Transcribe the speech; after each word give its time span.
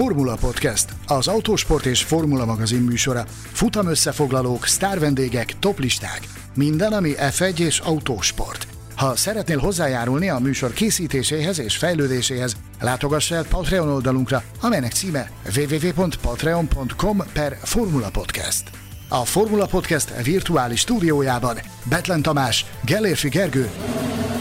Formula 0.00 0.36
Podcast, 0.36 0.88
az 1.06 1.28
autósport 1.28 1.86
és 1.86 2.02
formula 2.02 2.44
magazin 2.44 2.80
műsora. 2.80 3.24
Futam 3.52 3.86
összefoglalók, 3.86 4.66
sztárvendégek, 4.66 5.58
toplisták. 5.58 6.20
Minden, 6.54 6.92
ami 6.92 7.12
F1 7.16 7.58
és 7.58 7.78
autósport. 7.78 8.66
Ha 8.96 9.16
szeretnél 9.16 9.58
hozzájárulni 9.58 10.28
a 10.28 10.38
műsor 10.38 10.72
készítéséhez 10.72 11.58
és 11.58 11.76
fejlődéséhez, 11.76 12.56
látogass 12.80 13.30
el 13.30 13.44
Patreon 13.44 13.88
oldalunkra, 13.88 14.42
amelynek 14.60 14.92
címe 14.92 15.30
www.patreon.com 15.56 17.22
per 17.32 17.58
Formula 17.62 18.10
Podcast. 18.10 18.89
A 19.12 19.24
Formula 19.24 19.66
Podcast 19.66 20.22
virtuális 20.22 20.80
stúdiójában 20.80 21.56
Betlen 21.84 22.22
Tamás, 22.22 22.66
Gellérfi 22.84 23.28
Gergő, 23.28 23.70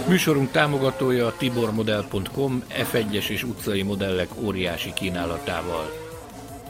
Műsorunk 0.07 0.51
támogatója 0.51 1.27
a 1.27 1.33
tibormodel.com 1.37 2.63
F1-es 2.91 3.29
és 3.29 3.43
utcai 3.43 3.81
modellek 3.81 4.27
óriási 4.41 4.93
kínálatával. 4.93 5.91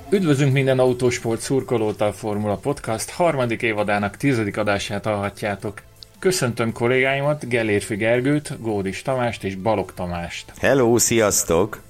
Üdvözlünk 0.09 0.53
minden 0.53 0.79
autósport 0.79 1.41
szurkolót 1.41 2.01
a 2.01 2.13
Formula 2.13 2.55
Podcast 2.55 3.09
harmadik 3.09 3.61
évadának 3.61 4.17
tizedik 4.17 4.57
adását 4.57 5.05
hallhatjátok. 5.05 5.81
Köszöntöm 6.19 6.71
kollégáimat, 6.71 7.47
Gellérfi 7.47 7.95
Gergőt, 7.95 8.61
Gódis 8.61 9.01
Tamást 9.01 9.43
és 9.43 9.55
Balog 9.55 9.93
Tamást. 9.93 10.53
Hello, 10.59 10.97
sziasztok! 10.97 11.81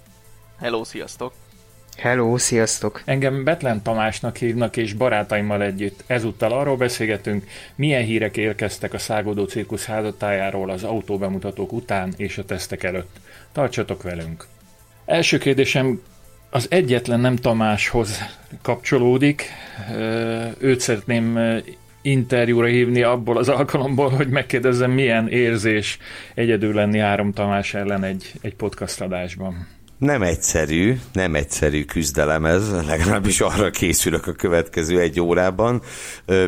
Hello, 0.59 0.83
sziasztok! 0.83 1.33
Hello, 1.99 2.37
sziasztok! 2.37 3.01
Engem 3.05 3.43
Betlen 3.43 3.81
Tamásnak 3.81 4.37
hívnak, 4.37 4.77
és 4.77 4.93
barátaimmal 4.93 5.63
együtt 5.63 6.03
ezúttal 6.07 6.51
arról 6.51 6.77
beszélgetünk, 6.77 7.43
milyen 7.75 8.03
hírek 8.03 8.37
érkeztek 8.37 8.93
a 8.93 8.97
szágodó 8.97 9.43
cirkusz 9.43 9.85
házatájáról 9.85 10.69
az 10.69 10.83
autóbemutatók 10.83 11.73
után 11.73 12.13
és 12.17 12.37
a 12.37 12.45
tesztek 12.45 12.83
előtt. 12.83 13.17
Tartsatok 13.51 14.03
velünk! 14.03 14.45
Első 15.05 15.37
kérdésem 15.37 16.01
az 16.49 16.67
egyetlen 16.69 17.19
nem 17.19 17.35
Tamáshoz 17.35 18.19
kapcsolódik. 18.61 19.43
Őt 20.57 20.79
szeretném 20.79 21.39
interjúra 22.01 22.67
hívni 22.67 23.01
abból 23.01 23.37
az 23.37 23.49
alkalomból, 23.49 24.09
hogy 24.09 24.29
megkérdezzem, 24.29 24.91
milyen 24.91 25.27
érzés 25.27 25.97
egyedül 26.33 26.73
lenni 26.73 26.99
Árom 26.99 27.33
Tamás 27.33 27.73
ellen 27.73 28.03
egy, 28.03 28.33
egy 28.41 28.55
podcast 28.55 29.01
adásban. 29.01 29.67
Nem 29.99 30.21
egyszerű, 30.21 30.99
nem 31.13 31.35
egyszerű 31.35 31.85
küzdelem 31.85 32.45
ez, 32.45 32.71
legalábbis 32.85 33.41
arra 33.41 33.69
készülök 33.69 34.27
a 34.27 34.31
következő 34.31 34.99
egy 34.99 35.21
órában. 35.21 35.81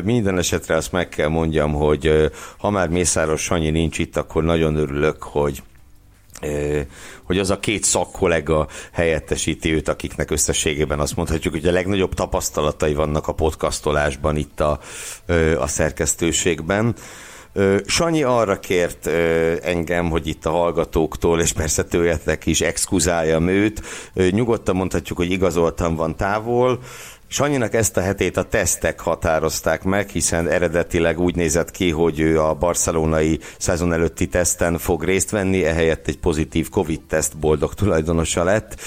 Minden 0.04 0.38
esetre 0.38 0.76
azt 0.76 0.92
meg 0.92 1.08
kell 1.08 1.28
mondjam, 1.28 1.72
hogy 1.72 2.30
ha 2.58 2.70
már 2.70 2.88
Mészáros 2.88 3.42
Sanyi 3.42 3.70
nincs 3.70 3.98
itt, 3.98 4.16
akkor 4.16 4.44
nagyon 4.44 4.76
örülök, 4.76 5.22
hogy 5.22 5.62
hogy 7.22 7.38
az 7.38 7.50
a 7.50 7.60
két 7.60 7.84
szakkollega 7.84 8.68
helyettesíti 8.92 9.72
őt, 9.72 9.88
akiknek 9.88 10.30
összességében 10.30 11.00
azt 11.00 11.16
mondhatjuk, 11.16 11.54
hogy 11.54 11.66
a 11.66 11.72
legnagyobb 11.72 12.14
tapasztalatai 12.14 12.94
vannak 12.94 13.28
a 13.28 13.34
podcastolásban 13.34 14.36
itt 14.36 14.60
a, 14.60 14.80
a 15.58 15.66
szerkesztőségben. 15.66 16.94
Sanyi 17.86 18.22
arra 18.22 18.58
kért 18.58 19.06
engem, 19.62 20.10
hogy 20.10 20.26
itt 20.26 20.46
a 20.46 20.50
hallgatóktól, 20.50 21.40
és 21.40 21.52
persze 21.52 21.84
tőletek 21.84 22.46
is 22.46 22.60
exkuzáljam 22.60 23.48
őt. 23.48 23.82
Nyugodtan 24.30 24.76
mondhatjuk, 24.76 25.18
hogy 25.18 25.30
igazoltan 25.30 25.96
van 25.96 26.16
távol, 26.16 26.78
Sanyinak 27.32 27.74
ezt 27.74 27.96
a 27.96 28.00
hetét 28.00 28.36
a 28.36 28.42
tesztek 28.42 29.00
határozták 29.00 29.82
meg, 29.82 30.08
hiszen 30.08 30.48
eredetileg 30.48 31.20
úgy 31.20 31.34
nézett 31.34 31.70
ki, 31.70 31.90
hogy 31.90 32.20
ő 32.20 32.40
a 32.40 32.54
barcelonai 32.54 33.38
szezon 33.58 33.92
előtti 33.92 34.26
teszten 34.26 34.78
fog 34.78 35.04
részt 35.04 35.30
venni, 35.30 35.64
ehelyett 35.64 36.08
egy 36.08 36.18
pozitív 36.18 36.68
Covid-teszt 36.68 37.38
boldog 37.38 37.74
tulajdonosa 37.74 38.44
lett. 38.44 38.80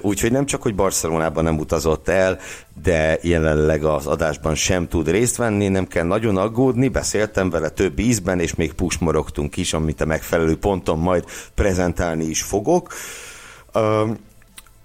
Úgyhogy 0.00 0.32
nem 0.32 0.46
csak, 0.46 0.62
hogy 0.62 0.74
Barcelonában 0.74 1.44
nem 1.44 1.58
utazott 1.58 2.08
el, 2.08 2.38
de 2.82 3.18
jelenleg 3.22 3.84
az 3.84 4.06
adásban 4.06 4.54
sem 4.54 4.88
tud 4.88 5.08
részt 5.08 5.36
venni, 5.36 5.68
nem 5.68 5.86
kell 5.86 6.04
nagyon 6.04 6.36
aggódni, 6.36 6.88
beszéltem 6.88 7.50
vele 7.50 7.68
több 7.68 7.98
ízben, 7.98 8.40
és 8.40 8.54
még 8.54 8.72
pusmorogtunk 8.72 9.56
is, 9.56 9.72
amit 9.72 10.00
a 10.00 10.06
megfelelő 10.06 10.58
ponton 10.58 10.98
majd 10.98 11.24
prezentálni 11.54 12.24
is 12.24 12.42
fogok. 12.42 12.94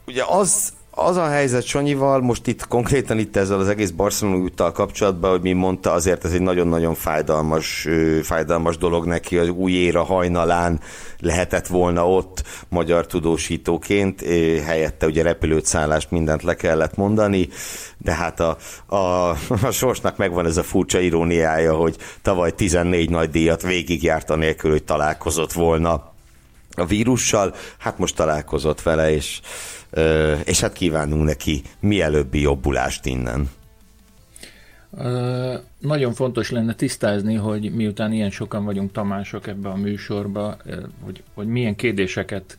Ugye 0.06 0.24
az 0.28 0.74
az 1.06 1.17
a 1.17 1.28
helyzet 1.28 1.63
Sanyival, 1.63 2.22
most 2.22 2.47
itt 2.47 2.67
konkrétan 2.67 3.19
itt 3.19 3.35
ezzel 3.35 3.59
az 3.59 3.67
egész 3.67 3.89
Barcelona 3.89 4.38
úttal 4.38 4.72
kapcsolatban, 4.72 5.31
hogy 5.31 5.41
mi 5.41 5.51
mondta, 5.51 5.91
azért 5.91 6.25
ez 6.25 6.31
egy 6.31 6.41
nagyon-nagyon 6.41 6.94
fájdalmas, 6.94 7.88
fájdalmas 8.23 8.78
dolog 8.78 9.06
neki, 9.06 9.38
az 9.38 9.50
új 9.50 9.72
éra 9.72 10.03
hajnalán 10.03 10.79
lehetett 11.19 11.67
volna 11.67 12.09
ott 12.09 12.44
magyar 12.69 13.06
tudósítóként, 13.06 14.22
helyette 14.66 15.06
ugye 15.06 15.23
repülőt, 15.23 15.66
szállást, 15.66 16.12
mindent 16.12 16.44
le 16.44 16.56
kellett 16.56 16.95
mondani, 16.95 17.50
de 17.97 18.13
hát 18.13 18.39
a, 18.39 18.57
a, 18.85 19.29
a 19.62 19.72
sorsnak 19.72 20.18
megvan 20.18 20.45
ez 20.45 20.57
a 20.57 20.63
furcsa 20.63 21.00
iróniája, 21.00 21.75
hogy 21.75 21.95
tavaly 22.22 22.51
14 22.51 23.09
nagy 23.09 23.29
díjat 23.29 23.62
végigjárt 23.62 24.29
anélkül, 24.29 24.72
hogy 24.72 24.83
találkozott 24.83 25.53
volna 25.53 26.09
a 26.75 26.85
vírussal, 26.85 27.56
hát 27.78 27.97
most 27.97 28.16
találkozott 28.16 28.81
vele, 28.81 29.12
és 29.13 29.39
és 30.46 30.59
hát 30.59 30.74
kívánunk 30.74 31.24
neki 31.24 31.62
mielőbbi 31.79 32.41
jobbulást 32.41 33.06
innen. 33.06 33.50
Uh, 34.90 35.53
nagyon 35.79 36.13
fontos 36.13 36.52
lenne 36.52 36.74
tisztázni, 36.74 37.35
hogy 37.35 37.74
miután 37.74 38.12
ilyen 38.12 38.30
sokan 38.30 38.66
vagyunk 38.66 38.91
Tamások 38.91 39.47
ebbe 39.47 39.69
a 39.69 39.75
műsorba, 39.75 40.57
hogy, 41.03 41.24
hogy 41.34 41.47
milyen 41.47 41.75
kérdéseket 41.75 42.57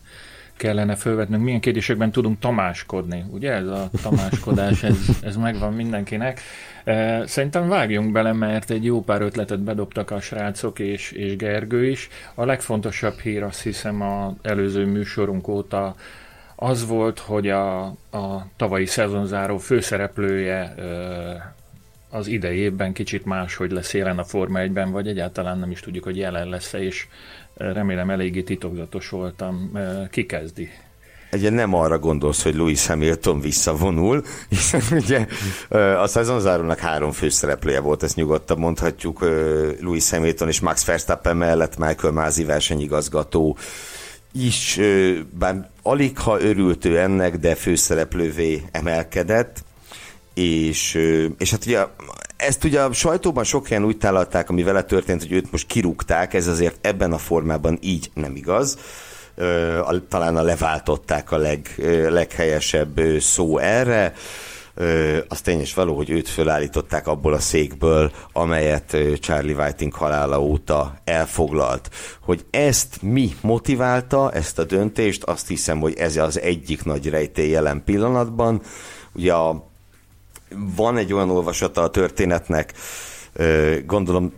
kellene 0.57 0.95
felvetnünk, 0.95 1.45
milyen 1.45 1.61
kérdésekben 1.61 2.11
tudunk 2.11 2.39
tamáskodni. 2.39 3.25
Ugye 3.31 3.53
ez 3.53 3.67
a 3.67 3.91
tamáskodás, 4.03 4.83
ez, 4.83 4.97
ez 5.23 5.37
megvan 5.37 5.73
mindenkinek. 5.73 6.41
Szerintem 7.25 7.69
vágjunk 7.69 8.13
bele, 8.13 8.33
mert 8.33 8.71
egy 8.71 8.85
jó 8.85 9.03
pár 9.03 9.23
ötletet 9.23 9.61
bedobtak 9.61 10.11
a 10.11 10.21
srácok 10.21 10.79
és, 10.79 11.11
és 11.11 11.37
Gergő 11.37 11.87
is. 11.87 12.09
A 12.35 12.45
legfontosabb 12.45 13.19
hír 13.19 13.43
azt 13.43 13.63
hiszem 13.63 14.03
a 14.03 14.35
előző 14.43 14.87
műsorunk 14.87 15.49
óta 15.49 15.95
az 16.63 16.87
volt, 16.87 17.19
hogy 17.19 17.49
a, 17.49 17.83
a 18.11 18.47
tavalyi 18.57 18.87
szezonzáró 18.87 19.59
főszereplője 19.59 20.75
az 22.11 22.27
idejében 22.27 22.93
kicsit 22.93 23.25
más, 23.25 23.57
hogy 23.57 23.71
lesz 23.71 23.95
jelen 23.95 24.19
a 24.19 24.25
Forma 24.25 24.59
1-ben, 24.63 24.91
vagy 24.91 25.09
egyáltalán 25.09 25.59
nem 25.59 25.71
is 25.71 25.81
tudjuk, 25.81 26.05
hogy 26.05 26.17
jelen 26.17 26.49
lesz-e, 26.49 26.83
és 26.83 27.07
remélem 27.55 28.11
eléggé 28.11 28.43
titokzatos 28.43 29.09
voltam. 29.09 29.79
Ki 30.11 30.27
kezdi? 30.27 30.71
Ugye 31.33 31.51
nem 31.51 31.75
arra 31.75 31.99
gondolsz, 31.99 32.43
hogy 32.43 32.55
Louis 32.55 32.87
Hamilton 32.87 33.41
visszavonul, 33.41 34.23
hiszen 34.49 34.83
ugye 34.91 35.27
a 35.97 36.07
szezonzárónak 36.07 36.79
három 36.79 37.11
főszereplője 37.11 37.81
volt, 37.81 38.03
ezt 38.03 38.17
nyugodtan 38.17 38.59
mondhatjuk, 38.59 39.21
Louis 39.81 40.11
Hamilton 40.11 40.49
és 40.49 40.61
Max 40.61 40.85
Verstappen 40.85 41.37
mellett 41.37 41.77
Michael 41.79 42.13
Mázi 42.13 42.45
versenyigazgató 42.45 43.57
is, 44.33 44.81
bár 45.39 45.71
alig 45.83 46.19
ha 46.19 46.41
örült 46.41 46.85
ő 46.85 46.99
ennek, 46.99 47.37
de 47.37 47.55
főszereplővé 47.55 48.63
emelkedett, 48.71 49.65
és, 50.35 50.95
és 51.39 51.51
hát 51.51 51.67
ugye 51.67 51.87
ezt 52.37 52.65
ugye 52.65 52.81
a 52.81 52.93
sajtóban 52.93 53.45
sok 53.45 53.69
helyen 53.69 53.85
úgy 53.85 53.99
tálalták, 53.99 54.51
ami 54.51 54.63
vele 54.63 54.83
történt, 54.83 55.21
hogy 55.21 55.33
őt 55.33 55.53
most 55.53 55.67
kirúgták, 55.67 56.35
ez 56.35 56.47
azért 56.47 56.87
ebben 56.87 57.13
a 57.13 57.19
formában 57.19 57.79
így 57.81 58.11
nem 58.15 58.37
igaz. 58.37 58.79
Talán 60.09 60.37
a 60.37 60.43
leváltották 60.43 61.31
a 61.31 61.37
leg, 61.37 61.75
leghelyesebb 62.09 63.01
szó 63.21 63.59
erre 63.59 64.15
az 65.29 65.41
tény 65.41 65.61
és 65.61 65.75
való, 65.75 65.97
hogy 65.97 66.11
őt 66.11 66.29
fölállították 66.29 67.07
abból 67.07 67.33
a 67.33 67.39
székből, 67.39 68.13
amelyet 68.33 68.97
Charlie 69.21 69.55
Whiting 69.55 69.95
halála 69.95 70.41
óta 70.41 70.95
elfoglalt. 71.05 71.91
Hogy 72.21 72.45
ezt 72.51 73.03
mi 73.03 73.35
motiválta, 73.41 74.33
ezt 74.33 74.59
a 74.59 74.65
döntést, 74.65 75.23
azt 75.23 75.49
hiszem, 75.49 75.81
hogy 75.81 75.95
ez 75.99 76.17
az 76.17 76.41
egyik 76.41 76.85
nagy 76.85 77.09
rejtély 77.09 77.51
jelen 77.51 77.83
pillanatban. 77.85 78.63
Ugye 79.13 79.33
a, 79.33 79.67
van 80.77 80.97
egy 80.97 81.13
olyan 81.13 81.31
olvasata 81.31 81.83
a 81.83 81.91
történetnek, 81.91 82.73
gondolom 83.87 84.33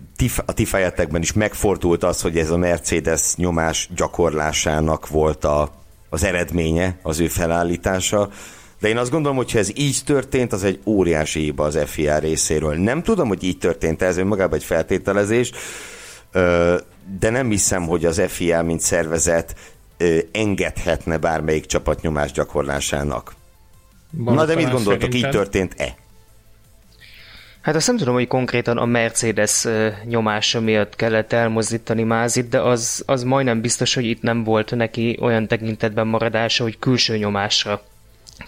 a 0.46 0.52
ti 0.52 0.64
fejetekben 0.64 1.22
is 1.22 1.32
megfordult 1.32 2.04
az, 2.04 2.20
hogy 2.20 2.38
ez 2.38 2.50
a 2.50 2.56
Mercedes 2.56 3.34
nyomás 3.36 3.88
gyakorlásának 3.96 5.08
volt 5.08 5.44
a, 5.44 5.70
az 6.08 6.25
eredménye, 6.25 6.98
az 7.02 7.20
ő 7.20 7.28
felállítása 7.28 8.28
de 8.84 8.90
én 8.90 8.96
azt 8.96 9.10
gondolom, 9.10 9.36
hogy 9.36 9.52
ha 9.52 9.58
ez 9.58 9.70
így 9.75 9.98
történt, 10.04 10.52
az 10.52 10.64
egy 10.64 10.81
óriási 10.84 11.40
hiba 11.40 11.64
az 11.64 11.78
FIA 11.86 12.19
részéről. 12.19 12.75
Nem 12.75 13.02
tudom, 13.02 13.28
hogy 13.28 13.42
így 13.42 13.58
történt 13.58 14.02
ez 14.02 14.16
önmagában 14.16 14.58
egy 14.58 14.64
feltételezés, 14.64 15.50
de 17.19 17.31
nem 17.31 17.50
hiszem, 17.50 17.86
hogy 17.86 18.04
az 18.04 18.22
FIA, 18.28 18.62
mint 18.62 18.81
szervezet 18.81 19.54
engedhetne 20.32 21.16
bármelyik 21.16 21.66
csapat 21.66 22.02
nyomás 22.02 22.32
gyakorlásának. 22.32 23.34
Van 24.10 24.34
Na 24.34 24.44
de 24.44 24.54
mit 24.54 24.70
gondoltok, 24.70 25.02
szerinted? 25.02 25.25
így 25.25 25.31
történt-e? 25.31 25.96
Hát 27.60 27.75
azt 27.75 27.86
nem 27.86 27.96
tudom, 27.96 28.14
hogy 28.14 28.26
konkrétan 28.26 28.78
a 28.78 28.84
Mercedes 28.84 29.66
nyomása 30.04 30.60
miatt 30.60 30.96
kellett 30.96 31.32
elmozdítani 31.32 32.02
Mázit, 32.02 32.48
de 32.48 32.60
az, 32.60 33.02
az 33.06 33.22
majdnem 33.22 33.60
biztos, 33.60 33.94
hogy 33.94 34.04
itt 34.04 34.22
nem 34.22 34.44
volt 34.44 34.75
neki 34.75 35.19
olyan 35.20 35.46
tekintetben 35.46 36.06
maradása, 36.06 36.62
hogy 36.62 36.78
külső 36.78 37.16
nyomásra 37.16 37.82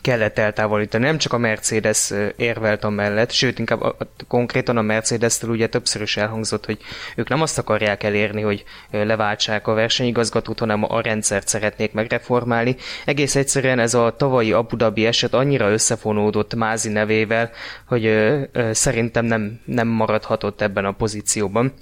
kellett 0.00 0.38
eltávolítani. 0.38 1.04
Nem 1.04 1.18
csak 1.18 1.32
a 1.32 1.38
Mercedes 1.38 2.12
érvelt 2.36 2.84
a 2.84 2.88
mellett, 2.88 3.30
sőt, 3.30 3.58
inkább 3.58 3.80
a, 3.80 3.96
a, 3.98 4.06
konkrétan 4.28 4.76
a 4.76 4.82
Mercedes-től 4.82 5.50
ugye 5.50 5.66
többször 5.66 6.02
is 6.02 6.16
elhangzott, 6.16 6.66
hogy 6.66 6.78
ők 7.16 7.28
nem 7.28 7.42
azt 7.42 7.58
akarják 7.58 8.02
elérni, 8.02 8.42
hogy 8.42 8.64
leváltsák 8.90 9.66
a 9.66 9.74
versenyigazgatót, 9.74 10.58
hanem 10.58 10.92
a 10.92 11.00
rendszert 11.00 11.48
szeretnék 11.48 11.92
megreformálni. 11.92 12.76
Egész 13.04 13.36
egyszerűen 13.36 13.78
ez 13.78 13.94
a 13.94 14.14
tavalyi 14.16 14.52
Abu 14.52 14.76
Dhabi 14.76 15.06
eset 15.06 15.34
annyira 15.34 15.70
összefonódott 15.70 16.54
Mázi 16.54 16.88
nevével, 16.88 17.50
hogy 17.86 18.06
ö, 18.06 18.42
ö, 18.52 18.72
szerintem 18.72 19.24
nem, 19.24 19.60
nem 19.64 19.88
maradhatott 19.88 20.60
ebben 20.60 20.84
a 20.84 20.92
pozícióban. 20.92 21.72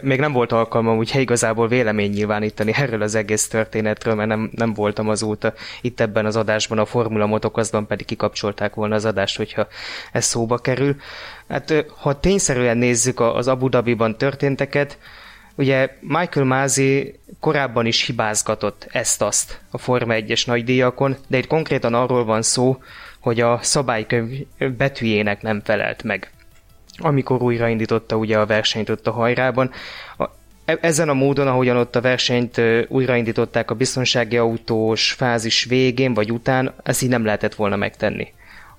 Még 0.00 0.20
nem 0.20 0.32
volt 0.32 0.52
alkalmam 0.52 0.96
úgy 0.96 1.14
igazából 1.14 1.68
vélemény 1.68 2.10
nyilvánítani 2.10 2.72
erről 2.74 3.02
az 3.02 3.14
egész 3.14 3.48
történetről, 3.48 4.14
mert 4.14 4.28
nem, 4.28 4.50
nem 4.54 4.74
voltam 4.74 5.08
azóta 5.08 5.54
itt 5.80 6.00
ebben 6.00 6.26
az 6.26 6.36
adásban, 6.36 6.78
a 6.78 6.84
Formula 6.84 7.26
Motokaszban 7.26 7.86
pedig 7.86 8.06
kikapcsolták 8.06 8.74
volna 8.74 8.94
az 8.94 9.04
adást, 9.04 9.36
hogyha 9.36 9.66
ez 10.12 10.24
szóba 10.24 10.58
kerül. 10.58 10.96
Hát 11.48 11.86
ha 11.96 12.20
tényszerűen 12.20 12.76
nézzük 12.76 13.20
az 13.20 13.48
Abu 13.48 13.68
Dhabiban 13.68 14.16
történteket, 14.16 14.98
ugye 15.54 15.96
Michael 16.00 16.46
Mázi 16.46 17.18
korábban 17.40 17.86
is 17.86 18.06
hibázgatott 18.06 18.86
ezt-azt 18.90 19.60
a 19.70 19.78
Forma 19.78 20.14
1-es 20.16 20.46
nagydíjakon, 20.46 21.16
de 21.28 21.38
itt 21.38 21.46
konkrétan 21.46 21.94
arról 21.94 22.24
van 22.24 22.42
szó, 22.42 22.82
hogy 23.20 23.40
a 23.40 23.58
szabálykönyv 23.62 24.46
betűjének 24.76 25.42
nem 25.42 25.60
felelt 25.64 26.02
meg 26.02 26.30
amikor 27.00 27.42
újraindította 27.42 28.16
ugye 28.16 28.38
a 28.38 28.46
versenyt 28.46 28.88
ott 28.88 29.06
a 29.06 29.10
hajrában. 29.10 29.70
A, 30.18 30.24
e, 30.64 30.78
ezen 30.80 31.08
a 31.08 31.14
módon, 31.14 31.46
ahogyan 31.46 31.76
ott 31.76 31.96
a 31.96 32.00
versenyt 32.00 32.60
újraindították 32.88 33.70
a 33.70 33.74
biztonsági 33.74 34.36
autós 34.36 35.12
fázis 35.12 35.64
végén 35.64 36.14
vagy 36.14 36.32
után, 36.32 36.74
ezt 36.82 37.02
így 37.02 37.08
nem 37.08 37.24
lehetett 37.24 37.54
volna 37.54 37.76
megtenni 37.76 38.32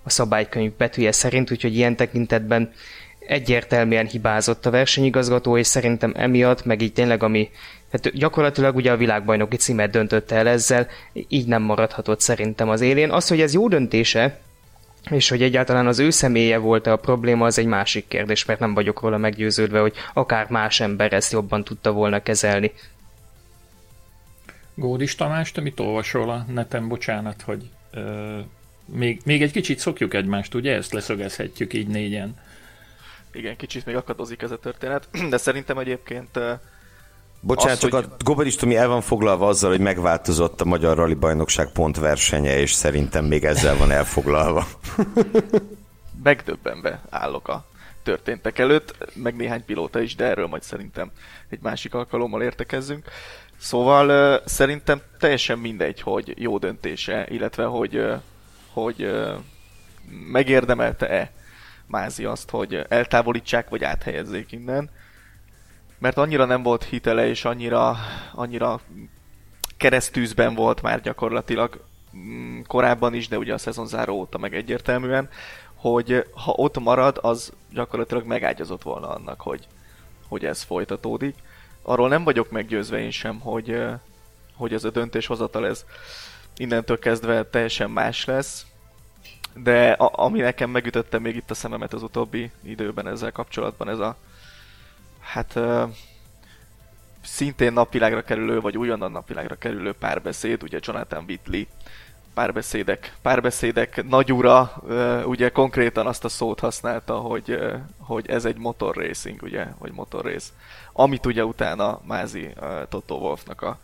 a 0.03 0.09
szabálykönyv 0.09 0.71
betűje 0.77 1.11
szerint, 1.11 1.51
úgyhogy 1.51 1.75
ilyen 1.75 1.95
tekintetben 1.95 2.71
egyértelműen 3.19 4.05
hibázott 4.05 4.65
a 4.65 4.69
versenyigazgató, 4.69 5.57
és 5.57 5.67
szerintem 5.67 6.13
emiatt, 6.15 6.65
meg 6.65 6.81
így 6.81 6.93
tényleg 6.93 7.23
ami, 7.23 7.49
hát 7.91 8.17
gyakorlatilag 8.17 8.75
ugye 8.75 8.91
a 8.91 8.97
világbajnoki 8.97 9.55
címet 9.55 9.91
döntötte 9.91 10.35
el 10.35 10.47
ezzel, 10.47 10.87
így 11.27 11.47
nem 11.47 11.61
maradhatott 11.61 12.19
szerintem 12.19 12.69
az 12.69 12.81
élén. 12.81 13.11
Az, 13.11 13.27
hogy 13.27 13.41
ez 13.41 13.53
jó 13.53 13.67
döntése, 13.67 14.39
és 15.09 15.29
hogy 15.29 15.41
egyáltalán 15.41 15.87
az 15.87 15.99
ő 15.99 16.09
személye 16.09 16.57
volt 16.57 16.87
a 16.87 16.95
probléma, 16.95 17.45
az 17.45 17.57
egy 17.57 17.65
másik 17.65 18.07
kérdés, 18.07 18.45
mert 18.45 18.59
nem 18.59 18.73
vagyok 18.73 19.01
róla 19.01 19.17
meggyőződve, 19.17 19.79
hogy 19.79 19.93
akár 20.13 20.49
más 20.49 20.79
ember 20.79 21.13
ezt 21.13 21.31
jobban 21.31 21.63
tudta 21.63 21.91
volna 21.91 22.23
kezelni. 22.23 22.71
Gódis 24.75 25.15
Tamás, 25.15 25.51
te 25.51 25.61
mit 25.61 25.79
olvasol 25.79 26.29
a 26.29 26.45
neten? 26.53 26.87
Bocsánat, 26.87 27.41
hogy 27.41 27.69
ö, 27.91 28.39
még, 28.85 29.21
még 29.25 29.41
egy 29.41 29.51
kicsit 29.51 29.79
szokjuk 29.79 30.13
egymást, 30.13 30.53
ugye? 30.53 30.75
Ezt 30.75 30.93
leszögezhetjük 30.93 31.73
így 31.73 31.87
négyen. 31.87 32.37
Igen, 33.33 33.55
kicsit 33.55 33.85
még 33.85 33.95
akadozik 33.95 34.41
ez 34.41 34.51
a 34.51 34.59
történet, 34.59 35.07
de 35.29 35.37
szerintem 35.37 35.77
egyébként 35.77 36.39
Bocsánat, 37.41 37.73
az, 37.73 37.79
csak 37.79 37.93
hogy... 37.93 38.03
a 38.03 38.23
Goberis 38.23 38.55
Tomi 38.55 38.75
el 38.75 38.87
van 38.87 39.01
foglalva 39.01 39.47
azzal, 39.47 39.69
hogy 39.69 39.79
megváltozott 39.79 40.61
a 40.61 40.65
Magyar 40.65 40.97
Rally 40.97 41.13
Bajnokság 41.13 41.71
pontversenye, 41.71 42.59
és 42.59 42.71
szerintem 42.71 43.25
még 43.25 43.43
ezzel 43.43 43.77
van 43.77 43.91
elfoglalva. 43.91 44.67
Megdöbbenve 46.23 47.01
állok 47.09 47.47
a 47.47 47.65
történtek 48.03 48.59
előtt, 48.59 48.95
meg 49.13 49.35
néhány 49.35 49.65
pilóta 49.65 49.99
is, 50.01 50.15
de 50.15 50.25
erről 50.25 50.47
majd 50.47 50.63
szerintem 50.63 51.11
egy 51.49 51.59
másik 51.61 51.93
alkalommal 51.93 52.41
értekezzünk. 52.41 53.05
Szóval 53.57 54.09
uh, 54.09 54.47
szerintem 54.47 55.01
teljesen 55.19 55.59
mindegy, 55.59 56.01
hogy 56.01 56.33
jó 56.37 56.57
döntése, 56.57 57.25
illetve 57.29 57.63
hogy, 57.63 57.95
uh, 57.95 58.13
hogy 58.73 59.03
uh, 59.03 59.33
megérdemelte-e 60.31 61.31
Mázi 61.85 62.25
azt, 62.25 62.49
hogy 62.49 62.85
eltávolítsák 62.89 63.69
vagy 63.69 63.83
áthelyezzék 63.83 64.51
innen 64.51 64.89
mert 66.01 66.17
annyira 66.17 66.45
nem 66.45 66.63
volt 66.63 66.83
hitele, 66.83 67.27
és 67.27 67.45
annyira, 67.45 67.95
annyira 68.33 68.79
keresztűzben 69.77 70.55
volt 70.55 70.81
már 70.81 71.01
gyakorlatilag 71.01 71.83
mm, 72.17 72.59
korábban 72.67 73.13
is, 73.13 73.27
de 73.27 73.37
ugye 73.37 73.53
a 73.53 73.57
szezon 73.57 73.87
záró 73.87 74.15
óta 74.15 74.37
meg 74.37 74.55
egyértelműen, 74.55 75.29
hogy 75.75 76.25
ha 76.33 76.51
ott 76.51 76.79
marad, 76.79 77.19
az 77.21 77.53
gyakorlatilag 77.73 78.25
megágyazott 78.25 78.81
volna 78.81 79.09
annak, 79.09 79.41
hogy, 79.41 79.67
hogy 80.27 80.45
ez 80.45 80.61
folytatódik. 80.61 81.35
Arról 81.81 82.09
nem 82.09 82.23
vagyok 82.23 82.51
meggyőzve 82.51 82.99
én 82.99 83.11
sem, 83.11 83.39
hogy, 83.39 83.83
hogy 84.55 84.73
ez 84.73 84.83
a 84.83 84.89
döntéshozatal 84.89 85.67
ez 85.67 85.85
innentől 86.57 86.99
kezdve 86.99 87.45
teljesen 87.45 87.89
más 87.89 88.25
lesz, 88.25 88.65
de 89.53 89.91
a, 89.91 90.23
ami 90.25 90.39
nekem 90.39 90.69
megütötte 90.69 91.19
még 91.19 91.35
itt 91.35 91.51
a 91.51 91.53
szememet 91.53 91.93
az 91.93 92.03
utóbbi 92.03 92.51
időben 92.63 93.07
ezzel 93.07 93.31
kapcsolatban, 93.31 93.89
ez 93.89 93.99
a, 93.99 94.17
hát 95.21 95.55
uh, 95.55 95.89
szintén 97.23 97.73
napvilágra 97.73 98.21
kerülő, 98.21 98.59
vagy 98.61 98.77
újonnan 98.77 99.11
napvilágra 99.11 99.55
kerülő 99.55 99.93
párbeszéd, 99.93 100.63
ugye 100.63 100.79
Jonathan 100.81 101.23
Whitley 101.27 101.63
párbeszédek, 102.33 103.15
párbeszédek 103.21 104.03
nagyura, 104.07 104.73
uh, 104.81 105.21
ugye 105.25 105.49
konkrétan 105.49 106.07
azt 106.07 106.23
a 106.23 106.29
szót 106.29 106.59
használta, 106.59 107.15
hogy, 107.15 107.51
uh, 107.51 107.73
hogy 107.97 108.29
ez 108.29 108.45
egy 108.45 108.57
motor 108.57 108.95
racing, 108.95 109.41
ugye, 109.41 109.67
vagy 109.79 109.91
motor 109.91 110.25
race. 110.25 110.49
Amit 110.93 111.25
ugye 111.25 111.45
utána 111.45 112.01
Mázi 112.03 112.53
Toto 112.89 113.15
Wolfnak 113.15 113.61
a, 113.61 113.79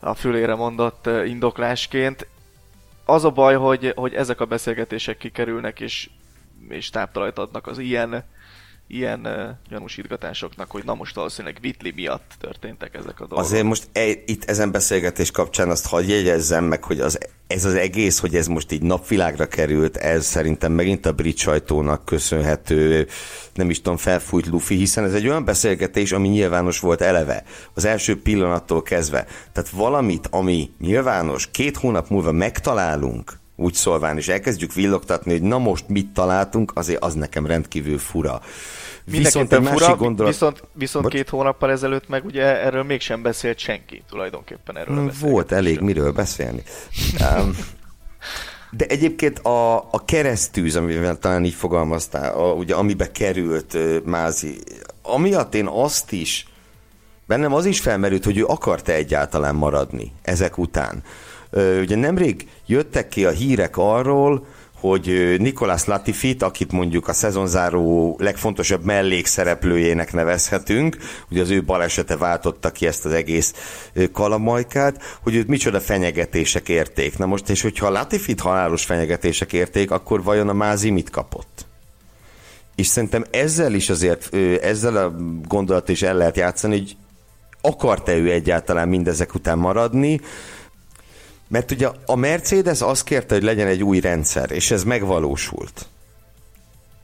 a 0.00 0.14
fülére 0.14 0.54
mondott 0.54 1.06
indoklásként. 1.06 2.26
Az 3.04 3.24
a 3.24 3.30
baj, 3.30 3.54
hogy, 3.54 3.92
hogy 3.96 4.14
ezek 4.14 4.40
a 4.40 4.44
beszélgetések 4.44 5.16
kikerülnek, 5.16 5.80
és, 5.80 6.10
és 6.68 6.90
táptalajt 6.90 7.38
adnak 7.38 7.66
az 7.66 7.78
ilyen 7.78 8.24
ilyen 8.92 9.20
uh, 9.20 9.32
gyanúsítgatásoknak, 9.68 10.70
hogy 10.70 10.84
na 10.84 10.94
most 10.94 11.14
valószínűleg 11.14 11.58
Vitli 11.60 11.92
miatt 11.94 12.32
történtek 12.40 12.94
ezek 12.94 13.20
a 13.20 13.26
dolgok. 13.26 13.38
Azért 13.38 13.62
most 13.62 13.88
e, 13.92 14.08
itt 14.08 14.44
ezen 14.44 14.70
beszélgetés 14.70 15.30
kapcsán 15.30 15.70
azt 15.70 15.86
hagyj 15.86 16.12
jegyezzem 16.12 16.64
meg, 16.64 16.84
hogy 16.84 17.00
az, 17.00 17.18
ez 17.46 17.64
az 17.64 17.74
egész, 17.74 18.18
hogy 18.18 18.36
ez 18.36 18.46
most 18.46 18.72
így 18.72 18.82
napvilágra 18.82 19.46
került, 19.46 19.96
ez 19.96 20.26
szerintem 20.26 20.72
megint 20.72 21.06
a 21.06 21.12
brit 21.12 21.36
sajtónak 21.36 22.04
köszönhető, 22.04 23.06
nem 23.54 23.70
is 23.70 23.76
tudom, 23.76 23.96
felfújt 23.96 24.46
lufi, 24.46 24.76
hiszen 24.76 25.04
ez 25.04 25.14
egy 25.14 25.28
olyan 25.28 25.44
beszélgetés, 25.44 26.12
ami 26.12 26.28
nyilvános 26.28 26.80
volt 26.80 27.00
eleve, 27.00 27.44
az 27.74 27.84
első 27.84 28.22
pillanattól 28.22 28.82
kezdve. 28.82 29.26
Tehát 29.52 29.70
valamit, 29.70 30.28
ami 30.30 30.70
nyilvános, 30.80 31.50
két 31.50 31.76
hónap 31.76 32.08
múlva 32.08 32.32
megtalálunk, 32.32 33.40
úgy 33.56 33.74
szólván, 33.74 34.16
és 34.16 34.28
elkezdjük 34.28 34.72
villogtatni, 34.72 35.32
hogy 35.32 35.42
na 35.42 35.58
most 35.58 35.88
mit 35.88 36.12
találtunk, 36.12 36.72
azért 36.74 37.02
az 37.02 37.14
nekem 37.14 37.46
rendkívül 37.46 37.98
fura. 37.98 38.40
Viszont 39.04 39.52
egy 39.52 39.60
másik 39.60 39.78
fura, 39.78 39.96
gondolat... 39.96 40.32
Viszont, 40.32 40.62
viszont 40.72 41.08
két 41.08 41.28
hónappal 41.28 41.70
ezelőtt 41.70 42.08
meg 42.08 42.24
ugye 42.24 42.42
erről 42.42 42.82
mégsem 42.82 43.22
beszélt 43.22 43.58
senki 43.58 44.02
tulajdonképpen 44.08 44.76
erről 44.76 45.12
Volt 45.20 45.52
elég 45.52 45.80
miről 45.80 46.12
beszélni. 46.12 46.62
Um, 47.20 47.56
de 48.70 48.86
egyébként 48.86 49.38
a, 49.38 49.76
a 49.76 50.04
keresztűz, 50.04 50.76
amivel 50.76 51.18
talán 51.18 51.44
így 51.44 51.54
fogalmaztál, 51.54 52.34
a, 52.34 52.52
ugye 52.52 52.74
amibe 52.74 53.12
került 53.12 53.74
uh, 53.74 53.96
Mázi, 54.04 54.58
amiatt 55.02 55.54
én 55.54 55.66
azt 55.66 56.12
is, 56.12 56.46
bennem 57.26 57.54
az 57.54 57.64
is 57.64 57.80
felmerült, 57.80 58.24
hogy 58.24 58.38
ő 58.38 58.44
akart-e 58.44 58.92
egyáltalán 58.92 59.54
maradni 59.54 60.12
ezek 60.22 60.58
után. 60.58 61.02
Uh, 61.50 61.78
ugye 61.80 61.96
nemrég 61.96 62.48
jöttek 62.66 63.08
ki 63.08 63.24
a 63.24 63.30
hírek 63.30 63.76
arról, 63.76 64.46
hogy 64.82 65.36
Nikolás 65.38 65.84
Latifit, 65.84 66.42
akit 66.42 66.72
mondjuk 66.72 67.08
a 67.08 67.12
szezonzáró 67.12 68.16
legfontosabb 68.18 68.84
mellékszereplőjének 68.84 70.12
nevezhetünk, 70.12 70.96
ugye 71.30 71.42
az 71.42 71.50
ő 71.50 71.62
balesete 71.62 72.16
váltotta 72.16 72.70
ki 72.70 72.86
ezt 72.86 73.04
az 73.04 73.12
egész 73.12 73.54
kalamajkát, 74.12 75.18
hogy 75.22 75.34
őt 75.34 75.48
micsoda 75.48 75.80
fenyegetések 75.80 76.68
érték. 76.68 77.18
Na 77.18 77.26
most, 77.26 77.48
és 77.48 77.62
hogyha 77.62 77.90
Latifit 77.90 78.40
halálos 78.40 78.84
fenyegetések 78.84 79.52
érték, 79.52 79.90
akkor 79.90 80.22
vajon 80.22 80.48
a 80.48 80.52
Mázi 80.52 80.90
mit 80.90 81.10
kapott? 81.10 81.66
És 82.74 82.86
szerintem 82.86 83.24
ezzel 83.30 83.74
is 83.74 83.90
azért, 83.90 84.34
ezzel 84.62 84.96
a 84.96 85.14
gondolat 85.48 85.88
is 85.88 86.02
el 86.02 86.16
lehet 86.16 86.36
játszani, 86.36 86.78
hogy 86.78 86.96
akart-e 87.60 88.16
ő 88.16 88.30
egyáltalán 88.30 88.88
mindezek 88.88 89.34
után 89.34 89.58
maradni, 89.58 90.20
mert 91.52 91.70
ugye 91.70 91.88
a 92.06 92.16
Mercedes 92.16 92.80
azt 92.80 93.04
kérte, 93.04 93.34
hogy 93.34 93.42
legyen 93.42 93.66
egy 93.66 93.82
új 93.82 94.00
rendszer, 94.00 94.50
és 94.50 94.70
ez 94.70 94.84
megvalósult. 94.84 95.86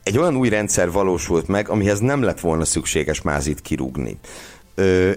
Egy 0.03 0.17
olyan 0.17 0.35
új 0.35 0.49
rendszer 0.49 0.91
valósult 0.91 1.47
meg, 1.47 1.69
amihez 1.69 1.99
nem 1.99 2.21
lett 2.21 2.39
volna 2.39 2.65
szükséges 2.65 3.21
mázit 3.21 3.61
kirúgni. 3.61 4.19
Ö, 4.75 5.11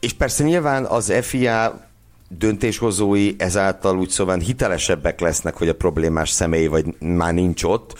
és 0.00 0.12
persze 0.12 0.44
nyilván 0.44 0.84
az 0.84 1.12
FIA 1.20 1.88
döntéshozói 2.28 3.34
ezáltal 3.38 3.98
úgy 3.98 4.08
szóval 4.08 4.38
hitelesebbek 4.38 5.20
lesznek, 5.20 5.56
hogy 5.56 5.68
a 5.68 5.74
problémás 5.74 6.30
személy 6.30 6.66
vagy 6.66 7.00
már 7.00 7.34
nincs 7.34 7.64
ott, 7.64 7.98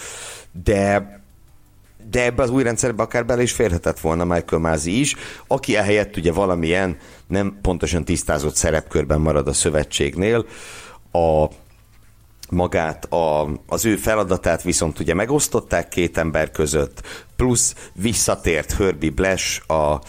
de 0.65 1.22
de 2.13 2.25
ebbe 2.25 2.43
az 2.43 2.51
új 2.51 2.63
rendszerbe 2.63 3.03
akár 3.03 3.27
bele 3.27 3.43
is 3.43 3.53
férhetett 3.53 4.01
volna 4.01 4.25
Michael 4.25 4.63
Mázi 4.63 5.01
is, 5.01 5.17
aki 5.47 5.77
ehelyett 5.77 6.17
ugye 6.17 6.33
valamilyen 6.33 6.97
nem 7.27 7.59
pontosan 7.63 8.05
tisztázott 8.05 8.55
szerepkörben 8.55 9.21
marad 9.21 9.49
a 9.49 9.53
szövetségnél. 9.53 10.47
A 11.13 11.47
magát, 12.51 13.05
a, 13.05 13.49
az 13.67 13.85
ő 13.85 13.97
feladatát 13.97 14.63
viszont 14.63 14.99
ugye 14.99 15.15
megosztották 15.15 15.89
két 15.89 16.19
ember 16.19 16.51
között, 16.51 17.03
plusz 17.37 17.75
visszatért 17.93 18.73
Herbie 18.73 19.11
Blash 19.11 19.71
a 19.71 20.01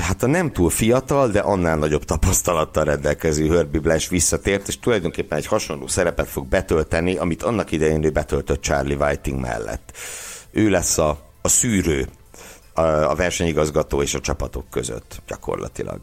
hát 0.00 0.22
a 0.22 0.26
nem 0.26 0.52
túl 0.52 0.70
fiatal, 0.70 1.28
de 1.28 1.40
annál 1.40 1.76
nagyobb 1.76 2.04
tapasztalattal 2.04 2.84
rendelkező 2.84 3.48
Herbie 3.48 3.80
Blash 3.80 4.10
visszatért, 4.10 4.68
és 4.68 4.78
tulajdonképpen 4.78 5.38
egy 5.38 5.46
hasonló 5.46 5.86
szerepet 5.86 6.28
fog 6.28 6.46
betölteni, 6.46 7.16
amit 7.16 7.42
annak 7.42 7.72
idején 7.72 8.04
ő 8.04 8.10
betöltött 8.10 8.62
Charlie 8.62 8.94
Whiting 8.94 9.40
mellett. 9.40 9.92
Ő 10.52 10.68
lesz 10.68 10.98
a, 10.98 11.18
a 11.42 11.48
szűrő 11.48 12.08
a, 12.72 12.82
a 12.82 13.14
versenyigazgató 13.14 14.02
és 14.02 14.14
a 14.14 14.20
csapatok 14.20 14.70
között 14.70 15.22
gyakorlatilag. 15.26 16.00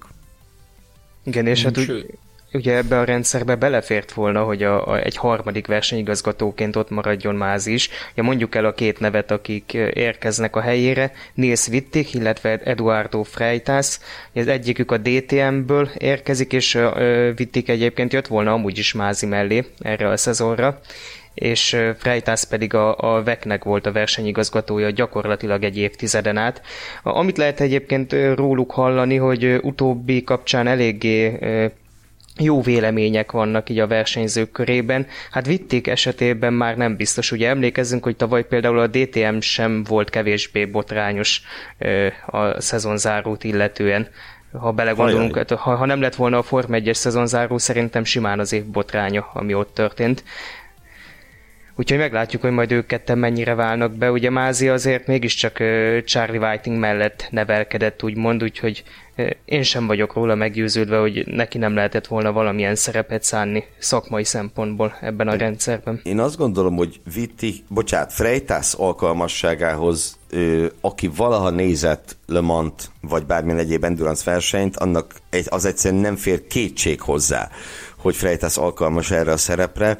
Igen, 1.24 1.48
és 1.48 1.63
hát 1.63 1.77
úgy, 1.77 2.20
ugye 2.53 2.75
ebbe 2.75 3.00
a 3.00 3.03
rendszerbe 3.03 3.56
belefért 3.56 4.12
volna, 4.12 4.44
hogy 4.44 4.63
a, 4.63 4.88
a, 4.88 5.00
egy 5.03 5.15
harmadik 5.15 5.68
versenyigazgatóként 5.68 6.75
ott 6.75 6.89
maradjon 6.89 7.36
Máz 7.36 7.65
is. 7.65 7.89
Ja, 8.15 8.24
mondjuk 8.24 8.56
el 8.56 8.65
a 8.65 8.74
két 8.74 9.00
nevet, 9.00 9.32
akik 9.32 9.74
érkeznek 9.94 10.56
a 10.56 10.62
helyére, 10.62 11.12
Nils 11.34 11.68
Wittig, 11.68 12.13
illetve 12.13 12.58
Eduardo 12.58 13.24
Freitas. 13.24 14.00
Az 14.34 14.48
egyikük 14.48 14.91
a 14.91 14.98
DTM-ből 14.98 15.89
érkezik, 15.98 16.53
és 16.53 16.77
Wittig 17.38 17.70
egyébként 17.70 18.13
jött 18.13 18.27
volna 18.27 18.53
amúgy 18.53 18.77
is 18.77 18.94
Mázi 18.94 19.25
mellé 19.25 19.65
erre 19.79 20.10
a 20.10 20.18
szezonra 20.18 20.79
és 21.39 21.77
Freitas 21.98 22.46
pedig 22.46 22.74
a, 22.74 22.96
a 22.98 23.24
VEC-nek 23.24 23.63
volt 23.63 23.86
a 23.86 23.91
versenyigazgatója 23.91 24.89
gyakorlatilag 24.89 25.63
egy 25.63 25.77
évtizeden 25.77 26.38
át. 26.38 26.62
Amit 27.03 27.38
lehet 27.38 27.60
egyébként 27.60 28.15
róluk 28.36 28.72
hallani, 28.72 29.15
hogy 29.15 29.60
utóbbi 29.62 30.24
kapcsán 30.24 30.67
eléggé 30.67 31.38
jó 32.39 32.62
vélemények 32.62 33.31
vannak 33.31 33.69
így 33.69 33.79
a 33.79 33.88
versenyzők 33.88 34.51
körében. 34.51 35.08
Hát 35.31 35.46
vitték 35.46 35.88
esetében 35.88 36.53
már 36.53 36.77
nem 36.77 36.96
biztos. 36.96 37.31
Ugye 37.31 37.50
emlékezzünk, 37.50 38.03
hogy 38.03 38.15
tavaly 38.15 38.48
például 38.48 38.79
a 38.79 38.88
DTM 38.88 39.39
sem 39.39 39.84
volt 39.84 40.10
kevésbé 40.10 40.65
botrányos 40.65 41.41
a 42.25 42.62
szezonzárót 42.62 43.43
illetően. 43.43 44.08
Ha 44.51 44.72
belegondolunk, 44.72 45.36
hát, 45.36 45.51
ha, 45.51 45.75
ha 45.75 45.86
nem 45.86 46.01
lett 46.01 46.15
volna 46.15 46.38
a 46.38 46.41
Form 46.41 46.72
1-es 46.74 46.93
szezonzáró, 46.93 47.58
szerintem 47.58 48.03
simán 48.03 48.39
az 48.39 48.53
év 48.53 48.65
botránya, 48.65 49.29
ami 49.34 49.53
ott 49.53 49.74
történt. 49.74 50.24
Úgyhogy 51.80 51.98
meglátjuk, 51.98 52.42
hogy 52.42 52.52
majd 52.52 52.72
ők 52.72 52.86
ketten 52.86 53.18
mennyire 53.18 53.56
válnak 53.56 53.92
be. 53.92 54.12
Ugye 54.12 54.30
Mázi 54.30 54.68
azért 54.68 55.08
mégiscsak 55.08 55.58
Charlie 56.06 56.38
Whiting 56.38 56.78
mellett 56.78 57.28
nevelkedett, 57.30 58.04
úgymond, 58.04 58.44
úgyhogy 58.44 58.84
én 59.46 59.64
sem 59.64 59.88
vagyok 59.88 60.14
róla 60.14 60.36
meggyőződve, 60.36 60.98
hogy 60.98 61.24
neki 61.28 61.58
nem 61.58 61.74
lehetett 61.74 62.08
volna 62.08 62.32
valamilyen 62.32 62.76
szerepet 62.76 63.24
szánni 63.24 63.64
szakmai 63.78 64.24
szempontból 64.24 64.98
ebben 65.02 65.28
a 65.28 65.36
rendszerben. 65.36 66.00
Én 66.04 66.20
azt 66.20 66.38
gondolom, 66.38 66.76
hogy 66.76 67.02
Vitti, 67.14 67.64
bocsánat, 67.68 68.14
Freitas 68.14 68.74
alkalmasságához, 68.74 70.18
aki 70.82 71.10
valaha 71.16 71.50
nézett 71.50 72.18
Le 72.26 72.42
Mans 72.42 72.84
vagy 73.02 73.26
bármilyen 73.26 73.60
egyéb 73.60 73.84
endurance 73.84 74.32
versenyt, 74.32 74.78
annak 74.78 75.14
az 75.46 75.66
egyszerűen 75.66 76.02
nem 76.02 76.16
fér 76.16 76.48
kétség 76.48 77.02
hozzá, 77.02 77.50
hogy 77.98 78.16
Freitas 78.16 78.58
alkalmas 78.58 79.12
erre 79.12 79.32
a 79.32 79.38
szerepre. 79.38 79.98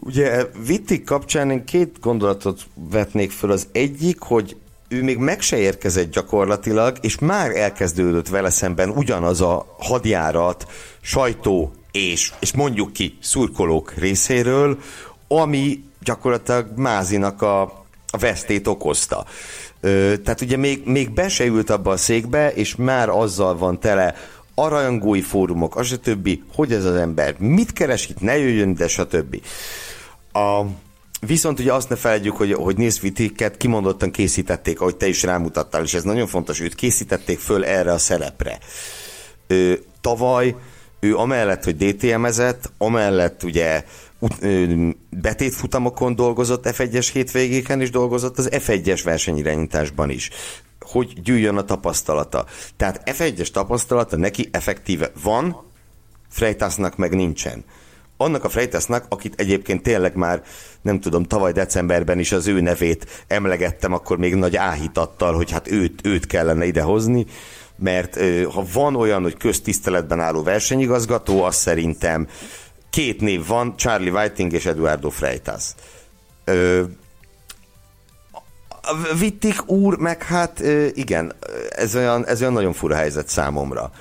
Ugye 0.00 0.44
Vitti 0.66 1.02
kapcsán 1.02 1.50
én 1.50 1.64
két 1.64 2.00
gondolatot 2.00 2.66
vetnék 2.90 3.30
föl. 3.30 3.50
Az 3.50 3.68
egyik, 3.72 4.20
hogy 4.20 4.56
ő 4.88 5.02
még 5.02 5.18
meg 5.18 5.40
se 5.40 5.56
érkezett 5.56 6.12
gyakorlatilag, 6.12 6.96
és 7.00 7.18
már 7.18 7.56
elkezdődött 7.56 8.28
vele 8.28 8.50
szemben 8.50 8.90
ugyanaz 8.90 9.40
a 9.40 9.76
hadjárat, 9.78 10.66
sajtó 11.00 11.72
és, 11.92 12.32
és 12.40 12.52
mondjuk 12.52 12.92
ki 12.92 13.18
szurkolók 13.20 13.94
részéről, 13.94 14.78
ami 15.28 15.82
gyakorlatilag 16.02 16.66
Mázinak 16.76 17.42
a, 17.42 17.62
a 18.10 18.18
vesztét 18.18 18.66
okozta. 18.66 19.24
Ö, 19.80 20.14
tehát 20.24 20.40
ugye 20.40 20.56
még, 20.56 20.82
még 20.84 21.10
be 21.10 21.28
se 21.28 21.44
ült 21.44 21.70
abba 21.70 21.90
a 21.90 21.96
székbe, 21.96 22.52
és 22.52 22.76
már 22.76 23.08
azzal 23.08 23.56
van 23.56 23.80
tele 23.80 24.14
aranyangói 24.54 25.22
fórumok, 25.22 25.76
az 25.76 25.92
a 25.92 25.96
többi, 25.96 26.42
hogy 26.54 26.72
ez 26.72 26.84
az 26.84 26.96
ember 26.96 27.34
mit 27.38 27.72
keres 27.72 28.08
itt, 28.08 28.20
ne 28.20 28.38
jöjjön, 28.38 28.74
de 28.74 28.88
stb. 28.88 29.40
A, 30.32 30.62
Viszont 31.20 31.60
ugye 31.60 31.72
azt 31.72 31.88
ne 31.88 31.96
felejtjük, 31.96 32.36
hogy, 32.36 32.52
hogy 32.52 32.76
Nézvitiket 32.76 33.56
kimondottan 33.56 34.10
készítették, 34.10 34.80
ahogy 34.80 34.96
te 34.96 35.06
is 35.06 35.22
rámutattál, 35.22 35.82
és 35.82 35.94
ez 35.94 36.02
nagyon 36.02 36.26
fontos, 36.26 36.60
őt 36.60 36.74
készítették 36.74 37.38
föl 37.38 37.64
erre 37.64 37.92
a 37.92 37.98
szerepre. 37.98 38.58
Ő, 39.46 39.84
tavaly 40.00 40.54
ő 41.00 41.16
amellett, 41.16 41.64
hogy 41.64 41.76
DTM-ezett, 41.76 42.72
amellett 42.78 43.42
ugye 43.42 43.84
betétfutamokon 45.10 46.14
dolgozott 46.14 46.68
F1-es 46.68 47.08
hétvégéken, 47.12 47.80
és 47.80 47.90
dolgozott 47.90 48.38
az 48.38 48.48
F1-es 48.52 49.00
versenyirányításban 49.04 50.10
is 50.10 50.30
hogy 50.80 51.22
gyűjjön 51.22 51.56
a 51.56 51.64
tapasztalata. 51.64 52.46
Tehát 52.76 53.02
F1-es 53.04 53.48
tapasztalata 53.48 54.16
neki 54.16 54.48
effektíve 54.52 55.10
van, 55.22 55.66
Freitasnak 56.28 56.96
meg 56.96 57.14
nincsen 57.14 57.64
annak 58.20 58.44
a 58.44 58.48
Freitesnak, 58.48 59.04
akit 59.08 59.34
egyébként 59.36 59.82
tényleg 59.82 60.14
már, 60.14 60.42
nem 60.82 61.00
tudom, 61.00 61.22
tavaly 61.22 61.52
decemberben 61.52 62.18
is 62.18 62.32
az 62.32 62.46
ő 62.46 62.60
nevét 62.60 63.24
emlegettem, 63.26 63.92
akkor 63.92 64.18
még 64.18 64.34
nagy 64.34 64.56
áhítattal, 64.56 65.34
hogy 65.34 65.50
hát 65.50 65.70
őt, 65.70 66.06
őt 66.06 66.26
kellene 66.26 66.64
idehozni, 66.64 67.26
mert 67.76 68.18
ha 68.52 68.64
van 68.72 68.96
olyan, 68.96 69.22
hogy 69.22 69.36
köztiszteletben 69.36 70.20
álló 70.20 70.42
versenyigazgató, 70.42 71.42
az 71.42 71.56
szerintem 71.56 72.28
két 72.90 73.20
név 73.20 73.46
van, 73.46 73.76
Charlie 73.76 74.10
Whiting 74.10 74.52
és 74.52 74.66
Eduardo 74.66 75.10
Freitas. 75.10 75.74
Vittik 79.18 79.70
úr, 79.70 79.98
meg 79.98 80.22
hát 80.22 80.62
igen, 80.92 81.32
ez 81.70 81.96
olyan, 81.96 82.26
ez 82.26 82.40
olyan 82.40 82.52
nagyon 82.52 82.72
fura 82.72 82.94
helyzet 82.94 83.28
számomra. 83.28 83.92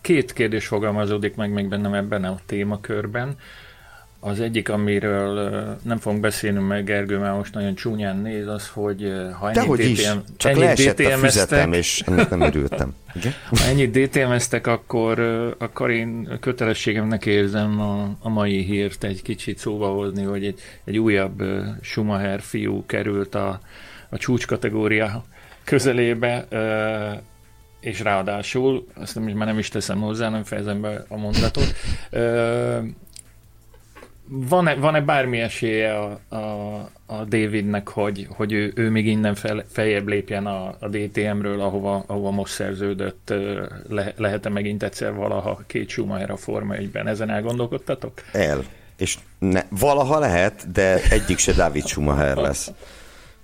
Két 0.00 0.32
kérdés 0.32 0.66
fogalmazódik 0.66 1.34
meg 1.34 1.50
még 1.50 1.68
bennem 1.68 1.94
ebben 1.94 2.24
a 2.24 2.38
témakörben. 2.46 3.36
Az 4.20 4.40
egyik, 4.40 4.68
amiről 4.68 5.76
nem 5.82 5.98
fogunk 5.98 6.22
beszélni, 6.22 6.58
meg 6.58 6.84
Gergő 6.84 7.18
már 7.18 7.32
most 7.32 7.54
nagyon 7.54 7.74
csúnyán 7.74 8.16
néz, 8.16 8.46
az, 8.46 8.68
hogy 8.68 9.12
ha 9.38 9.50
ennyit 9.50 9.70
DTM, 9.70 9.90
is, 9.90 10.08
csak 10.36 10.62
ennyit 10.62 11.18
füzetem, 11.18 11.72
és 11.72 12.02
ennek 12.06 12.30
nem 12.30 12.40
örültem. 12.40 12.94
Ha 13.48 13.64
ennyit 13.68 13.98
DTM-eztek, 13.98 14.66
akkor, 14.66 15.18
akkor 15.58 15.90
én 15.90 16.38
kötelességemnek 16.40 17.26
érzem 17.26 17.80
a, 17.80 18.16
a 18.20 18.28
mai 18.28 18.62
hírt 18.62 19.04
egy 19.04 19.22
kicsit 19.22 19.58
szóba 19.58 19.88
hozni, 19.88 20.22
hogy 20.22 20.44
egy, 20.44 20.60
egy 20.84 20.98
újabb 20.98 21.42
Schumacher 21.80 22.40
fiú 22.40 22.86
került 22.86 23.34
a, 23.34 23.60
a 24.08 24.16
csúcskategória 24.16 25.24
közelébe 25.64 26.46
és 27.80 28.00
ráadásul, 28.00 28.86
azt 28.94 29.14
nem, 29.14 29.24
már 29.24 29.46
nem 29.46 29.58
is 29.58 29.68
teszem 29.68 30.00
hozzá, 30.00 30.28
nem 30.28 30.44
fejezem 30.44 30.80
be 30.80 31.04
a 31.08 31.16
mondatot, 31.16 31.74
van-e, 34.30 34.74
van-e 34.74 35.00
bármi 35.00 35.40
esélye 35.40 35.98
a, 35.98 36.20
a, 36.36 36.76
a 37.06 37.24
Davidnek, 37.24 37.88
hogy, 37.88 38.26
hogy 38.30 38.52
ő, 38.52 38.72
ő 38.74 38.90
még 38.90 39.06
innen 39.06 39.34
fel, 39.34 39.64
feljebb 39.70 40.08
lépjen 40.08 40.46
a, 40.46 40.76
a 40.80 40.88
DTM-ről, 40.88 41.60
ahova, 41.60 42.04
ahova 42.06 42.30
most 42.30 42.52
szerződött, 42.52 43.32
le, 43.88 44.12
lehet-e 44.16 44.48
megint 44.48 44.82
egyszer 44.82 45.14
valaha 45.14 45.62
két 45.66 45.88
Schumacher 45.88 46.30
a 46.30 46.36
Forma 46.36 46.74
1-ben? 46.74 47.06
Ezen 47.06 47.30
elgondolkodtatok? 47.30 48.12
El. 48.32 48.64
És 48.96 49.18
ne, 49.38 49.62
valaha 49.68 50.18
lehet, 50.18 50.72
de 50.72 51.02
egyik 51.10 51.38
se 51.38 51.52
David 51.52 51.86
Schumacher 51.86 52.36
lesz. 52.36 52.70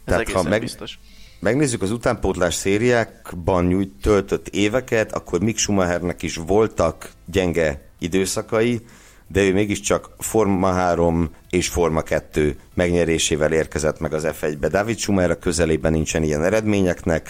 Tehát 0.04 0.30
ha 0.30 0.42
meg, 0.42 0.60
biztos 0.60 0.98
megnézzük 1.44 1.82
az 1.82 1.90
utánpótlás 1.90 2.54
szériákban 2.54 3.64
nyújt 3.64 3.92
töltött 4.02 4.48
éveket, 4.48 5.12
akkor 5.12 5.40
Mick 5.40 5.58
Schumachernek 5.58 6.22
is 6.22 6.36
voltak 6.36 7.10
gyenge 7.26 7.80
időszakai, 7.98 8.80
de 9.26 9.42
ő 9.42 9.52
mégiscsak 9.52 10.10
Forma 10.18 10.72
3 10.72 11.30
és 11.50 11.68
Forma 11.68 12.02
2 12.02 12.58
megnyerésével 12.74 13.52
érkezett 13.52 14.00
meg 14.00 14.12
az 14.12 14.26
F1-be. 14.26 14.68
David 14.68 14.98
Schumacher 14.98 15.30
a 15.30 15.38
közelében 15.38 15.92
nincsen 15.92 16.22
ilyen 16.22 16.44
eredményeknek. 16.44 17.28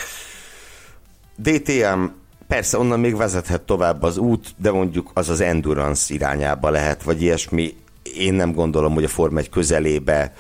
DTM 1.36 2.04
persze 2.48 2.78
onnan 2.78 3.00
még 3.00 3.16
vezethet 3.16 3.62
tovább 3.62 4.02
az 4.02 4.16
út, 4.16 4.54
de 4.56 4.70
mondjuk 4.70 5.10
az 5.14 5.28
az 5.28 5.40
endurance 5.40 6.14
irányába 6.14 6.70
lehet, 6.70 7.02
vagy 7.02 7.22
ilyesmi. 7.22 7.74
Én 8.16 8.34
nem 8.34 8.52
gondolom, 8.52 8.94
hogy 8.94 9.04
a 9.04 9.08
Forma 9.08 9.38
1 9.38 9.48
közelébe 9.48 10.32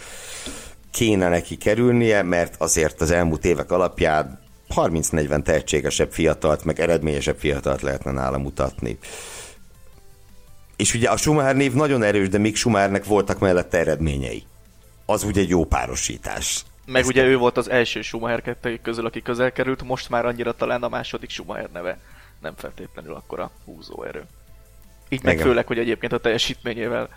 kéne 0.94 1.28
neki 1.28 1.56
kerülnie, 1.56 2.22
mert 2.22 2.54
azért 2.58 3.00
az 3.00 3.10
elmúlt 3.10 3.44
évek 3.44 3.70
alapján 3.70 4.40
30-40 4.74 5.42
tehetségesebb 5.42 6.12
fiatalt, 6.12 6.64
meg 6.64 6.80
eredményesebb 6.80 7.38
fiatalt 7.38 7.82
lehetne 7.82 8.10
nála 8.10 8.38
mutatni. 8.38 8.98
És 10.76 10.94
ugye 10.94 11.08
a 11.08 11.16
Schumacher 11.16 11.56
név 11.56 11.72
nagyon 11.72 12.02
erős, 12.02 12.28
de 12.28 12.38
még 12.38 12.56
Schumachernek 12.56 13.04
voltak 13.04 13.38
mellette 13.38 13.78
eredményei. 13.78 14.42
Az 15.06 15.22
ugye 15.22 15.40
egy 15.40 15.48
jó 15.48 15.64
párosítás. 15.64 16.64
Meg 16.86 17.00
Ezt 17.00 17.10
ugye 17.10 17.22
a... 17.22 17.26
ő 17.26 17.36
volt 17.36 17.56
az 17.56 17.70
első 17.70 18.02
Schumacher 18.02 18.42
kettőjük 18.42 18.82
közül, 18.82 19.06
aki 19.06 19.22
közel 19.22 19.52
került, 19.52 19.82
most 19.82 20.08
már 20.08 20.26
annyira 20.26 20.52
talán 20.52 20.82
a 20.82 20.88
második 20.88 21.30
Schumacher 21.30 21.70
neve 21.72 21.98
nem 22.40 22.54
feltétlenül 22.56 23.14
akkora 23.14 23.50
húzóerő. 23.64 24.24
Így 25.08 25.22
meg 25.22 25.38
főleg, 25.38 25.66
hogy 25.66 25.78
egyébként 25.78 26.12
a 26.12 26.18
teljesítményével, 26.18 27.08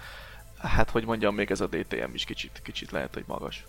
hát 0.58 0.90
hogy 0.90 1.06
mondjam, 1.06 1.36
még 1.36 1.52
ez 1.52 1.62
a 1.62 1.68
DTM 1.68 2.14
is 2.14 2.26
kicsit, 2.26 2.62
kicsit 2.64 2.92
lehet, 2.92 3.14
hogy 3.14 3.24
magas. 3.28 3.66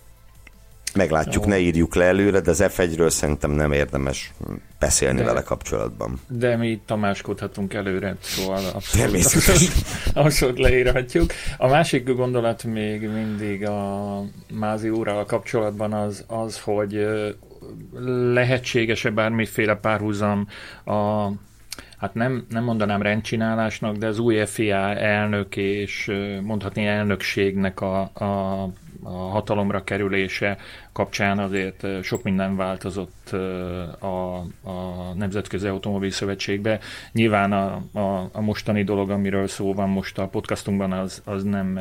Meglátjuk, 0.93 1.43
Jó. 1.43 1.49
ne 1.49 1.57
írjuk 1.57 1.95
le 1.95 2.03
előre, 2.03 2.39
de 2.39 2.49
az 2.49 2.63
F1-ről 2.67 3.09
szerintem 3.09 3.51
nem 3.51 3.71
érdemes 3.71 4.33
beszélni 4.79 5.19
de, 5.19 5.25
vele 5.25 5.43
kapcsolatban. 5.43 6.19
De 6.27 6.55
mi 6.55 6.81
tamáskodhatunk 6.85 7.73
előre, 7.73 8.15
szóval 8.21 8.65
abszolút, 8.73 9.71
abszolút 10.13 10.59
leírhatjuk. 10.59 11.31
A 11.57 11.67
másik 11.67 12.13
gondolat 12.13 12.63
még 12.63 13.09
mindig 13.09 13.67
a 13.67 14.23
Mázi 14.53 14.89
úrral 14.89 15.25
kapcsolatban 15.25 15.93
az, 15.93 16.23
az 16.27 16.59
hogy 16.59 17.07
lehetséges-e 18.33 19.09
bármiféle 19.09 19.75
párhuzam 19.75 20.47
a 20.85 21.27
hát 21.99 22.13
nem, 22.13 22.45
nem 22.49 22.63
mondanám 22.63 23.01
rendcsinálásnak, 23.01 23.95
de 23.95 24.07
az 24.07 24.19
új 24.19 24.45
FIA 24.45 24.95
elnök 24.95 25.55
és 25.55 26.11
mondhatni 26.41 26.85
elnökségnek 26.85 27.81
a, 27.81 28.01
a, 28.13 28.63
a 29.03 29.09
hatalomra 29.09 29.83
kerülése 29.83 30.57
kapcsán 30.91 31.39
azért 31.39 32.03
sok 32.03 32.23
minden 32.23 32.55
változott 32.55 33.29
a, 33.99 34.37
a 34.69 35.13
Nemzetközi 35.15 35.67
Automobil 35.67 36.11
Szövetségbe. 36.11 36.79
Nyilván 37.11 37.51
a, 37.51 37.81
a, 37.99 38.29
a 38.31 38.41
mostani 38.41 38.83
dolog, 38.83 39.09
amiről 39.09 39.47
szó 39.47 39.73
van 39.73 39.89
most 39.89 40.17
a 40.17 40.27
podcastunkban, 40.27 40.91
az, 40.91 41.21
az 41.25 41.43
nem 41.43 41.79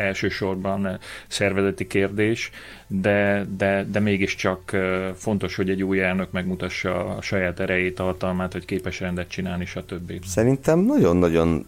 elsősorban 0.00 0.98
szervezeti 1.28 1.86
kérdés, 1.86 2.50
de, 2.86 3.46
de, 3.56 3.84
de 3.84 4.00
mégiscsak 4.00 4.76
fontos, 5.16 5.56
hogy 5.56 5.70
egy 5.70 5.82
új 5.82 6.00
elnök 6.02 6.30
megmutassa 6.30 7.16
a 7.16 7.22
saját 7.22 7.60
erejét, 7.60 7.98
a 7.98 8.02
hatalmát, 8.02 8.52
hogy 8.52 8.64
képes 8.64 9.00
rendet 9.00 9.28
csinálni, 9.28 9.64
stb. 9.64 10.24
Szerintem 10.24 10.78
nagyon-nagyon 10.78 11.66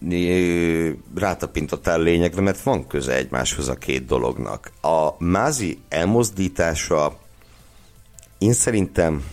rátapintottál 1.15 2.01
lényegre, 2.01 2.41
mert 2.41 2.61
van 2.61 2.87
köze 2.87 3.15
egymáshoz 3.15 3.67
a 3.67 3.75
két 3.75 4.05
dolognak. 4.05 4.71
A 4.81 5.23
mázi 5.23 5.77
elmozdítása 5.89 7.19
én 8.37 8.53
szerintem 8.53 9.23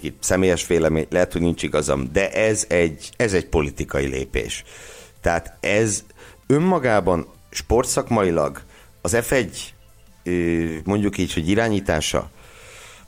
itt 0.00 0.22
személyes 0.22 0.66
vélemény, 0.66 1.06
lehet, 1.10 1.32
hogy 1.32 1.40
nincs 1.40 1.62
igazam, 1.62 2.08
de 2.12 2.32
ez 2.32 2.64
egy, 2.68 3.10
ez 3.16 3.32
egy 3.32 3.46
politikai 3.46 4.06
lépés. 4.06 4.64
Tehát 5.20 5.56
ez 5.60 6.04
önmagában 6.46 7.26
sportszakmailag 7.56 8.62
az 9.00 9.16
F1 9.16 9.48
mondjuk 10.84 11.18
így, 11.18 11.32
hogy 11.32 11.48
irányítása, 11.48 12.30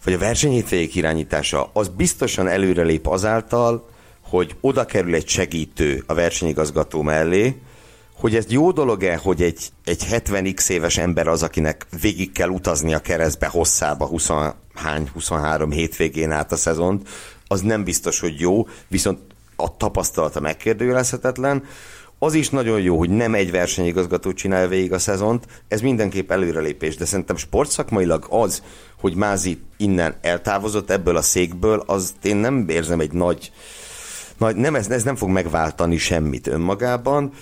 vagy 0.04 0.12
a 0.12 0.18
versenyhétvégék 0.18 0.94
irányítása, 0.94 1.70
az 1.72 1.88
biztosan 1.88 2.48
előrelép 2.48 3.06
azáltal, 3.06 3.88
hogy 4.20 4.56
oda 4.60 4.84
kerül 4.84 5.14
egy 5.14 5.28
segítő 5.28 6.04
a 6.06 6.14
versenyigazgató 6.14 7.02
mellé, 7.02 7.60
hogy 8.14 8.36
ez 8.36 8.44
jó 8.48 8.70
dolog-e, 8.70 9.16
hogy 9.16 9.42
egy, 9.42 9.68
egy 9.84 10.02
70x 10.10 10.68
éves 10.68 10.98
ember 10.98 11.26
az, 11.26 11.42
akinek 11.42 11.86
végig 12.00 12.32
kell 12.32 12.48
utazni 12.48 12.94
a 12.94 12.98
keresztbe 12.98 13.46
hosszába 13.46 14.06
20, 14.06 14.30
hány, 14.74 15.10
23 15.12 15.70
hétvégén 15.70 16.30
át 16.30 16.52
a 16.52 16.56
szezont, 16.56 17.08
az 17.46 17.60
nem 17.60 17.84
biztos, 17.84 18.20
hogy 18.20 18.40
jó, 18.40 18.68
viszont 18.88 19.18
a 19.56 19.76
tapasztalata 19.76 20.40
megkérdőjelezhetetlen, 20.40 21.64
az 22.18 22.34
is 22.34 22.50
nagyon 22.50 22.80
jó, 22.80 22.98
hogy 22.98 23.10
nem 23.10 23.34
egy 23.34 23.50
versenyigazgató 23.50 24.32
csinálja 24.32 24.68
végig 24.68 24.92
a 24.92 24.98
szezont, 24.98 25.46
ez 25.68 25.80
mindenképp 25.80 26.30
előrelépés, 26.30 26.96
de 26.96 27.04
szerintem 27.04 27.36
sportszakmailag 27.36 28.26
az, 28.30 28.62
hogy 29.00 29.14
Mázi 29.14 29.58
innen 29.76 30.14
eltávozott 30.20 30.90
ebből 30.90 31.16
a 31.16 31.22
székből, 31.22 31.82
az 31.86 32.14
én 32.22 32.36
nem 32.36 32.68
érzem 32.68 33.00
egy 33.00 33.12
nagy, 33.12 33.52
nagy 34.38 34.56
nem, 34.56 34.74
ez, 34.74 34.90
ez 34.90 35.02
nem 35.02 35.16
fog 35.16 35.28
megváltani 35.28 35.96
semmit 35.96 36.46
önmagában. 36.46 37.32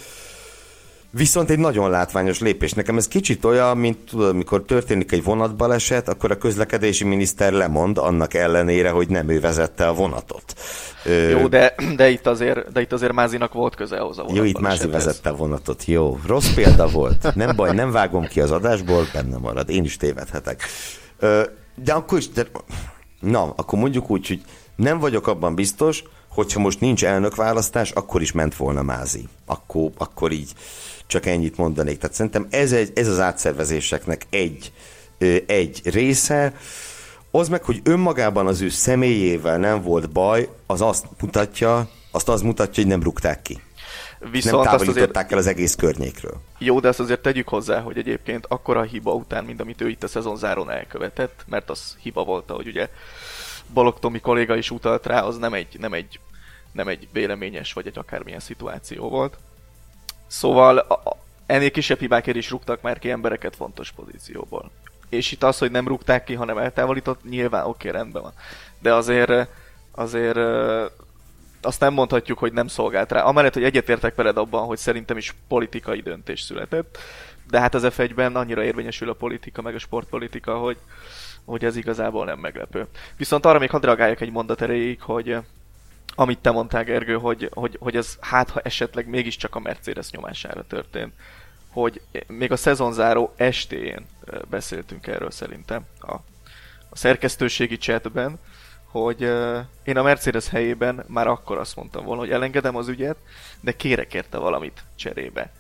Viszont 1.17 1.51
egy 1.51 1.59
nagyon 1.59 1.91
látványos 1.91 2.41
lépés. 2.41 2.73
Nekem 2.73 2.97
ez 2.97 3.09
kicsit 3.09 3.45
olyan, 3.45 3.77
mint 3.77 3.99
tudod, 3.99 4.29
amikor 4.29 4.63
történik 4.63 5.13
egy 5.13 5.25
vonatbaleset, 5.25 6.09
akkor 6.09 6.31
a 6.31 6.39
közlekedési 6.39 7.05
miniszter 7.05 7.53
lemond 7.53 7.99
annak 7.99 8.35
ellenére, 8.35 8.91
hogy 8.91 9.09
nem 9.09 9.29
ő 9.29 9.41
vezette 9.41 9.89
a 9.89 9.95
vonatot. 9.95 10.55
Jó, 11.31 11.49
de, 11.49 11.75
de, 11.97 12.11
itt 12.11 12.27
azért, 12.27 12.73
de 12.73 12.81
itt 12.81 12.93
azért 12.93 13.13
Mázinak 13.13 13.53
volt 13.53 13.75
köze 13.75 13.99
vonatban. 13.99 14.35
Jó, 14.35 14.45
itt 14.45 14.61
Mázi 14.61 14.87
vezette 14.87 15.29
a 15.29 15.37
vonatot. 15.37 15.85
Jó, 15.85 16.19
rossz 16.27 16.55
példa 16.55 16.89
volt. 16.89 17.35
Nem 17.35 17.57
baj, 17.57 17.75
nem 17.75 17.91
vágom 17.91 18.27
ki 18.27 18.41
az 18.41 18.51
adásból, 18.51 19.07
benne 19.13 19.37
marad. 19.37 19.71
Én 19.71 19.85
is 19.85 19.97
tévedhetek. 19.97 20.63
De 21.75 21.93
akkor 21.93 22.19
is, 22.19 22.29
de, 22.29 22.47
na, 23.21 23.53
akkor 23.57 23.79
mondjuk 23.79 24.11
úgy, 24.11 24.27
hogy 24.27 24.41
nem 24.77 24.99
vagyok 24.99 25.27
abban 25.27 25.55
biztos, 25.55 26.03
hogyha 26.29 26.61
most 26.61 26.81
nincs 26.81 27.05
elnökválasztás, 27.05 27.91
akkor 27.91 28.21
is 28.21 28.33
ment 28.33 28.57
volna 28.57 28.83
Mázi. 28.83 29.29
Akkor, 29.47 29.91
akkor 29.97 30.33
így 30.33 30.53
csak 31.07 31.27
ennyit 31.27 31.57
mondanék. 31.57 31.99
Tehát 31.99 32.17
szerintem 32.17 32.47
ez, 32.51 32.73
egy, 32.73 32.93
ez 32.95 33.09
az 33.09 33.21
átszervezéseknek 33.21 34.27
egy, 34.31 34.73
egy 35.47 35.81
része. 35.85 36.55
Az 37.31 37.49
meg, 37.49 37.65
hogy 37.65 37.81
önmagában 37.85 38.47
az 38.47 38.61
ő 38.61 38.69
személyével 38.69 39.59
nem 39.59 39.83
volt 39.83 40.11
baj, 40.11 40.49
az 40.67 40.81
azt 40.81 41.07
mutatja, 41.21 41.89
azt 42.11 42.29
az 42.29 42.41
mutatja, 42.43 42.83
hogy 42.83 42.93
nem 42.93 43.03
rúgták 43.03 43.43
ki. 43.43 43.61
Viszont 44.31 44.65
nem 44.65 44.73
távolították 44.73 45.15
azért... 45.15 45.33
el 45.33 45.39
az 45.39 45.47
egész 45.47 45.75
környékről. 45.75 46.41
Jó, 46.59 46.81
de 46.81 46.89
azt 46.89 47.01
azért 47.01 47.23
tegyük 47.23 47.49
hozzá, 47.49 47.81
hogy 47.81 47.99
egyébként 47.99 48.47
akkora 48.49 48.83
hiba 48.83 49.15
után, 49.15 49.45
mint 49.45 49.61
amit 49.61 49.81
ő 49.81 49.89
itt 49.89 50.03
a 50.03 50.09
szezon 50.09 50.37
záron 50.37 50.71
elkövetett, 50.71 51.45
mert 51.47 51.71
az 51.71 51.97
hiba 52.01 52.25
volt, 52.25 52.51
hogy 52.51 52.67
ugye 52.67 52.89
Balog 53.73 53.99
Tomi 53.99 54.21
kolléga 54.21 54.57
is 54.57 54.71
utalt 54.71 55.07
rá, 55.07 55.21
az 55.21 55.37
nem 55.37 55.55
egy, 55.55 55.77
nem 55.79 55.93
egy, 55.93 56.21
nem 56.73 56.89
egy 56.89 57.09
véleményes 57.13 57.73
vagy 57.73 57.87
egy 57.87 57.99
akármilyen 57.99 58.41
szituáció 58.41 59.09
volt. 59.09 59.39
Szóval 60.27 60.79
a, 60.79 61.17
ennél 61.47 61.71
kisebb 61.71 61.99
hibákért 61.99 62.37
is 62.37 62.51
rúgtak 62.51 62.81
már 62.81 62.99
ki 62.99 63.11
embereket 63.11 63.57
fontos 63.57 63.91
pozícióból. 63.91 64.71
És 65.09 65.33
itt 65.33 65.43
az, 65.43 65.59
hogy 65.59 65.71
nem 65.71 65.89
rúgták 65.89 66.25
ki, 66.25 66.35
hanem 66.35 66.59
eltávolított, 66.59 67.25
nyilván 67.25 67.67
oké, 67.67 67.89
okay, 67.89 68.01
rendben 68.01 68.23
van. 68.23 68.33
De 68.79 68.95
azért, 68.95 69.49
azért 69.91 70.39
azt 71.63 71.81
nem 71.81 71.93
mondhatjuk, 71.93 72.39
hogy 72.39 72.53
nem 72.53 72.67
szolgált 72.67 73.13
rá. 73.13 73.23
Amellett, 73.23 73.55
hogy 73.55 73.65
egyetértek 73.65 74.15
veled 74.15 74.37
abban, 74.37 74.67
hogy 74.67 74.79
szerintem 74.79 75.17
is 75.17 75.35
politikai 75.49 76.01
döntés 76.01 76.41
született, 76.41 76.99
de 77.51 77.61
hát 77.61 77.75
az 77.75 77.87
f 77.95 78.01
annyira 78.17 78.65
érvényesül 78.65 79.11
a 79.11 79.15
politika, 79.15 79.63
meg 79.63 79.75
a 79.75 79.79
sportpolitika, 79.79 80.59
hogy, 80.59 80.77
hogy 81.45 81.65
ez 81.65 81.77
igazából 81.77 82.25
nem 82.25 82.39
meglepő. 82.39 82.87
Viszont 83.17 83.47
arra 83.47 83.59
még 83.59 83.71
hadd 83.71 83.85
reagáljak 83.85 84.21
egy 84.21 84.31
mondat 84.31 84.63
erejéig, 84.63 85.01
hogy 85.01 85.37
amit 86.19 86.39
te 86.39 86.51
mondtál, 86.51 86.85
Gergő, 86.85 87.15
hogy, 87.15 87.51
hogy, 87.53 87.77
hogy 87.81 87.97
ez 87.97 88.17
hát 88.21 88.51
ha 88.51 88.61
esetleg 88.61 89.09
mégiscsak 89.09 89.55
a 89.55 89.61
Mercedes 89.61 90.11
nyomására 90.11 90.67
történt. 90.67 91.13
Hogy 91.71 92.01
még 92.27 92.53
a 92.53 92.57
szezonzáró 92.57 93.33
estén 93.37 94.07
beszéltünk 94.49 95.07
erről 95.07 95.31
szerintem 95.31 95.87
a, 96.01 96.13
a 96.89 96.97
szerkesztőségi 96.97 97.77
chatben, 97.77 98.39
hogy 98.91 99.25
uh, 99.25 99.59
én 99.85 99.97
a 99.97 100.03
Mercedes 100.03 100.49
helyében 100.49 101.05
már 101.07 101.27
akkor 101.27 101.59
azt 101.59 101.77
mondtam 101.77 102.05
volna, 102.05 102.21
hogy 102.21 102.31
elengedem 102.31 102.77
az 102.77 102.89
ügyet, 102.89 103.17
de 103.61 103.73
kérek 103.73 104.15
érte 104.15 104.39
valamit 104.39 104.85
cserébe 104.95 105.51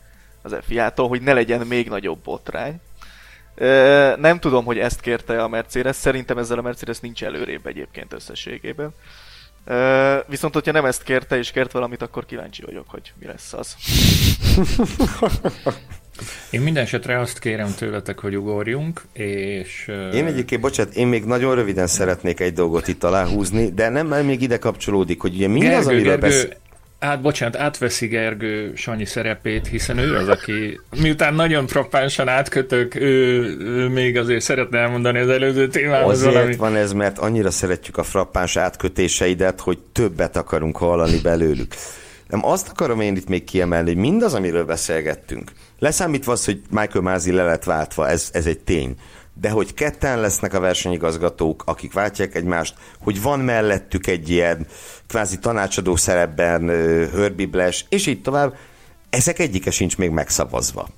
az 0.43 0.57
FIA-tól, 0.67 1.09
hogy 1.09 1.23
ne 1.23 1.33
legyen 1.33 1.67
még 1.67 1.89
nagyobb 1.89 2.19
botrány. 2.19 2.81
Uh, 3.57 4.17
nem 4.17 4.39
tudom, 4.41 4.65
hogy 4.65 4.79
ezt 4.79 5.01
kérte 5.01 5.43
a 5.43 5.49
Mercedes, 5.49 5.97
szerintem 5.97 6.39
ezzel 6.39 6.59
a 6.59 6.63
Mercedes 6.63 7.01
nincs 7.01 7.25
előrébb 7.25 7.67
egyébként 7.67 8.13
összességében. 8.13 8.95
Viszont, 10.27 10.55
hogyha 10.55 10.73
nem 10.73 10.85
ezt 10.85 11.03
kérte, 11.03 11.39
és 11.39 11.51
kért 11.51 11.73
valamit, 11.73 12.03
akkor 12.03 12.27
kíváncsi 12.27 12.63
vagyok, 12.63 12.85
hogy 12.89 13.13
mi 13.19 13.27
lesz 13.27 13.53
az. 13.53 13.77
Én 16.51 16.61
minden 16.61 16.83
esetre 16.83 17.21
azt 17.21 17.39
kérem 17.39 17.75
tőletek, 17.75 18.19
hogy 18.19 18.37
ugorjunk, 18.37 19.03
és... 19.13 19.93
Én 20.15 20.27
egyébként, 20.27 20.61
bocsánat, 20.61 20.95
én 20.95 21.07
még 21.07 21.25
nagyon 21.25 21.55
röviden 21.55 21.87
szeretnék 21.87 22.41
egy 22.41 22.53
dolgot 22.53 22.89
itt 22.89 23.05
aláhúzni, 23.05 23.71
de 23.71 23.89
nem, 23.89 24.07
mert 24.07 24.27
még 24.27 24.43
ide 24.43 24.59
kapcsolódik, 24.59 25.21
hogy 25.21 25.35
ugye 25.35 25.49
mindaz, 25.49 25.71
Gergő, 25.71 25.91
amiről 25.91 26.19
Gergő, 26.19 26.27
besz... 26.27 26.49
Hát 27.07 27.21
bocsánat, 27.21 27.57
átveszi 27.57 28.07
Gergő 28.07 28.73
Sanyi 28.75 29.05
szerepét, 29.05 29.67
hiszen 29.67 29.99
ő 29.99 30.17
az, 30.17 30.29
aki 30.29 30.81
miután 31.01 31.35
nagyon 31.35 31.67
frappánsan 31.67 32.29
átkötök, 32.29 32.95
ő, 32.95 33.41
ő 33.61 33.89
még 33.89 34.17
azért 34.19 34.41
szeretne 34.41 34.79
elmondani 34.79 35.19
az 35.19 35.29
előző 35.29 35.69
témához 35.69 36.19
Azért 36.19 36.35
valami. 36.35 36.57
van 36.57 36.77
ez, 36.77 36.93
mert 36.93 37.19
annyira 37.19 37.51
szeretjük 37.51 37.97
a 37.97 38.03
frappáns 38.03 38.57
átkötéseidet, 38.57 39.61
hogy 39.61 39.79
többet 39.93 40.37
akarunk 40.37 40.77
hallani 40.77 41.19
belőlük. 41.23 41.75
Nem 42.29 42.45
azt 42.45 42.69
akarom 42.69 43.01
én 43.01 43.17
itt 43.17 43.29
még 43.29 43.45
kiemelni, 43.45 43.89
hogy 43.89 44.01
mindaz, 44.01 44.35
amiről 44.35 44.65
beszélgettünk, 44.65 45.51
leszámítva 45.79 46.33
az, 46.33 46.45
hogy 46.45 46.61
Michael 46.71 47.05
Mázi 47.05 47.33
le 47.33 47.45
lett 47.45 47.65
váltva, 47.65 48.09
ez, 48.09 48.29
ez 48.33 48.47
egy 48.47 48.59
tény, 48.59 48.95
de 49.41 49.51
hogy 49.51 49.75
ketten 49.75 50.21
lesznek 50.21 50.55
a 50.55 50.61
versenyigazgatók, 50.61 51.63
akik 51.67 51.93
váltják 51.93 52.35
egymást, 52.35 52.75
hogy 53.01 53.23
van 53.23 53.41
mellettük 53.41 54.07
egy 54.07 54.31
ilyen 54.31 54.67
kvázi 55.07 55.39
tanácsadó 55.39 55.97
szerepben 55.97 56.69
Herbie 57.11 57.47
Blash, 57.47 57.85
és 57.89 58.07
így 58.07 58.23
tovább, 58.23 58.57
ezek 59.11 59.39
egyike 59.39 59.71
sincs 59.71 59.97
még 59.97 60.11
megszavazva. 60.11 60.89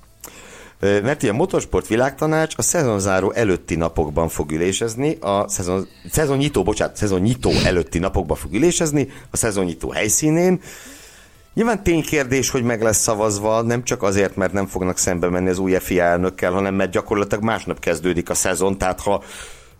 Mert 0.79 1.23
a 1.23 1.33
Motorsport 1.33 1.87
Világtanács 1.87 2.53
a 2.57 2.61
szezonzáró 2.61 3.31
előtti 3.31 3.75
napokban 3.75 4.29
fog 4.29 4.51
ülésezni, 4.51 5.17
a 5.19 5.49
szezon, 5.49 5.87
szezonnyitó, 6.11 6.63
bocsánat, 6.63 6.95
szezonnyitó 6.95 7.51
előtti 7.65 7.99
napokban 7.99 8.37
fog 8.37 8.53
ülésezni, 8.53 9.07
a 9.31 9.37
szezonnyitó 9.37 9.91
helyszínén, 9.91 10.61
Nyilván 11.59 11.83
ténykérdés, 11.83 12.49
hogy 12.49 12.63
meg 12.63 12.81
lesz 12.81 13.01
szavazva, 13.01 13.61
nem 13.61 13.83
csak 13.83 14.03
azért, 14.03 14.35
mert 14.35 14.53
nem 14.53 14.67
fognak 14.67 14.97
szembe 14.97 15.29
menni 15.29 15.49
az 15.49 15.59
új 15.59 15.75
FIA 15.79 16.03
elnökkel, 16.03 16.51
hanem 16.51 16.75
mert 16.75 16.91
gyakorlatilag 16.91 17.43
másnap 17.43 17.79
kezdődik 17.79 18.29
a 18.29 18.33
szezon, 18.33 18.77
tehát 18.77 18.99
ha 18.99 19.23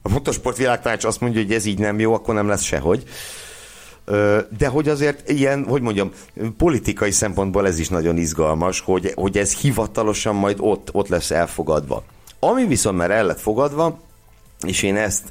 a 0.01 0.09
motorsport 0.09 0.57
világtanács 0.57 1.03
azt 1.03 1.19
mondja, 1.21 1.41
hogy 1.41 1.53
ez 1.53 1.65
így 1.65 1.79
nem 1.79 1.99
jó, 1.99 2.13
akkor 2.13 2.33
nem 2.33 2.47
lesz 2.47 2.61
sehogy. 2.61 3.03
De 4.57 4.67
hogy 4.67 4.89
azért 4.89 5.29
ilyen, 5.29 5.65
hogy 5.67 5.81
mondjam, 5.81 6.11
politikai 6.57 7.11
szempontból 7.11 7.67
ez 7.67 7.79
is 7.79 7.89
nagyon 7.89 8.17
izgalmas, 8.17 8.79
hogy, 8.79 9.11
hogy 9.15 9.37
ez 9.37 9.53
hivatalosan 9.53 10.35
majd 10.35 10.57
ott, 10.59 10.89
ott 10.91 11.07
lesz 11.07 11.31
elfogadva. 11.31 12.03
Ami 12.39 12.65
viszont 12.65 12.97
már 12.97 13.11
el 13.11 13.25
lett 13.25 13.39
fogadva, 13.39 13.99
és 14.67 14.83
én 14.83 14.95
ezt 14.95 15.23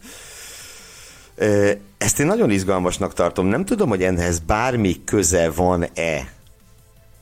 ezt 1.98 2.20
én 2.20 2.26
nagyon 2.26 2.50
izgalmasnak 2.50 3.14
tartom. 3.14 3.46
Nem 3.46 3.64
tudom, 3.64 3.88
hogy 3.88 4.02
enhez 4.02 4.38
bármi 4.38 5.04
köze 5.04 5.50
van-e 5.50 6.36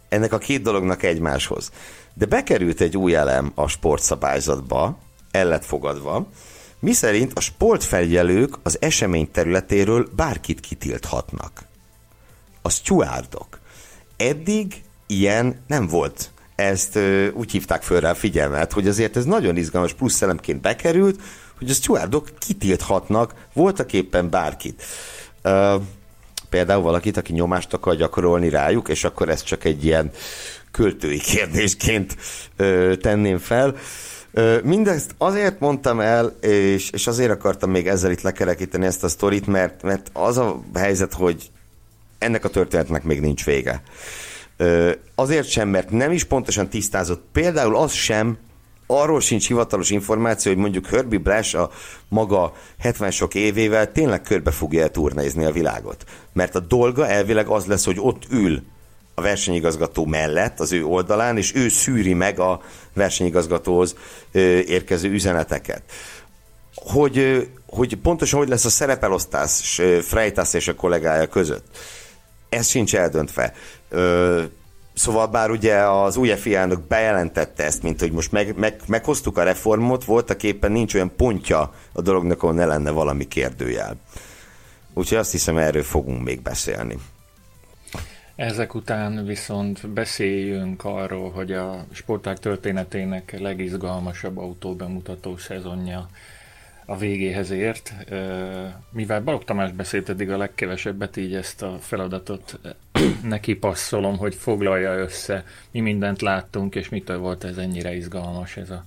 ennek 0.09 0.33
a 0.33 0.39
két 0.39 0.63
dolognak 0.63 1.03
egymáshoz. 1.03 1.71
De 2.15 2.27
bekerült 2.27 2.81
egy 2.81 2.97
új 2.97 3.15
elem 3.15 3.53
a 3.55 3.69
sportszabályzatba, 3.69 4.99
el 5.31 5.47
lett 5.47 5.65
fogadva, 5.65 6.29
mi 6.81 6.93
szerint 6.93 7.33
a 7.35 7.41
sportfelügyelők 7.41 8.55
az 8.63 8.77
esemény 8.81 9.31
területéről 9.31 10.09
bárkit 10.17 10.61
kitilthatnak. 10.61 11.65
A 12.63 12.71
stewardok. 12.71 13.59
Eddig 14.17 14.83
ilyen 15.07 15.65
nem 15.67 15.87
volt. 15.87 16.31
Ezt 16.55 16.97
ö, 16.97 17.31
úgy 17.31 17.51
hívták 17.51 17.83
föl 17.83 18.01
rá 18.01 18.11
a 18.11 18.15
figyelmet, 18.15 18.73
hogy 18.73 18.89
azért 18.89 19.17
ez 19.17 19.25
nagyon 19.25 19.57
izgalmas 19.57 19.93
plusz 19.93 20.23
elemként 20.23 20.61
bekerült, 20.61 21.21
hogy 21.59 21.71
a 21.71 21.75
stewardok 21.75 22.29
kitilthatnak 22.39 23.35
voltak 23.53 23.93
éppen 23.93 24.31
bárkit. 24.31 24.83
Ö, 25.43 25.77
például 26.51 26.83
valakit, 26.83 27.17
aki 27.17 27.33
nyomást 27.33 27.73
akar 27.73 27.97
gyakorolni 27.97 28.49
rájuk, 28.49 28.89
és 28.89 29.05
akkor 29.05 29.29
ezt 29.29 29.45
csak 29.45 29.65
egy 29.65 29.85
ilyen 29.85 30.11
költői 30.71 31.19
kérdésként 31.19 32.17
ö, 32.57 32.95
tenném 33.01 33.39
fel. 33.39 33.75
Ö, 34.33 34.59
mindezt 34.63 35.15
azért 35.19 35.61
mondtam 35.61 36.01
el, 36.01 36.27
és, 36.41 36.91
és 36.91 37.07
azért 37.07 37.31
akartam 37.31 37.71
még 37.71 37.89
ezzel 37.89 38.11
itt 38.11 38.21
lekerekíteni 38.21 38.87
ezt 38.87 39.05
a 39.05 39.09
sztorit, 39.09 39.47
mert, 39.47 39.83
mert 39.83 40.11
az 40.13 40.39
a 40.39 40.61
helyzet, 40.75 41.13
hogy 41.13 41.51
ennek 42.19 42.45
a 42.45 42.49
történetnek 42.49 43.03
még 43.03 43.21
nincs 43.21 43.45
vége. 43.45 43.83
Ö, 44.57 44.93
azért 45.15 45.49
sem, 45.49 45.69
mert 45.69 45.91
nem 45.91 46.13
is 46.13 46.25
pontosan 46.25 46.69
tisztázott. 46.69 47.25
Például 47.33 47.77
az 47.77 47.93
sem, 47.93 48.39
arról 48.87 49.21
sincs 49.21 49.47
hivatalos 49.47 49.91
információ, 49.91 50.53
hogy 50.53 50.61
mondjuk 50.61 50.87
Herbie 50.87 51.19
Blash 51.19 51.57
a 51.57 51.71
maga 52.09 52.53
70 52.79 53.11
sok 53.11 53.35
évével 53.35 53.93
tényleg 53.93 54.23
körbe 54.23 54.51
fogja 54.51 54.89
turnézni 54.89 55.45
a 55.45 55.53
világot. 55.53 56.05
Mert 56.33 56.55
a 56.55 56.61
dolga 56.61 57.09
elvileg 57.09 57.47
az 57.47 57.67
lesz, 57.67 57.85
hogy 57.85 57.97
ott 58.01 58.23
ül 58.31 58.63
a 59.15 59.23
versenyigazgató 59.23 60.05
mellett, 60.05 60.61
az 60.61 60.73
ő 60.73 60.85
oldalán, 60.85 61.37
és 61.37 61.55
ő 61.55 61.69
szűri 61.69 62.13
meg 62.15 62.39
a 62.39 62.61
versenyigazgatóhoz 62.95 63.97
érkező 64.67 65.11
üzeneteket. 65.11 65.83
Hogy, 66.75 67.49
hogy 67.67 67.97
pontosan 67.97 68.39
hogy 68.39 68.49
lesz 68.49 68.65
a 68.65 68.69
szerepelosztás 68.69 69.81
Freitas 70.03 70.55
és 70.55 70.69
a 70.69 70.75
kollégája 70.75 71.27
között. 71.27 71.65
Ez 72.49 72.69
sincs 72.69 72.97
eldöntve. 72.97 73.55
Szóval 74.97 75.27
bár 75.27 75.51
ugye 75.51 75.75
az 75.75 76.17
új 76.17 76.33
elnök 76.55 76.81
bejelentette 76.81 77.65
ezt, 77.65 77.83
mint 77.83 78.01
hogy 78.01 78.13
most 78.13 78.33
meg, 78.33 78.57
meg, 78.57 78.81
meghoztuk 78.87 79.39
a 79.39 79.43
reformot, 79.43 80.05
voltak 80.05 80.43
éppen 80.43 80.73
nincs 80.73 80.95
olyan 80.95 81.17
pontja 81.17 81.73
a 81.93 82.01
dolognak, 82.01 82.43
ahol 82.43 82.55
ne 82.55 82.65
lenne 82.65 82.91
valami 82.91 83.29
kérdőjel. 83.29 83.97
Úgyhogy 84.95 85.19
azt 85.19 85.31
hiszem, 85.31 85.57
erről 85.57 85.83
fogunk 85.83 86.23
még 86.23 86.43
beszélni. 86.43 86.97
Ezek 88.37 88.75
után 88.75 89.25
viszont 89.25 89.89
beszéljünk 89.89 90.85
arról, 90.85 91.31
hogy 91.31 91.53
a 91.53 91.85
sporták 91.93 92.39
történetének 92.39 93.39
legizgalmasabb 93.39 94.39
autóbemutató 94.39 95.37
szezonja 95.37 96.09
a 96.87 96.97
végéhez 96.97 97.51
ért. 97.51 97.95
Mivel 98.91 99.21
Balog 99.21 99.45
Tamás 99.45 99.73
beszélt 99.73 100.09
eddig 100.09 100.31
a 100.31 100.37
legkevesebbet, 100.37 101.17
így 101.17 101.35
ezt 101.35 101.63
a 101.63 101.77
feladatot 101.81 102.59
neki 103.23 103.55
passzolom, 103.55 104.17
hogy 104.17 104.35
foglalja 104.35 104.95
össze, 104.95 105.45
mi 105.71 105.81
mindent 105.81 106.21
láttunk, 106.21 106.75
és 106.75 106.89
mitől 106.89 107.19
volt 107.19 107.45
ez 107.45 107.57
ennyire 107.57 107.95
izgalmas 107.95 108.57
ez 108.57 108.71
a, 108.71 108.85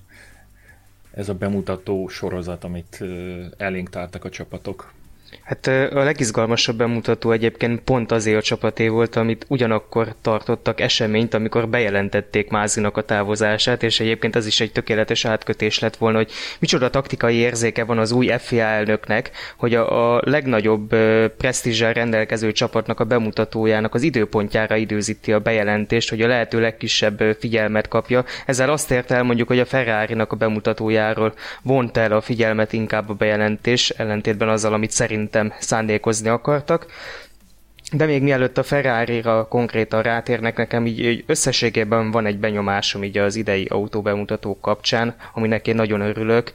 ez 1.12 1.30
a 1.30 1.34
bemutató 1.34 2.08
sorozat, 2.08 2.64
amit 2.64 3.04
elénk 3.58 3.90
tártak 3.90 4.26
a 4.26 4.30
csapatok. 4.30 4.94
Hát 5.44 5.68
a 5.68 6.04
legizgalmasabb 6.04 6.78
bemutató 6.78 7.32
egyébként 7.32 7.82
pont 7.82 8.12
azért 8.12 8.38
a 8.38 8.42
csapaté 8.42 8.88
volt, 8.88 9.16
amit 9.16 9.46
ugyanakkor 9.48 10.16
tartottak 10.22 10.82
eseményt, 10.82 11.34
amikor 11.34 11.70
bejelentették 11.70 12.50
Mázinak 12.50 12.98
a 12.98 13.02
távozását, 13.02 13.84
és 13.84 14.00
egyébként 14.00 14.36
az 14.36 14.46
is 14.46 14.60
egy 14.60 14.72
tökéletes 14.72 15.26
átkötés 15.26 15.80
lett 15.80 15.96
volna, 15.98 16.18
hogy 16.18 16.32
micsoda 16.60 16.90
taktikai 16.90 17.36
érzéke 17.36 17.84
van 17.84 17.98
az 17.98 18.12
új 18.12 18.32
FIA 18.38 18.64
elnöknek, 18.64 19.32
hogy 19.58 19.76
a, 19.76 20.16
a 20.16 20.22
legnagyobb 20.26 20.96
presztízsel 21.38 21.94
rendelkező 21.94 22.52
csapatnak 22.52 23.00
a 23.00 23.04
bemutatójának 23.04 23.94
az 23.94 24.02
időpontjára 24.02 24.76
időzíti 24.76 25.34
a 25.34 25.40
bejelentést, 25.40 26.10
hogy 26.10 26.22
a 26.22 26.28
lehető 26.28 26.60
legkisebb 26.60 27.36
figyelmet 27.40 27.88
kapja. 27.88 28.26
Ezzel 28.46 28.70
azt 28.70 28.92
ért 28.92 29.12
el 29.12 29.24
mondjuk, 29.24 29.48
hogy 29.48 29.60
a 29.60 29.66
Ferrari-nak 29.66 30.32
a 30.32 30.36
bemutatójáról 30.36 31.34
vont 31.62 31.98
el 31.98 32.12
a 32.12 32.22
figyelmet 32.22 32.74
inkább 32.74 33.10
a 33.10 33.14
bejelentés, 33.14 33.90
ellentétben 33.90 34.50
azzal, 34.50 34.74
amit 34.74 34.92
szerint 34.92 35.19
szerintem 35.20 35.54
szándékozni 35.60 36.30
akartak. 36.30 36.86
De 37.92 38.06
még 38.06 38.22
mielőtt 38.22 38.58
a 38.58 38.64
Ferrari-ra 38.64 39.48
konkrétan 39.48 40.02
rátérnek, 40.02 40.58
nekem 40.58 40.86
így, 40.86 41.00
így 41.00 41.24
összességében 41.28 42.12
van 42.12 42.26
egy 42.26 42.38
benyomásom 42.38 43.04
így 43.04 43.18
az 43.18 43.36
idei 43.36 43.66
autóbemutatók 43.66 44.62
kapcsán, 44.62 45.16
aminek 45.34 45.68
én 45.68 45.76
nagyon 45.76 46.02
örülök, 46.02 46.52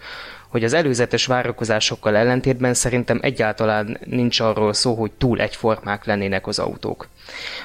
hogy 0.48 0.64
az 0.64 0.72
előzetes 0.72 1.26
várakozásokkal 1.26 2.16
ellentétben 2.16 2.74
szerintem 2.74 3.18
egyáltalán 3.22 3.98
nincs 4.04 4.40
arról 4.40 4.72
szó, 4.72 4.94
hogy 4.94 5.10
túl 5.10 5.40
egyformák 5.40 6.04
lennének 6.04 6.46
az 6.46 6.58
autók. 6.58 7.08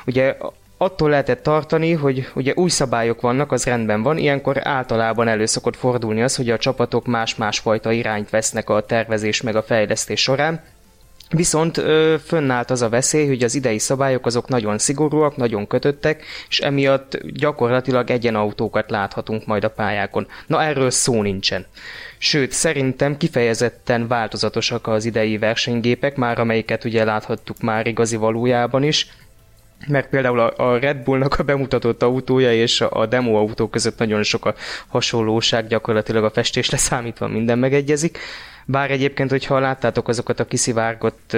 Ugye 0.05 0.37
attól 0.77 1.09
lehetett 1.09 1.43
tartani, 1.43 1.91
hogy 1.91 2.27
ugye 2.35 2.53
új 2.55 2.69
szabályok 2.69 3.21
vannak, 3.21 3.51
az 3.51 3.65
rendben 3.65 4.01
van, 4.01 4.17
ilyenkor 4.17 4.67
általában 4.67 5.27
elő 5.27 5.45
szokott 5.45 5.75
fordulni 5.75 6.21
az, 6.21 6.35
hogy 6.35 6.49
a 6.49 6.57
csapatok 6.57 7.05
más-más 7.05 7.59
fajta 7.59 7.91
irányt 7.91 8.29
vesznek 8.29 8.69
a 8.69 8.85
tervezés 8.85 9.41
meg 9.41 9.55
a 9.55 9.63
fejlesztés 9.63 10.21
során, 10.21 10.61
Viszont 11.29 11.77
ö, 11.77 12.15
fönnállt 12.25 12.69
az 12.71 12.81
a 12.81 12.89
veszély, 12.89 13.27
hogy 13.27 13.43
az 13.43 13.55
idei 13.55 13.79
szabályok 13.79 14.25
azok 14.25 14.47
nagyon 14.47 14.77
szigorúak, 14.77 15.35
nagyon 15.35 15.67
kötöttek, 15.67 16.23
és 16.49 16.59
emiatt 16.59 17.19
gyakorlatilag 17.33 18.09
egyenautókat 18.09 18.89
láthatunk 18.89 19.45
majd 19.45 19.63
a 19.63 19.69
pályákon. 19.69 20.27
Na 20.47 20.63
erről 20.63 20.89
szó 20.89 21.21
nincsen. 21.21 21.65
Sőt, 22.17 22.51
szerintem 22.51 23.17
kifejezetten 23.17 24.07
változatosak 24.07 24.87
az 24.87 25.05
idei 25.05 25.37
versenygépek, 25.37 26.15
már 26.15 26.39
amelyiket 26.39 26.83
ugye 26.83 27.03
láthattuk 27.03 27.61
már 27.61 27.87
igazi 27.87 28.15
valójában 28.15 28.83
is, 28.83 29.07
mert 29.87 30.09
például 30.09 30.39
a 30.39 30.77
Red 30.79 30.97
Bullnak 30.97 31.39
a 31.39 31.43
bemutatott 31.43 32.03
autója 32.03 32.53
és 32.53 32.81
a 32.81 33.05
demo 33.05 33.37
autó 33.37 33.67
között 33.67 33.97
nagyon 33.97 34.23
sok 34.23 34.45
a 34.45 34.55
hasonlóság, 34.87 35.67
gyakorlatilag 35.67 36.23
a 36.23 36.29
festésre 36.29 36.77
számítva 36.77 37.27
minden 37.27 37.59
megegyezik. 37.59 38.19
Bár 38.71 38.91
egyébként, 38.91 39.29
hogyha 39.29 39.59
láttátok 39.59 40.07
azokat 40.07 40.39
a 40.39 40.45
kiszivárgott 40.45 41.37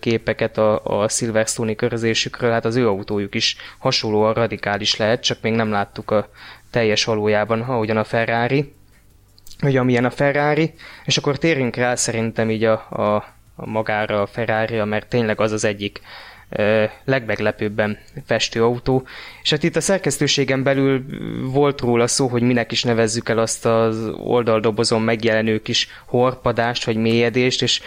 képeket 0.00 0.58
a, 0.58 1.00
a 1.02 1.08
Silverstone-i 1.08 1.74
körözésükről, 1.74 2.50
hát 2.50 2.64
az 2.64 2.76
ő 2.76 2.88
autójuk 2.88 3.34
is 3.34 3.56
hasonlóan 3.78 4.34
radikális 4.34 4.96
lehet, 4.96 5.22
csak 5.22 5.38
még 5.42 5.52
nem 5.52 5.70
láttuk 5.70 6.10
a 6.10 6.28
teljes 6.70 7.04
valójában, 7.04 7.60
ahogyan 7.60 7.96
a 7.96 8.04
Ferrari, 8.04 8.74
vagy 9.60 9.76
amilyen 9.76 10.04
a 10.04 10.10
Ferrari, 10.10 10.74
és 11.04 11.16
akkor 11.16 11.38
térjünk 11.38 11.76
rá 11.76 11.94
szerintem 11.94 12.50
így 12.50 12.64
a, 12.64 12.86
a, 12.90 13.14
a 13.56 13.66
magára 13.66 14.22
a 14.22 14.26
Ferrari, 14.26 14.82
mert 14.82 15.08
tényleg 15.08 15.40
az 15.40 15.52
az 15.52 15.64
egyik 15.64 16.00
legmeglepőbben 17.04 17.98
festő 18.26 18.62
autó. 18.64 19.06
És 19.42 19.50
hát 19.50 19.62
itt 19.62 19.76
a 19.76 19.80
szerkesztőségen 19.80 20.62
belül 20.62 21.04
volt 21.42 21.80
róla 21.80 22.06
szó, 22.06 22.26
hogy 22.26 22.42
minek 22.42 22.72
is 22.72 22.82
nevezzük 22.82 23.28
el 23.28 23.38
azt 23.38 23.66
az 23.66 24.10
oldaldobozon 24.16 25.02
megjelenő 25.02 25.62
kis 25.62 25.88
horpadást 26.06 26.84
vagy 26.84 26.96
mélyedést, 26.96 27.62
és 27.62 27.80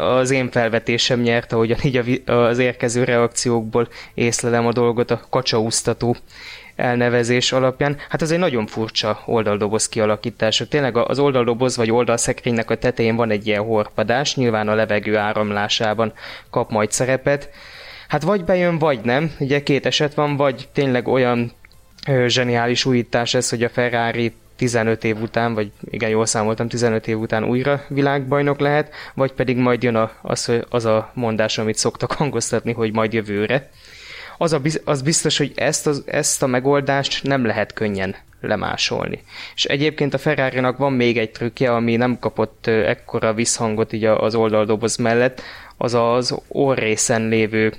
az 0.00 0.30
én 0.30 0.50
felvetésem 0.50 1.20
nyert, 1.20 1.52
ahogyan 1.52 1.78
így 1.82 2.22
az 2.26 2.58
érkező 2.58 3.04
reakciókból 3.04 3.88
észlelem 4.14 4.66
a 4.66 4.72
dolgot, 4.72 5.10
a 5.10 5.20
kacsaúztató 5.30 6.16
elnevezés 6.76 7.52
alapján. 7.52 7.96
Hát 8.08 8.22
ez 8.22 8.30
egy 8.30 8.38
nagyon 8.38 8.66
furcsa 8.66 9.22
oldaldoboz 9.26 9.88
kialakítása. 9.88 10.68
Tényleg 10.68 10.96
az 10.96 11.18
oldaldoboz 11.18 11.76
vagy 11.76 11.90
oldalszekrénynek 11.90 12.70
a 12.70 12.76
tetején 12.76 13.16
van 13.16 13.30
egy 13.30 13.46
ilyen 13.46 13.62
horpadás, 13.62 14.36
nyilván 14.36 14.68
a 14.68 14.74
levegő 14.74 15.16
áramlásában 15.16 16.12
kap 16.50 16.70
majd 16.70 16.92
szerepet, 16.92 17.50
Hát 18.12 18.22
vagy 18.22 18.44
bejön, 18.44 18.78
vagy 18.78 19.00
nem. 19.02 19.32
Ugye 19.38 19.62
két 19.62 19.86
eset 19.86 20.14
van, 20.14 20.36
vagy 20.36 20.68
tényleg 20.72 21.08
olyan 21.08 21.52
ö, 22.06 22.24
zseniális 22.28 22.84
újítás 22.84 23.34
ez, 23.34 23.50
hogy 23.50 23.62
a 23.62 23.68
Ferrari 23.68 24.32
15 24.56 25.04
év 25.04 25.20
után, 25.20 25.54
vagy 25.54 25.70
igen, 25.90 26.08
jól 26.08 26.26
számoltam, 26.26 26.68
15 26.68 27.08
év 27.08 27.18
után 27.18 27.44
újra 27.44 27.84
világbajnok 27.88 28.60
lehet, 28.60 28.92
vagy 29.14 29.32
pedig 29.32 29.56
majd 29.56 29.82
jön 29.82 29.94
a, 29.94 30.10
az, 30.22 30.52
az 30.68 30.84
a 30.84 31.10
mondás, 31.14 31.58
amit 31.58 31.76
szoktak 31.76 32.12
hangoztatni, 32.12 32.72
hogy 32.72 32.92
majd 32.92 33.12
jövőre. 33.12 33.70
az, 34.38 34.52
a, 34.52 34.60
az 34.84 35.02
biztos, 35.02 35.38
hogy 35.38 35.52
ezt, 35.54 35.86
az, 35.86 36.02
ezt 36.06 36.42
a 36.42 36.46
megoldást 36.46 37.22
nem 37.22 37.46
lehet 37.46 37.72
könnyen 37.72 38.16
lemásolni. 38.40 39.22
És 39.54 39.64
egyébként 39.64 40.14
a 40.14 40.18
ferrari 40.18 40.60
van 40.76 40.92
még 40.92 41.18
egy 41.18 41.30
trükkje, 41.30 41.74
ami 41.74 41.96
nem 41.96 42.18
kapott 42.18 42.66
ekkora 42.66 43.34
visszhangot 43.34 43.92
így 43.92 44.04
az 44.04 44.34
oldaldoboz 44.34 44.96
mellett, 44.96 45.42
az 45.76 45.94
az 45.94 46.38
orrészen 46.48 47.28
lévő 47.28 47.72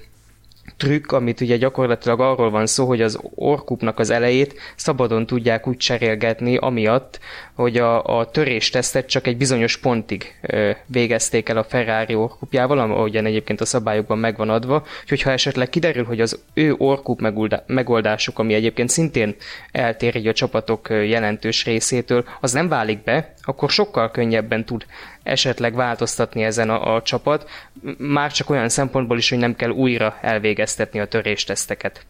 trükk, 0.78 1.12
amit 1.12 1.42
ugye 1.42 1.58
gyakorlatilag 1.58 2.20
arról 2.20 2.50
van 2.50 2.66
szó, 2.66 2.86
hogy 2.86 3.02
az 3.02 3.20
orkupnak 3.36 4.00
az 4.00 4.10
elejét 4.10 4.56
szabadon 4.76 5.26
tudják 5.26 5.68
úgy 5.68 5.78
cserélgetni, 5.78 6.58
amiatt, 6.58 7.20
hogy 7.56 7.78
a, 7.78 8.20
a 8.20 8.30
töréstesztet 8.30 9.08
csak 9.08 9.28
egy 9.28 9.38
bizonyos 9.38 9.78
pontig 9.78 10.36
ö, 10.42 10.72
végezték 10.86 11.50
el 11.50 11.58
a 11.58 11.64
Ferrari 11.64 12.16
orkupjával, 12.16 12.80
ahogyan 12.80 13.26
egyébként 13.26 13.62
a 13.62 13.66
szabályokban 13.66 14.18
megvan 14.18 14.50
adva, 14.50 14.86
úgyhogy 15.02 15.22
ha 15.22 15.32
esetleg 15.32 15.70
kiderül, 15.70 16.06
hogy 16.06 16.22
az 16.22 16.40
ő 16.54 16.76
orkup 16.78 17.22
megoldásuk, 17.66 18.40
ami 18.40 18.54
egyébként 18.54 18.90
szintén 18.90 19.36
eltér 19.72 20.28
a 20.28 20.34
csapatok 20.34 20.90
jelentős 20.90 21.66
részétől, 21.66 22.26
az 22.42 22.52
nem 22.52 22.68
válik 22.68 23.04
be, 23.04 23.34
akkor 23.42 23.70
sokkal 23.70 24.12
könnyebben 24.12 24.66
tud 24.66 24.86
esetleg 25.24 25.76
változtatni 25.76 26.44
ezen 26.44 26.70
a, 26.70 26.96
a 26.96 27.02
csapat, 27.02 27.50
már 27.98 28.32
csak 28.32 28.50
olyan 28.50 28.70
szempontból 28.70 29.18
is, 29.18 29.30
hogy 29.30 29.38
nem 29.38 29.56
kell 29.56 29.70
újra 29.70 30.18
elvégeztetni 30.22 31.00
a 31.00 31.08
törésteszteket. 31.08 32.06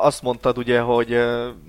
Azt 0.00 0.22
mondtad 0.22 0.58
ugye, 0.58 0.80
hogy 0.80 1.18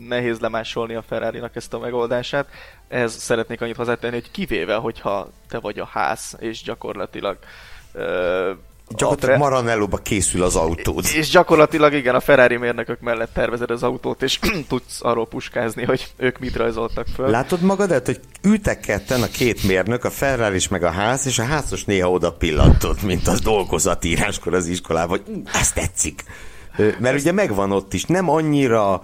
nehéz 0.08 0.40
lemásolni 0.40 0.94
a 0.94 1.02
ferrari 1.02 1.42
ezt 1.54 1.74
a 1.74 1.80
megoldását. 1.80 2.48
Ez 2.88 3.14
szeretnék 3.14 3.62
annyit 3.62 3.76
hozzátenni, 3.76 4.14
hogy 4.14 4.32
kivéve, 4.32 4.76
hogyha 4.76 5.30
te 5.50 5.60
vagy 5.60 5.80
a 5.80 5.86
ház, 5.86 6.36
és 6.40 6.64
gyakorlatilag 6.64 7.38
Gyakorlatilag 8.98 9.36
Fe... 9.36 9.44
Maranellóba 9.44 9.98
készül 9.98 10.44
az 10.44 10.56
autód. 10.56 11.06
És 11.16 11.30
gyakorlatilag 11.30 11.94
igen, 11.94 12.16
a 12.16 12.20
Ferrari 12.20 12.58
mérnökök 12.58 13.00
mellett 13.00 13.34
tervezed 13.34 13.72
az 13.72 13.84
autót, 13.84 14.22
és 14.22 14.40
tudsz 14.70 15.04
arról 15.04 15.28
puskázni, 15.28 15.84
hogy 15.84 16.08
ők 16.18 16.40
mit 16.40 16.56
rajzoltak 16.56 17.08
föl. 17.16 17.30
Látod 17.30 17.62
magadat, 17.62 18.06
hogy 18.06 18.20
ültek 18.44 18.80
ketten 18.80 19.22
a 19.22 19.28
két 19.28 19.64
mérnök, 19.64 20.04
a 20.04 20.10
Ferrari 20.10 20.56
is 20.56 20.68
meg 20.68 20.84
a 20.84 20.90
ház, 20.90 21.26
és 21.26 21.40
a 21.40 21.44
házos 21.44 21.84
néha 21.84 22.12
oda 22.12 22.32
pillantott, 22.32 23.02
mint 23.02 23.28
az 23.28 23.40
dolgozatíráskor 23.40 24.54
az 24.54 24.68
iskolában, 24.68 25.20
hogy 25.20 25.42
ezt 25.54 25.74
tetszik. 25.74 26.24
Mert 27.00 27.20
ugye 27.20 27.32
megvan 27.32 27.72
ott 27.72 27.94
is, 27.94 28.06
nem 28.06 28.30
annyira 28.30 29.02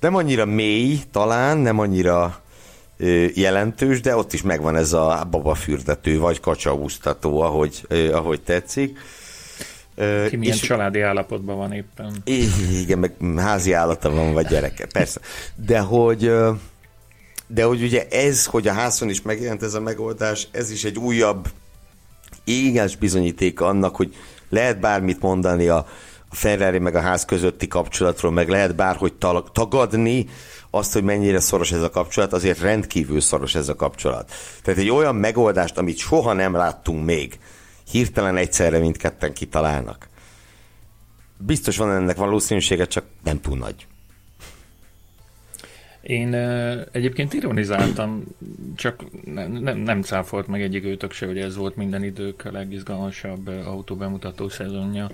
nem 0.00 0.14
annyira 0.14 0.44
mély 0.44 1.00
talán, 1.12 1.58
nem 1.58 1.78
annyira 1.78 2.42
jelentős, 3.34 4.00
de 4.00 4.16
ott 4.16 4.32
is 4.32 4.42
megvan 4.42 4.76
ez 4.76 4.92
a 4.92 5.26
babafürdető, 5.30 6.18
vagy 6.18 6.40
kacsaúztató, 6.40 7.40
ahogy, 7.40 7.86
ahogy 8.12 8.40
tetszik. 8.40 8.98
Ki 10.28 10.36
milyen 10.36 10.54
és, 10.54 10.60
családi 10.60 11.00
állapotban 11.00 11.56
van 11.56 11.72
éppen. 11.72 12.12
Igen, 12.82 12.98
meg 12.98 13.14
házi 13.36 13.72
állata 13.72 14.10
van, 14.10 14.32
vagy 14.32 14.46
gyereke, 14.46 14.86
persze. 14.86 15.20
De 15.54 15.78
hogy, 15.78 16.32
de 17.46 17.64
hogy 17.64 17.82
ugye 17.82 18.08
ez, 18.08 18.44
hogy 18.46 18.68
a 18.68 18.72
házon 18.72 19.08
is 19.08 19.22
megjelent 19.22 19.62
ez 19.62 19.74
a 19.74 19.80
megoldás, 19.80 20.48
ez 20.50 20.70
is 20.70 20.84
egy 20.84 20.98
újabb 20.98 21.48
éges 22.44 22.96
bizonyíték 22.96 23.60
annak, 23.60 23.96
hogy 23.96 24.14
lehet 24.48 24.80
bármit 24.80 25.20
mondani 25.20 25.68
a, 25.68 25.76
a 25.76 25.86
Ferrari 26.34 26.78
meg 26.78 26.94
a 26.94 27.00
ház 27.00 27.24
közötti 27.24 27.68
kapcsolatról, 27.68 28.32
meg 28.32 28.48
lehet 28.48 28.76
bárhogy 28.76 29.12
tagadni, 29.52 30.26
azt, 30.70 30.92
hogy 30.92 31.02
mennyire 31.02 31.40
szoros 31.40 31.72
ez 31.72 31.82
a 31.82 31.90
kapcsolat, 31.90 32.32
azért 32.32 32.60
rendkívül 32.60 33.20
szoros 33.20 33.54
ez 33.54 33.68
a 33.68 33.74
kapcsolat. 33.74 34.32
Tehát 34.62 34.80
egy 34.80 34.90
olyan 34.90 35.14
megoldást, 35.14 35.78
amit 35.78 35.96
soha 35.96 36.32
nem 36.32 36.54
láttunk 36.54 37.04
még, 37.04 37.38
hirtelen 37.90 38.36
egyszerre 38.36 38.78
mindketten 38.78 39.32
kitalálnak. 39.32 40.08
Biztos 41.38 41.76
van 41.76 41.92
ennek 41.92 42.16
valószínűsége, 42.16 42.86
csak 42.86 43.04
nem 43.22 43.40
túl 43.40 43.58
nagy. 43.58 43.86
Én 46.02 46.34
egyébként 46.92 47.32
ironizáltam, 47.32 48.24
csak 48.76 49.04
ne, 49.24 49.46
nem, 49.46 49.78
nem 49.78 50.02
cáfolt 50.02 50.46
meg 50.46 50.62
egyik 50.62 50.84
őtök 50.84 51.12
se, 51.12 51.26
hogy 51.26 51.38
ez 51.38 51.56
volt 51.56 51.76
minden 51.76 52.04
idők 52.04 52.44
a 52.44 52.52
legizgalmasabb 52.52 53.46
autóbemutató 53.46 54.48
szezonja 54.48 55.10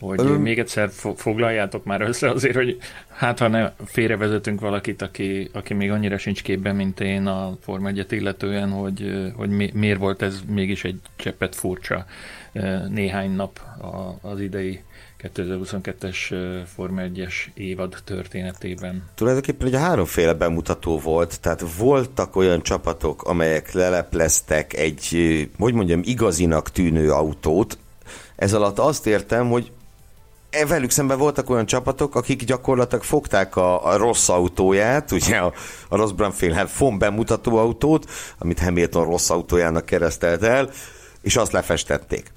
hogy 0.00 0.20
Ön... 0.20 0.40
még 0.40 0.58
egyszer 0.58 0.90
foglaljátok 1.16 1.84
már 1.84 2.00
össze 2.00 2.30
azért, 2.30 2.54
hogy 2.54 2.78
hát 3.08 3.38
ha 3.38 3.48
ne 3.48 3.72
félrevezetünk 3.84 4.60
valakit, 4.60 5.02
aki, 5.02 5.50
aki 5.52 5.74
még 5.74 5.90
annyira 5.90 6.18
sincs 6.18 6.42
képben, 6.42 6.76
mint 6.76 7.00
én 7.00 7.26
a 7.26 7.56
Forma 7.60 7.88
1 7.88 8.06
illetően, 8.08 8.70
hogy, 8.70 9.32
hogy 9.36 9.50
mi, 9.50 9.70
miért 9.74 9.98
volt 9.98 10.22
ez 10.22 10.40
mégis 10.48 10.84
egy 10.84 11.00
cseppet 11.16 11.54
furcsa 11.54 12.06
néhány 12.88 13.30
nap 13.30 13.60
az 14.22 14.40
idei 14.40 14.82
2022-es 15.22 16.16
Forma 16.74 17.00
1-es 17.04 17.34
évad 17.54 17.96
történetében. 18.04 19.04
Tulajdonképpen 19.14 19.66
ugye 19.66 19.78
háromféle 19.78 20.34
bemutató 20.34 20.98
volt, 20.98 21.40
tehát 21.40 21.64
voltak 21.78 22.36
olyan 22.36 22.62
csapatok, 22.62 23.22
amelyek 23.22 23.72
lelepleztek 23.72 24.74
egy, 24.74 25.48
hogy 25.58 25.74
mondjam, 25.74 26.00
igazinak 26.04 26.70
tűnő 26.70 27.10
autót, 27.10 27.78
ez 28.36 28.52
alatt 28.52 28.78
azt 28.78 29.06
értem, 29.06 29.48
hogy 29.50 29.70
velük 30.68 30.90
szemben 30.90 31.18
voltak 31.18 31.50
olyan 31.50 31.66
csapatok, 31.66 32.14
akik 32.14 32.44
gyakorlatilag 32.44 33.04
fogták 33.04 33.56
a, 33.56 33.86
a 33.86 33.96
rossz 33.96 34.28
autóját, 34.28 35.12
ugye 35.12 35.36
a, 35.36 35.52
a 35.88 35.96
Ross 35.96 36.12
Brumfield 36.12 36.68
FOM 36.68 36.98
bemutató 36.98 37.56
autót, 37.56 38.10
amit 38.38 38.58
Hamilton 38.58 39.04
rossz 39.04 39.30
autójának 39.30 39.84
keresztelt 39.84 40.42
el, 40.42 40.70
és 41.22 41.36
azt 41.36 41.52
lefestették. 41.52 42.32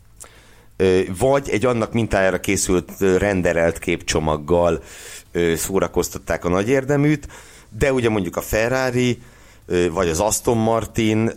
Vagy 1.17 1.49
egy 1.49 1.65
annak 1.65 1.93
mintájára 1.93 2.39
készült 2.39 2.91
renderelt 2.99 3.79
képcsomaggal 3.79 4.83
szórakoztatták 5.55 6.45
a 6.45 6.49
nagy 6.49 6.69
érdeműt, 6.69 7.27
de 7.69 7.93
ugye 7.93 8.09
mondjuk 8.09 8.35
a 8.35 8.41
Ferrari, 8.41 9.21
vagy 9.91 10.09
az 10.09 10.19
Aston 10.19 10.57
Martin, 10.57 11.31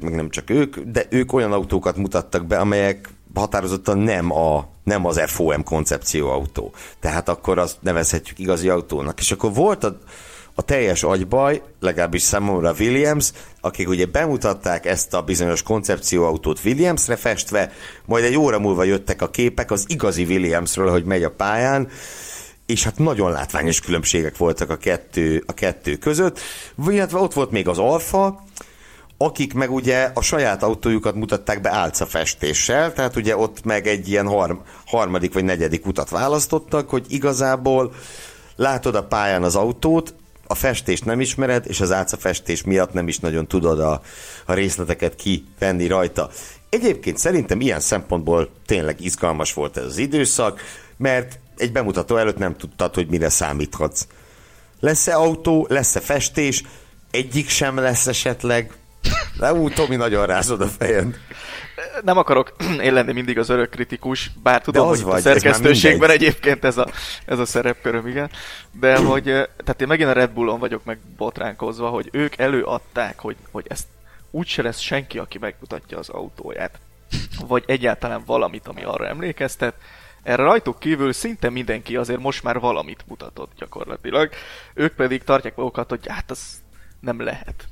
meg 0.00 0.14
nem 0.14 0.30
csak 0.30 0.50
ők, 0.50 0.78
de 0.78 1.06
ők 1.10 1.32
olyan 1.32 1.52
autókat 1.52 1.96
mutattak 1.96 2.46
be, 2.46 2.58
amelyek 2.58 3.08
határozottan 3.40 3.98
nem 3.98 4.32
a 4.32 4.68
nem 4.86 5.06
az 5.06 5.20
FOM 5.26 5.64
koncepció 5.64 6.30
autó. 6.30 6.72
Tehát 7.00 7.28
akkor 7.28 7.58
azt 7.58 7.76
nevezhetjük 7.80 8.38
igazi 8.38 8.68
autónak. 8.68 9.20
És 9.20 9.32
akkor 9.32 9.54
volt 9.54 9.84
a, 9.84 9.98
a 10.54 10.62
teljes 10.62 11.02
agybaj, 11.02 11.62
legalábbis 11.80 12.22
számomra 12.22 12.74
Williams, 12.78 13.32
akik 13.60 13.88
ugye 13.88 14.06
bemutatták 14.06 14.86
ezt 14.86 15.14
a 15.14 15.22
bizonyos 15.22 15.62
koncepcióautót 15.62 16.60
Williamsre 16.64 17.16
festve, 17.16 17.72
majd 18.04 18.24
egy 18.24 18.36
óra 18.36 18.58
múlva 18.58 18.84
jöttek 18.84 19.22
a 19.22 19.30
képek 19.30 19.70
az 19.70 19.84
igazi 19.88 20.24
Williamsről, 20.24 20.90
hogy 20.90 21.04
megy 21.04 21.22
a 21.22 21.30
pályán, 21.30 21.88
és 22.66 22.84
hát 22.84 22.98
nagyon 22.98 23.30
látványos 23.30 23.80
különbségek 23.80 24.36
voltak 24.36 24.70
a 24.70 24.76
kettő, 24.76 25.42
a 25.46 25.52
kettő 25.52 25.96
között. 25.96 26.38
Illetve 26.88 27.18
ott 27.18 27.32
volt 27.32 27.50
még 27.50 27.68
az 27.68 27.78
Alfa, 27.78 28.44
akik 29.18 29.54
meg 29.54 29.70
ugye 29.70 30.10
a 30.14 30.20
saját 30.20 30.62
autójukat 30.62 31.14
mutatták 31.14 31.60
be 31.60 31.70
álcafestéssel, 31.70 32.92
tehát 32.92 33.16
ugye 33.16 33.36
ott 33.36 33.64
meg 33.64 33.86
egy 33.86 34.08
ilyen 34.08 34.26
harm, 34.26 34.56
harmadik 34.86 35.32
vagy 35.32 35.44
negyedik 35.44 35.86
utat 35.86 36.08
választottak, 36.08 36.90
hogy 36.90 37.04
igazából 37.08 37.92
látod 38.56 38.94
a 38.94 39.04
pályán 39.04 39.42
az 39.42 39.56
autót, 39.56 40.14
a 40.46 40.54
festést 40.54 41.04
nem 41.04 41.20
ismered, 41.20 41.64
és 41.66 41.80
az 41.80 41.92
álcafestés 41.92 42.62
miatt 42.62 42.92
nem 42.92 43.08
is 43.08 43.18
nagyon 43.18 43.46
tudod 43.46 43.80
a, 43.80 44.00
a 44.46 44.52
részleteket 44.52 45.14
kivenni 45.14 45.86
rajta. 45.86 46.30
Egyébként 46.68 47.18
szerintem 47.18 47.60
ilyen 47.60 47.80
szempontból 47.80 48.50
tényleg 48.66 49.00
izgalmas 49.00 49.52
volt 49.52 49.76
ez 49.76 49.84
az 49.84 49.96
időszak, 49.96 50.60
mert 50.96 51.38
egy 51.56 51.72
bemutató 51.72 52.16
előtt 52.16 52.38
nem 52.38 52.56
tudtad, 52.56 52.94
hogy 52.94 53.06
mire 53.08 53.28
számíthatsz. 53.28 54.06
Lesz-e 54.80 55.16
autó, 55.16 55.66
lesz-e 55.70 56.00
festés, 56.00 56.62
egyik 57.10 57.48
sem 57.48 57.76
lesz 57.76 58.06
esetleg, 58.06 58.72
de 59.38 59.52
úgy, 59.52 59.72
Tomi, 59.72 59.96
nagyon 59.96 60.26
rázod 60.26 60.60
a 60.60 60.66
fejed. 60.66 61.18
Nem 62.04 62.16
akarok 62.16 62.54
én 62.82 62.92
lenni 62.92 63.12
mindig 63.12 63.38
az 63.38 63.48
örök 63.48 63.70
kritikus, 63.70 64.30
bár 64.42 64.60
tudom, 64.60 64.86
hogy 64.86 65.02
vagy, 65.02 65.14
a 65.14 65.20
szerkesztőségben 65.20 66.10
egyébként 66.10 66.64
ez 66.64 66.78
a, 66.78 66.88
ez 67.26 67.38
a 67.38 67.44
szerepköröm, 67.44 68.06
igen. 68.06 68.30
De 68.72 68.96
hogy, 69.10 69.22
tehát 69.22 69.80
én 69.80 69.86
megint 69.86 70.08
a 70.08 70.12
Red 70.12 70.30
Bullon 70.30 70.58
vagyok 70.58 70.84
meg 70.84 70.98
botránkozva, 71.16 71.88
hogy 71.88 72.08
ők 72.12 72.38
előadták, 72.38 73.18
hogy, 73.18 73.36
hogy 73.50 73.66
ezt 73.68 73.86
úgyse 74.30 74.62
lesz 74.62 74.78
senki, 74.78 75.18
aki 75.18 75.38
megmutatja 75.38 75.98
az 75.98 76.08
autóját. 76.08 76.78
Vagy 77.46 77.64
egyáltalán 77.66 78.22
valamit, 78.26 78.68
ami 78.68 78.84
arra 78.84 79.06
emlékeztet. 79.06 79.74
Erre 80.22 80.42
rajtuk 80.42 80.78
kívül 80.78 81.12
szinte 81.12 81.50
mindenki 81.50 81.96
azért 81.96 82.20
most 82.20 82.42
már 82.42 82.60
valamit 82.60 83.04
mutatott 83.06 83.52
gyakorlatilag. 83.58 84.30
Ők 84.74 84.94
pedig 84.94 85.24
tartják 85.24 85.56
magukat, 85.56 85.88
hogy 85.88 86.06
hát 86.06 86.30
az 86.30 86.40
nem 87.00 87.20
lehet 87.20 87.68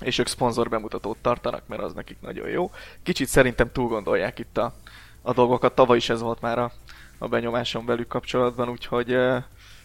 és 0.00 0.18
ők 0.18 0.26
szponzor 0.26 0.68
bemutatót 0.68 1.16
tartanak, 1.20 1.62
mert 1.66 1.82
az 1.82 1.92
nekik 1.92 2.16
nagyon 2.20 2.48
jó. 2.48 2.70
Kicsit 3.02 3.28
szerintem 3.28 3.72
túl 3.72 3.88
gondolják 3.88 4.38
itt 4.38 4.58
a, 4.58 4.74
a 5.22 5.32
dolgokat, 5.32 5.74
tavaly 5.74 5.96
is 5.96 6.08
ez 6.08 6.20
volt 6.20 6.40
már 6.40 6.58
a, 6.58 6.72
a 7.18 7.28
benyomásom 7.28 7.86
velük 7.86 8.08
kapcsolatban, 8.08 8.68
úgyhogy 8.68 9.16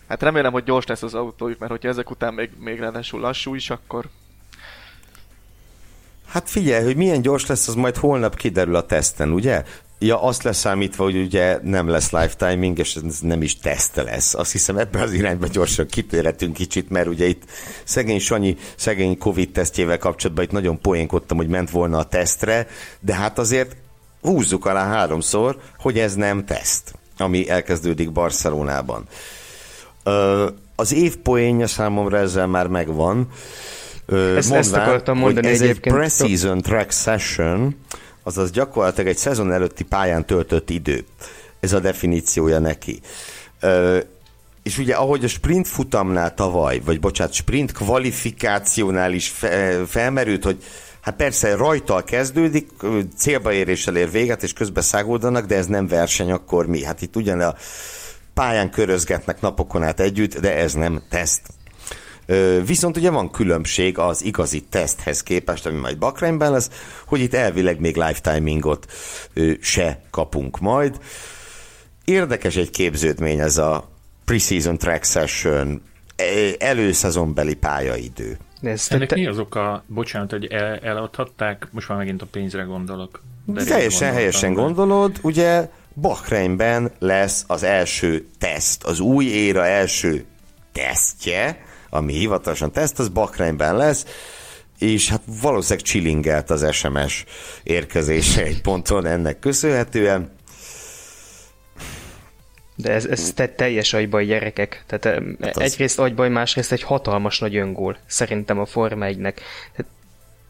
hát 0.08 0.22
remélem, 0.22 0.52
hogy 0.52 0.64
gyors 0.64 0.86
lesz 0.86 1.04
az 1.04 1.14
autójuk, 1.14 1.60
mert 1.60 1.72
hogyha 1.72 1.90
ezek 1.90 2.10
után 2.10 2.34
még, 2.34 2.52
még 2.60 2.80
ráadásul 2.80 3.20
lassú 3.20 3.56
is, 3.56 3.70
akkor 3.70 4.10
Hát 6.32 6.50
figyelj, 6.50 6.84
hogy 6.84 6.96
milyen 6.96 7.22
gyors 7.22 7.46
lesz, 7.46 7.68
az 7.68 7.76
majd 7.76 7.96
holnap 7.96 8.36
kiderül 8.36 8.76
a 8.76 8.86
teszten, 8.86 9.32
ugye? 9.32 9.64
Ja, 10.04 10.22
azt 10.22 10.44
leszámítva, 10.44 11.04
hogy 11.04 11.16
ugye 11.16 11.60
nem 11.64 11.88
lesz 11.88 12.12
lifetiming, 12.12 12.78
és 12.78 12.96
ez 12.96 13.20
nem 13.20 13.42
is 13.42 13.58
teszt 13.58 13.96
lesz. 13.96 14.34
Azt 14.34 14.52
hiszem 14.52 14.78
ebbe 14.78 15.02
az 15.02 15.14
irányba 15.14 15.48
gyorsan 15.48 15.88
kitérhetünk 15.88 16.54
kicsit, 16.54 16.90
mert 16.90 17.08
ugye 17.08 17.26
itt 17.26 17.44
szegény 17.84 18.20
Sanyi, 18.20 18.58
szegény 18.76 19.18
Covid 19.18 19.52
tesztjével 19.52 19.98
kapcsolatban 19.98 20.44
itt 20.44 20.52
nagyon 20.52 20.82
poénkodtam, 20.82 21.38
hogy 21.38 21.48
ment 21.48 21.70
volna 21.70 21.98
a 21.98 22.04
tesztre, 22.04 22.68
de 23.00 23.16
hát 23.16 23.40
azért 23.40 23.76
húzzuk 24.22 24.66
alá 24.66 24.88
háromszor, 24.88 25.58
hogy 25.78 26.00
ez 26.00 26.16
nem 26.16 26.46
teszt, 26.46 26.94
ami 27.18 27.50
elkezdődik 27.50 28.12
Barcelonában. 28.12 29.06
Az 30.76 30.94
év 30.94 31.18
poénja 31.18 31.68
számomra 31.68 32.18
ezzel 32.18 32.48
már 32.48 32.68
megvan. 32.68 33.28
Ezt, 34.08 34.50
mondván, 34.50 34.60
ezt 34.60 34.74
akartam 34.74 35.18
mondani 35.18 35.48
ez 35.48 35.62
egyébként. 35.62 35.96
egy 35.96 36.02
pre-season 36.02 36.62
track 36.62 36.92
session, 36.92 37.76
azaz 38.24 38.52
gyakorlatilag 38.52 39.10
egy 39.10 39.18
szezon 39.18 39.52
előtti 39.52 39.84
pályán 39.84 40.26
töltött 40.26 40.70
idő. 40.70 41.06
Ez 41.60 41.74
a 41.74 41.80
definíciója 41.80 42.60
neki. 42.60 43.00
Ö, 43.60 44.00
és 44.64 44.78
ugye 44.78 44.96
ahogy 44.96 45.24
a 45.24 45.28
sprint 45.28 45.68
futamnál 45.68 46.34
tavaly, 46.34 46.80
vagy 46.80 47.00
bocsánat, 47.00 47.34
sprint 47.34 47.72
kvalifikációnál 47.72 49.14
is 49.14 49.30
fe, 49.30 49.86
felmerült, 49.86 50.44
hogy 50.44 50.64
hát 51.02 51.16
persze 51.16 51.56
rajtal 51.56 52.04
kezdődik, 52.04 52.70
célba 53.18 53.52
éréssel 53.52 53.96
ér 53.96 54.12
véget, 54.12 54.44
és 54.44 54.54
közben 54.54 54.84
szágoldanak, 54.84 55.46
de 55.46 55.56
ez 55.56 55.66
nem 55.66 55.88
verseny, 55.88 56.32
akkor 56.32 56.68
mi? 56.68 56.84
Hát 56.84 57.02
itt 57.02 57.16
ugyan 57.16 57.40
a 57.40 57.56
pályán 58.34 58.70
körözgetnek 58.70 59.42
napokon 59.42 59.84
át 59.84 60.00
együtt, 60.00 60.40
de 60.40 60.56
ez 60.56 60.74
nem 60.74 61.02
teszt. 61.10 61.42
Viszont 62.66 62.98
ugye 62.98 63.10
van 63.10 63.32
különbség 63.32 63.98
az 63.98 64.24
igazi 64.24 64.62
teszthez 64.62 65.24
képest, 65.24 65.66
ami 65.66 65.78
majd 65.78 65.98
Bakrányban 65.98 66.52
lesz, 66.52 66.70
hogy 67.06 67.20
itt 67.20 67.34
elvileg 67.34 67.80
még 67.80 67.96
lifetimingot 67.96 68.92
se 69.62 70.02
kapunk 70.10 70.60
majd. 70.60 71.00
Érdekes 72.06 72.56
egy 72.56 72.70
képződmény 72.70 73.40
ez 73.40 73.58
a 73.58 73.90
preseason 74.26 74.78
track 74.78 75.04
session, 75.06 75.82
előszezonbeli 76.60 77.54
pályaidő. 77.54 78.38
Ez 78.62 78.88
Ennek 78.90 79.10
te... 79.10 79.16
mi 79.16 79.28
az 79.28 79.40
oka, 79.40 79.84
bocsánat, 79.88 80.32
hogy 80.32 80.46
el, 80.46 80.78
eladhatták, 80.78 81.68
most 81.72 81.90
már 81.90 81.98
megint 81.98 82.22
a 82.22 82.26
pénzre 82.26 82.62
gondolok. 82.62 83.22
De 83.46 83.64
Teljesen 83.64 84.14
helyesen 84.14 84.54
gondolod, 84.54 85.20
ugye 85.22 85.70
Bakrányban 85.96 86.92
lesz 87.00 87.44
az 87.48 87.64
első 87.64 88.28
teszt, 88.38 88.84
az 88.84 89.00
új 89.00 89.26
éra 89.26 89.66
első 89.66 90.26
tesztje, 90.72 91.70
ami 91.94 92.14
hivatalosan 92.14 92.72
teszt, 92.72 93.00
az 93.00 93.10
Bakrányban 93.10 93.76
lesz, 93.76 94.06
és 94.80 95.10
hát 95.10 95.22
valószínűleg 95.42 95.86
chillingelt 95.86 96.50
az 96.50 96.74
SMS 96.74 97.26
érkezése 97.64 98.44
egy 98.44 98.62
ponton 98.62 99.06
ennek 99.06 99.40
köszönhetően. 99.40 100.32
De 102.76 102.92
ez, 102.92 103.06
ez 103.06 103.32
te 103.36 103.48
teljes 103.48 103.94
agybaj 103.94 104.26
gyerekek. 104.26 104.84
Tehát 104.88 105.24
hát 105.42 105.58
az... 105.58 105.62
egyrészt 105.62 106.00
agybaj, 106.00 106.30
másrészt 106.30 106.72
egy 106.72 106.84
hatalmas 106.84 107.40
nagy 107.40 107.56
öngól 107.56 107.98
szerintem 108.06 108.60
a 108.60 108.66
Forma 108.66 109.06
1-nek. 109.10 109.34
Tehát 109.76 109.92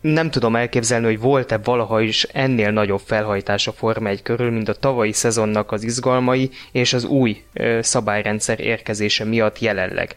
nem 0.02 0.32
tudom 0.32 0.56
elképzelni, 0.56 1.06
hogy 1.06 1.20
volt-e 1.20 1.58
valaha 1.58 2.02
is 2.02 2.24
ennél 2.24 2.72
nagyobb 2.72 3.02
felhajtás 3.06 3.68
a 3.68 3.72
Forma 3.72 4.10
1 4.10 4.22
körül, 4.22 4.52
mint 4.52 4.70
a 4.70 4.74
tavalyi 4.74 5.12
szezonnak 5.12 5.72
az 5.72 5.84
izgalmai 5.84 6.50
és 6.72 6.94
az 6.94 7.04
új 7.04 7.44
ö, 7.54 7.80
szabályrendszer 7.82 8.60
érkezése 8.60 9.24
miatt 9.24 9.60
jelenleg. 9.60 10.16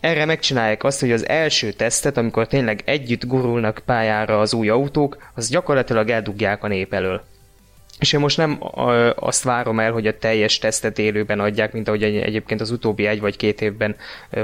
Erre 0.00 0.24
megcsinálják 0.24 0.84
azt, 0.84 1.00
hogy 1.00 1.12
az 1.12 1.28
első 1.28 1.72
tesztet, 1.72 2.16
amikor 2.16 2.46
tényleg 2.46 2.82
együtt 2.84 3.26
gurulnak 3.26 3.82
pályára 3.84 4.40
az 4.40 4.54
új 4.54 4.68
autók, 4.68 5.16
az 5.34 5.48
gyakorlatilag 5.48 6.08
eldugják 6.08 6.64
a 6.64 6.68
nép 6.68 6.94
elől. 6.94 7.24
És 7.98 8.12
én 8.12 8.20
most 8.20 8.36
nem 8.36 8.58
azt 9.14 9.42
várom 9.42 9.80
el, 9.80 9.92
hogy 9.92 10.06
a 10.06 10.18
teljes 10.18 10.58
tesztet 10.58 10.98
élőben 10.98 11.40
adják, 11.40 11.72
mint 11.72 11.88
ahogy 11.88 12.02
egyébként 12.02 12.60
az 12.60 12.70
utóbbi 12.70 13.06
egy 13.06 13.20
vagy 13.20 13.36
két 13.36 13.60
évben 13.60 13.96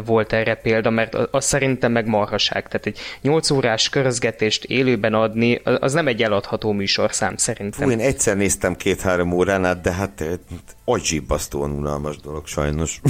volt 0.04 0.32
erre 0.32 0.54
példa, 0.54 0.90
mert 0.90 1.14
az 1.14 1.44
szerintem 1.44 1.92
meg 1.92 2.06
marhaság. 2.06 2.68
Tehát 2.68 2.86
egy 2.86 2.98
8 3.20 3.50
órás 3.50 3.88
körözgetést 3.88 4.64
élőben 4.64 5.14
adni, 5.14 5.60
az 5.64 5.92
nem 5.92 6.06
egy 6.06 6.22
eladható 6.22 6.72
műsorszám 6.72 7.36
szerintem. 7.36 7.88
Fú, 7.88 7.92
én 7.94 8.00
egyszer 8.00 8.36
néztem 8.36 8.76
két-három 8.76 9.32
órán 9.32 9.64
át, 9.64 9.80
de 9.80 9.92
hát 9.92 10.24
agyibbasztóan 10.84 11.70
unalmas 11.70 12.16
dolog 12.16 12.46
sajnos. 12.46 13.00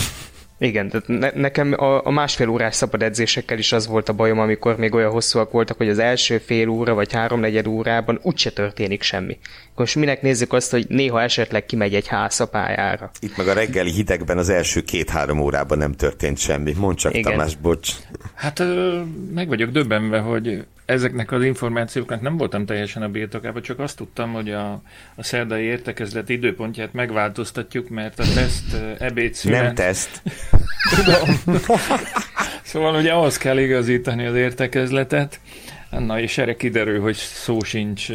Igen, 0.63 0.89
tehát 0.89 1.07
ne, 1.07 1.31
nekem 1.41 1.73
a, 1.73 2.07
a 2.07 2.11
másfél 2.11 2.49
órás 2.49 2.75
szabad 2.75 3.03
edzésekkel 3.03 3.59
is 3.59 3.73
az 3.73 3.87
volt 3.87 4.09
a 4.09 4.13
bajom, 4.13 4.39
amikor 4.39 4.77
még 4.77 4.95
olyan 4.95 5.11
hosszúak 5.11 5.51
voltak, 5.51 5.77
hogy 5.77 5.89
az 5.89 5.99
első 5.99 6.39
fél 6.39 6.69
óra 6.69 6.95
vagy 6.95 7.13
háromnegyed 7.13 7.67
órában 7.67 8.19
úgyse 8.23 8.51
történik 8.51 9.03
semmi. 9.03 9.39
Most 9.75 9.95
minek 9.95 10.23
nézzük 10.23 10.53
azt, 10.53 10.71
hogy 10.71 10.87
néha 10.89 11.23
esetleg 11.23 11.67
kimegy 11.67 11.95
egy 11.95 12.07
ház 12.07 12.41
a 12.41 12.49
pályára. 12.49 13.11
Itt 13.21 13.37
meg 13.37 13.49
a 13.49 13.53
reggeli 13.53 13.91
hidegben 13.91 14.39
az 14.39 14.49
első 14.49 14.83
két-három 14.83 15.41
órában 15.41 15.79
nem 15.79 15.93
történt 15.93 16.39
semmi. 16.39 16.73
Mondd 16.77 16.97
csak, 16.97 17.15
Igen. 17.15 17.33
Tamás, 17.33 17.57
bocs. 17.57 17.93
Hát 18.35 18.63
meg 19.35 19.49
vagyok 19.49 19.71
döbbenve, 19.71 20.19
hogy 20.19 20.65
ezeknek 20.93 21.33
az 21.33 21.45
információknak 21.45 22.21
nem 22.21 22.37
voltam 22.37 22.67
teljesen 22.67 23.03
a 23.03 23.09
birtokában, 23.09 23.63
csak 23.63 23.79
azt 23.79 23.97
tudtam, 23.97 24.33
hogy 24.33 24.51
a, 24.51 24.83
a 25.15 25.23
szerdai 25.23 25.65
értekezlet 25.65 26.29
időpontját 26.29 26.93
megváltoztatjuk, 26.93 27.89
mert 27.89 28.19
a 28.19 28.25
teszt 28.35 28.77
ebédszünet... 28.99 29.63
Nem 29.63 29.75
teszt. 29.75 30.23
Tudom. 30.97 31.41
szóval 32.63 32.95
ugye 32.95 33.13
ahhoz 33.13 33.37
kell 33.37 33.59
igazítani 33.59 34.27
az 34.27 34.35
értekezletet, 34.35 35.41
Na, 35.99 36.21
és 36.21 36.39
erre 36.39 36.57
kiderül, 36.57 37.01
hogy 37.01 37.17
szó 37.17 37.63
sincs, 37.63 38.07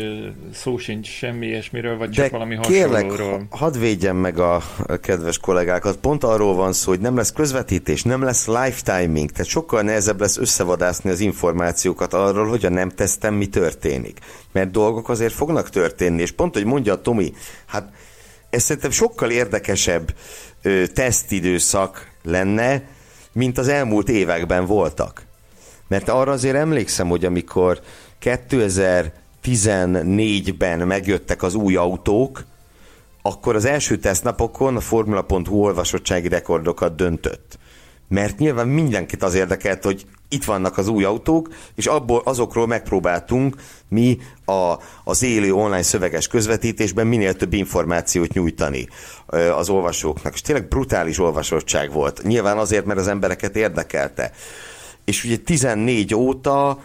szó 0.54 0.78
sincs 0.78 1.08
semmi 1.08 1.46
ilyesmiről, 1.46 1.98
vagy 1.98 2.10
csak 2.10 2.26
De 2.26 2.32
valami 2.32 2.56
hasonlóról. 2.56 3.08
kérlek, 3.18 3.42
hadd 3.50 3.80
védjem 3.80 4.16
meg 4.16 4.40
a 4.40 4.63
kedves 5.02 5.38
kollégákat. 5.38 5.98
Pont 5.98 6.24
arról 6.24 6.56
van 6.56 6.74
szó, 6.74 6.90
hogy 6.90 7.00
nem 7.00 7.16
lesz 7.16 7.32
közvetítés, 7.32 8.04
nem 8.04 8.22
lesz 8.22 8.48
lifetiming, 8.48 9.32
tehát 9.32 9.48
sokkal 9.48 9.82
nehezebb 9.82 10.20
lesz 10.20 10.38
összevadászni 10.38 11.10
az 11.10 11.20
információkat 11.20 12.13
arról, 12.13 12.48
hogy 12.48 12.66
a 12.66 12.70
nem 12.70 12.90
tesztem 12.90 13.34
mi 13.34 13.48
történik. 13.48 14.20
Mert 14.52 14.72
dolgok 14.72 15.10
azért 15.10 15.34
fognak 15.34 15.70
történni, 15.70 16.22
és 16.22 16.32
pont, 16.32 16.54
hogy 16.54 16.66
mondja 16.66 16.94
a 16.94 17.02
Tomi, 17.02 17.34
hát 17.66 17.90
ez 18.50 18.63
szerintem 18.63 18.92
sokkal 18.92 19.32
érdekesebb 19.32 20.13
ö, 20.62 20.88
tesztidőszak 20.88 22.12
lenne, 22.24 22.84
mint 23.32 23.58
az 23.58 23.68
elmúlt 23.68 24.10
években 24.10 24.66
voltak. 24.66 25.27
Mert 25.88 26.10
arra 26.10 26.32
azért 26.32 26.56
emlékszem, 26.56 27.08
hogy 27.08 27.26
amikor 27.26 27.82
2014-ben 28.21 30.80
megjöttek 30.80 31.43
az 31.43 31.56
új 31.56 31.76
autók, 31.76 32.45
akkor 33.21 33.56
az 33.56 33.65
első 33.65 33.97
tesztnapokon 33.97 34.76
a 34.76 34.80
Formula.hu 34.80 35.56
olvasottsági 35.56 36.28
rekordokat 36.28 36.95
döntött. 36.95 37.58
Mert 38.10 38.38
nyilván 38.38 38.67
mindenkit 38.67 39.23
az 39.23 39.34
érdekelt, 39.34 39.84
hogy 39.84 40.06
itt 40.30 40.43
vannak 40.43 40.78
az 40.78 40.88
új 40.88 41.04
autók, 41.04 41.50
és 41.76 41.86
abból 41.86 42.21
azokról 42.26 42.67
megpróbáltunk 42.67 43.56
mi 43.89 44.17
a, 44.45 44.73
az 45.04 45.23
élő 45.23 45.54
online 45.54 45.82
szöveges 45.82 46.28
közvetítésben 46.28 47.08
minél 47.08 47.36
több 47.36 47.54
információt 47.54 48.34
nyújtani 48.34 48.88
az 49.56 49.69
olvasóknak. 49.69 50.34
És 50.34 50.41
tényleg 50.41 50.67
brutális 50.67 51.19
olvasottság 51.19 51.91
volt. 51.91 52.23
Nyilván 52.23 52.58
azért, 52.58 52.86
mert 52.86 53.00
az 53.00 53.08
embereket 53.08 53.56
érdekelte 53.56 54.32
és 55.08 55.24
ugye 55.24 55.38
14 55.38 56.13
óta 56.13 56.84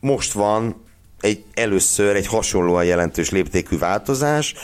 most 0.00 0.32
van 0.32 0.84
egy, 1.20 1.44
először 1.54 2.16
egy 2.16 2.26
hasonlóan 2.26 2.84
jelentős 2.84 3.30
léptékű 3.30 3.78
változás, 3.78 4.54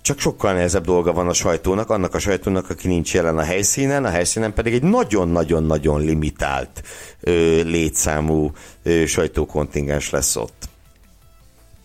csak 0.00 0.18
sokkal 0.18 0.52
nehezebb 0.52 0.84
dolga 0.84 1.12
van 1.12 1.28
a 1.28 1.32
sajtónak, 1.32 1.90
annak 1.90 2.14
a 2.14 2.18
sajtónak, 2.18 2.70
aki 2.70 2.88
nincs 2.88 3.14
jelen 3.14 3.38
a 3.38 3.42
helyszínen, 3.42 4.04
a 4.04 4.08
helyszínen 4.08 4.52
pedig 4.52 4.72
egy 4.72 4.82
nagyon-nagyon-nagyon 4.82 6.00
limitált 6.00 6.82
ö, 7.20 7.62
létszámú 7.62 8.52
ö, 8.82 9.06
sajtókontingens 9.06 10.10
lesz 10.10 10.36
ott. 10.36 10.68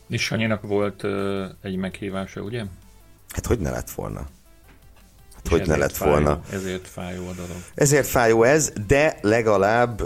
És 0.09 0.23
Sanyinak 0.23 0.61
volt 0.61 1.03
ö, 1.03 1.45
egy 1.61 1.75
meghívása, 1.75 2.41
ugye? 2.41 2.63
Hát 3.29 3.45
hogy 3.45 3.59
ne 3.59 3.69
lett 3.69 3.91
volna? 3.91 4.27
Hogy 5.49 5.67
ne 5.67 5.75
lett 5.75 5.95
fájó, 5.95 6.11
volna. 6.11 6.39
Ezért 6.51 6.87
fájó 6.87 7.27
a 7.27 7.33
dolog. 7.33 7.55
Ezért 7.75 8.07
fájó 8.07 8.43
ez, 8.43 8.71
de 8.87 9.17
legalább, 9.21 10.01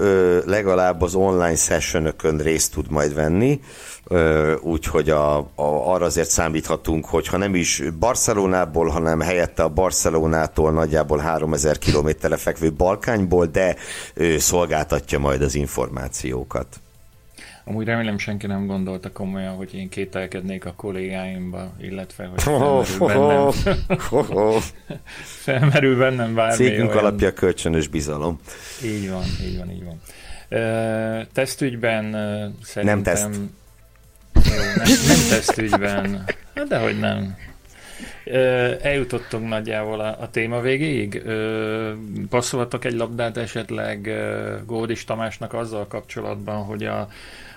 legalább 0.46 1.02
az 1.02 1.16
online 1.16 1.56
sessionökön 1.56 2.38
részt 2.38 2.72
tud 2.74 2.92
majd 2.92 3.14
venni, 3.14 3.60
úgyhogy 4.62 5.10
a, 5.10 5.38
a, 5.38 5.46
arra 5.56 6.06
azért 6.06 6.30
számíthatunk, 6.30 7.06
hogy 7.06 7.28
ha 7.28 7.38
nem 7.38 7.56
is 7.56 7.84
Barcelonából, 8.00 8.88
hanem 8.88 9.20
helyette 9.20 9.64
a 9.64 9.70
Barcelonától 9.70 10.72
nagyjából 10.72 11.18
3000 11.18 11.78
kilométerre 11.78 12.38
fekvő 12.38 12.72
Balkányból, 12.72 13.46
de 13.46 13.76
szolgáltatja 14.38 15.20
majd 15.20 15.42
az 15.42 15.56
információkat. 15.56 16.80
Amúgy 17.68 17.86
remélem 17.86 18.18
senki 18.18 18.48
nem 18.48 18.66
gondolta 18.66 19.12
komolyan, 19.12 19.56
hogy 19.56 19.76
én 19.76 19.90
kételkednék 19.90 20.66
a 20.66 20.74
kollégáimba, 20.76 21.74
illetve 21.82 22.26
hogy 22.26 22.42
felmerül 22.42 23.08
bennem, 23.08 23.52
felmerül 25.46 25.98
bennem 25.98 26.36
bármi 26.36 26.56
Cégünk 26.56 26.90
olyan... 26.90 26.98
alapja 26.98 27.34
kölcsönös 27.34 27.88
bizalom. 27.88 28.40
Így 28.84 29.10
van, 29.10 29.24
így 29.42 29.58
van, 29.58 29.72
így 29.72 29.84
van. 29.84 30.02
Uh, 30.50 31.26
tesztügyben 31.34 32.06
uh, 32.06 32.64
szerintem... 32.64 33.02
Nem 33.02 33.04
teszt. 33.04 33.40
Jó, 34.34 34.54
nem, 34.76 34.88
nem 35.08 35.18
tesztügyben. 35.30 36.24
Hát 36.56 36.68
dehogy 36.68 37.00
nem. 37.00 37.38
Eljutottunk 38.82 39.50
nagyjából 39.50 40.00
a, 40.00 40.18
a 40.22 40.30
téma 40.30 40.62
végéig. 40.62 41.24
Passzolhatok 42.30 42.86
egy 42.86 42.94
labdát 42.94 43.38
esetleg 43.38 44.12
Gódis 44.66 45.04
Tamásnak 45.04 45.54
azzal 45.54 45.88
kapcsolatban, 45.88 46.64
hogy 46.64 46.84
a, 46.84 47.08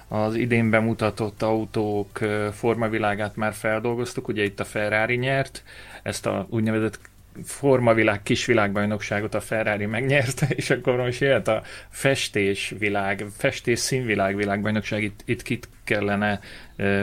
az 0.09 0.35
idén 0.35 0.71
bemutatott 0.71 1.43
autók 1.43 2.19
formavilágát 2.53 3.37
már 3.37 3.53
feldolgoztuk, 3.53 4.29
ugye 4.29 4.45
itt 4.45 4.61
a 4.61 4.65
Ferrari 4.65 5.17
nyert, 5.17 5.63
ezt 6.03 6.27
a 6.27 6.47
úgynevezett 6.51 6.99
formavilág 7.45 8.23
kisvilágbajnokságot 8.23 9.35
a 9.35 9.41
Ferrari 9.41 9.87
megnyerte, 9.87 10.47
és 10.57 10.71
akkor 10.71 10.97
most 10.97 11.21
jöhet 11.21 11.49
a 11.49 11.63
festés 11.89 12.75
világ, 12.79 13.27
festés 13.37 13.79
színvilág 13.79 14.37
világbajnokság, 14.37 15.03
itt, 15.03 15.21
itt 15.25 15.43
kit 15.43 15.69
kellene 15.85 16.41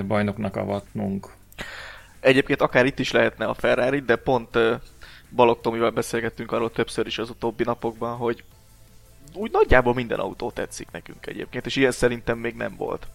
bajnoknak 0.08 0.56
avatnunk. 0.56 1.28
Egyébként 2.20 2.62
akár 2.62 2.86
itt 2.86 3.00
is 3.00 3.12
lehetne 3.12 3.46
a 3.46 3.54
Ferrari, 3.54 4.00
de 4.00 4.16
pont 4.16 4.58
Balog 5.36 5.62
Tomival 5.62 5.92
beszélgettünk 5.92 6.52
arról 6.52 6.72
többször 6.72 7.06
is 7.06 7.18
az 7.18 7.30
utóbbi 7.30 7.64
napokban, 7.64 8.16
hogy 8.18 8.44
úgy 9.36 9.52
nagyjából 9.52 9.94
minden 9.94 10.20
autó 10.20 10.52
tetszik 10.52 10.88
nekünk 10.92 11.28
egyébként, 11.28 11.66
és 11.66 11.76
ilyen 11.76 11.92
szerintem 11.92 12.38
még 12.38 12.56
nem 12.56 12.76
volt 12.76 13.08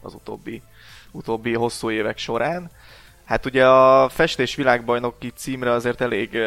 az 0.00 0.14
utóbbi, 0.14 0.62
utóbbi 1.10 1.54
hosszú 1.54 1.90
évek 1.90 2.18
során. 2.18 2.70
Hát 3.24 3.46
ugye 3.46 3.66
a 3.68 4.08
festés 4.08 4.54
világbajnoki 4.54 5.32
címre 5.36 5.70
azért 5.70 6.00
elég, 6.00 6.38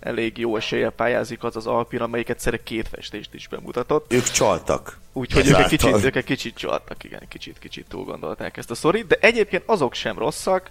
elég 0.00 0.38
jó 0.38 0.56
eséllyel 0.56 0.90
pályázik 0.90 1.44
az 1.44 1.56
az 1.56 1.66
Alpin, 1.66 2.00
amelyik 2.00 2.28
egyszerre 2.28 2.62
két 2.62 2.88
festést 2.88 3.34
is 3.34 3.48
bemutatott. 3.48 4.12
Ők 4.12 4.24
csaltak. 4.24 4.98
Úgyhogy 5.12 5.48
ők 5.48 5.56
egy, 5.56 5.66
kicsit, 5.66 6.04
ők 6.04 6.16
egy 6.16 6.24
kicsit 6.24 6.54
csaltak, 6.54 7.04
igen, 7.04 7.22
kicsit, 7.28 7.58
kicsit 7.58 7.86
túl 7.88 8.04
gondolták 8.04 8.56
ezt 8.56 8.70
a 8.70 8.74
szorít, 8.74 9.06
de 9.06 9.16
egyébként 9.20 9.62
azok 9.66 9.94
sem 9.94 10.18
rosszak. 10.18 10.70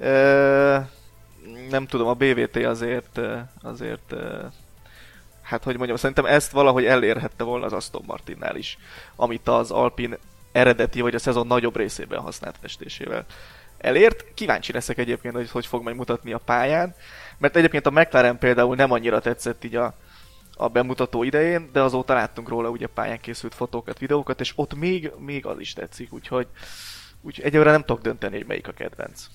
E, 0.00 0.10
nem 1.70 1.86
tudom, 1.86 2.06
a 2.06 2.14
BVT 2.14 2.56
azért, 2.56 3.20
azért 3.62 4.14
hát 5.52 5.64
hogy 5.64 5.76
mondjam, 5.76 5.96
szerintem 5.96 6.24
ezt 6.24 6.52
valahogy 6.52 6.84
elérhette 6.84 7.44
volna 7.44 7.64
az 7.66 7.72
Aston 7.72 8.02
Martinnál 8.06 8.56
is, 8.56 8.78
amit 9.16 9.48
az 9.48 9.70
Alpin 9.70 10.16
eredeti 10.52 11.00
vagy 11.00 11.14
a 11.14 11.18
szezon 11.18 11.46
nagyobb 11.46 11.76
részében 11.76 12.20
használt 12.20 12.56
festésével 12.60 13.24
elért. 13.78 14.24
Kíváncsi 14.34 14.72
leszek 14.72 14.98
egyébként, 14.98 15.34
hogy 15.34 15.50
hogy 15.50 15.66
fog 15.66 15.82
majd 15.82 15.96
mutatni 15.96 16.32
a 16.32 16.38
pályán, 16.38 16.94
mert 17.38 17.56
egyébként 17.56 17.86
a 17.86 17.90
McLaren 17.90 18.38
például 18.38 18.76
nem 18.76 18.90
annyira 18.90 19.20
tetszett 19.20 19.64
így 19.64 19.76
a, 19.76 19.94
a 20.54 20.68
bemutató 20.68 21.22
idején, 21.22 21.70
de 21.72 21.82
azóta 21.82 22.14
láttunk 22.14 22.48
róla 22.48 22.68
ugye 22.68 22.86
pályán 22.86 23.20
készült 23.20 23.54
fotókat, 23.54 23.98
videókat, 23.98 24.40
és 24.40 24.52
ott 24.54 24.74
még, 24.74 25.12
még 25.18 25.46
az 25.46 25.58
is 25.58 25.72
tetszik, 25.72 26.12
úgyhogy, 26.12 26.46
úgyhogy 27.20 27.44
egyelőre 27.44 27.70
nem 27.70 27.84
tudok 27.84 28.02
dönteni, 28.02 28.36
hogy 28.36 28.46
melyik 28.46 28.68
a 28.68 28.72
kedvenc. 28.72 29.26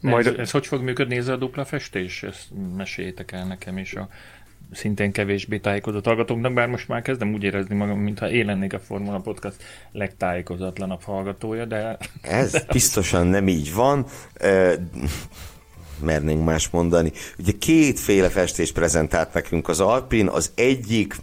Majd... 0.00 0.26
Ez, 0.26 0.34
ez 0.34 0.50
hogy 0.50 0.66
fog 0.66 0.82
működni 0.82 1.16
ez 1.16 1.28
a 1.28 1.36
dupla 1.36 1.64
festés? 1.64 2.22
Ezt 2.22 2.46
meséljétek 2.76 3.32
el 3.32 3.46
nekem 3.46 3.78
is 3.78 3.94
a 3.94 4.08
szintén 4.72 5.12
kevésbé 5.12 5.58
tájékozott 5.58 6.04
hallgatóknak, 6.04 6.52
bár 6.52 6.68
most 6.68 6.88
már 6.88 7.02
kezdem 7.02 7.32
úgy 7.32 7.42
érezni 7.42 7.74
magam, 7.74 7.98
mintha 7.98 8.30
én 8.30 8.46
lennék 8.46 8.72
a 8.72 8.78
Formula 8.78 9.18
Podcast 9.18 9.56
legtájékozatlanabb 9.92 11.02
hallgatója, 11.02 11.64
de... 11.64 11.96
Ez 12.20 12.64
biztosan 12.72 13.26
nem 13.26 13.48
így 13.48 13.74
van. 13.74 14.06
mernénk 16.02 16.44
más 16.44 16.68
mondani. 16.68 17.12
Ugye 17.38 17.52
kétféle 17.58 18.28
festést 18.28 18.72
prezentált 18.72 19.34
nekünk 19.34 19.68
az 19.68 19.80
Alpin, 19.80 20.28
az 20.28 20.52
egyik, 20.54 21.16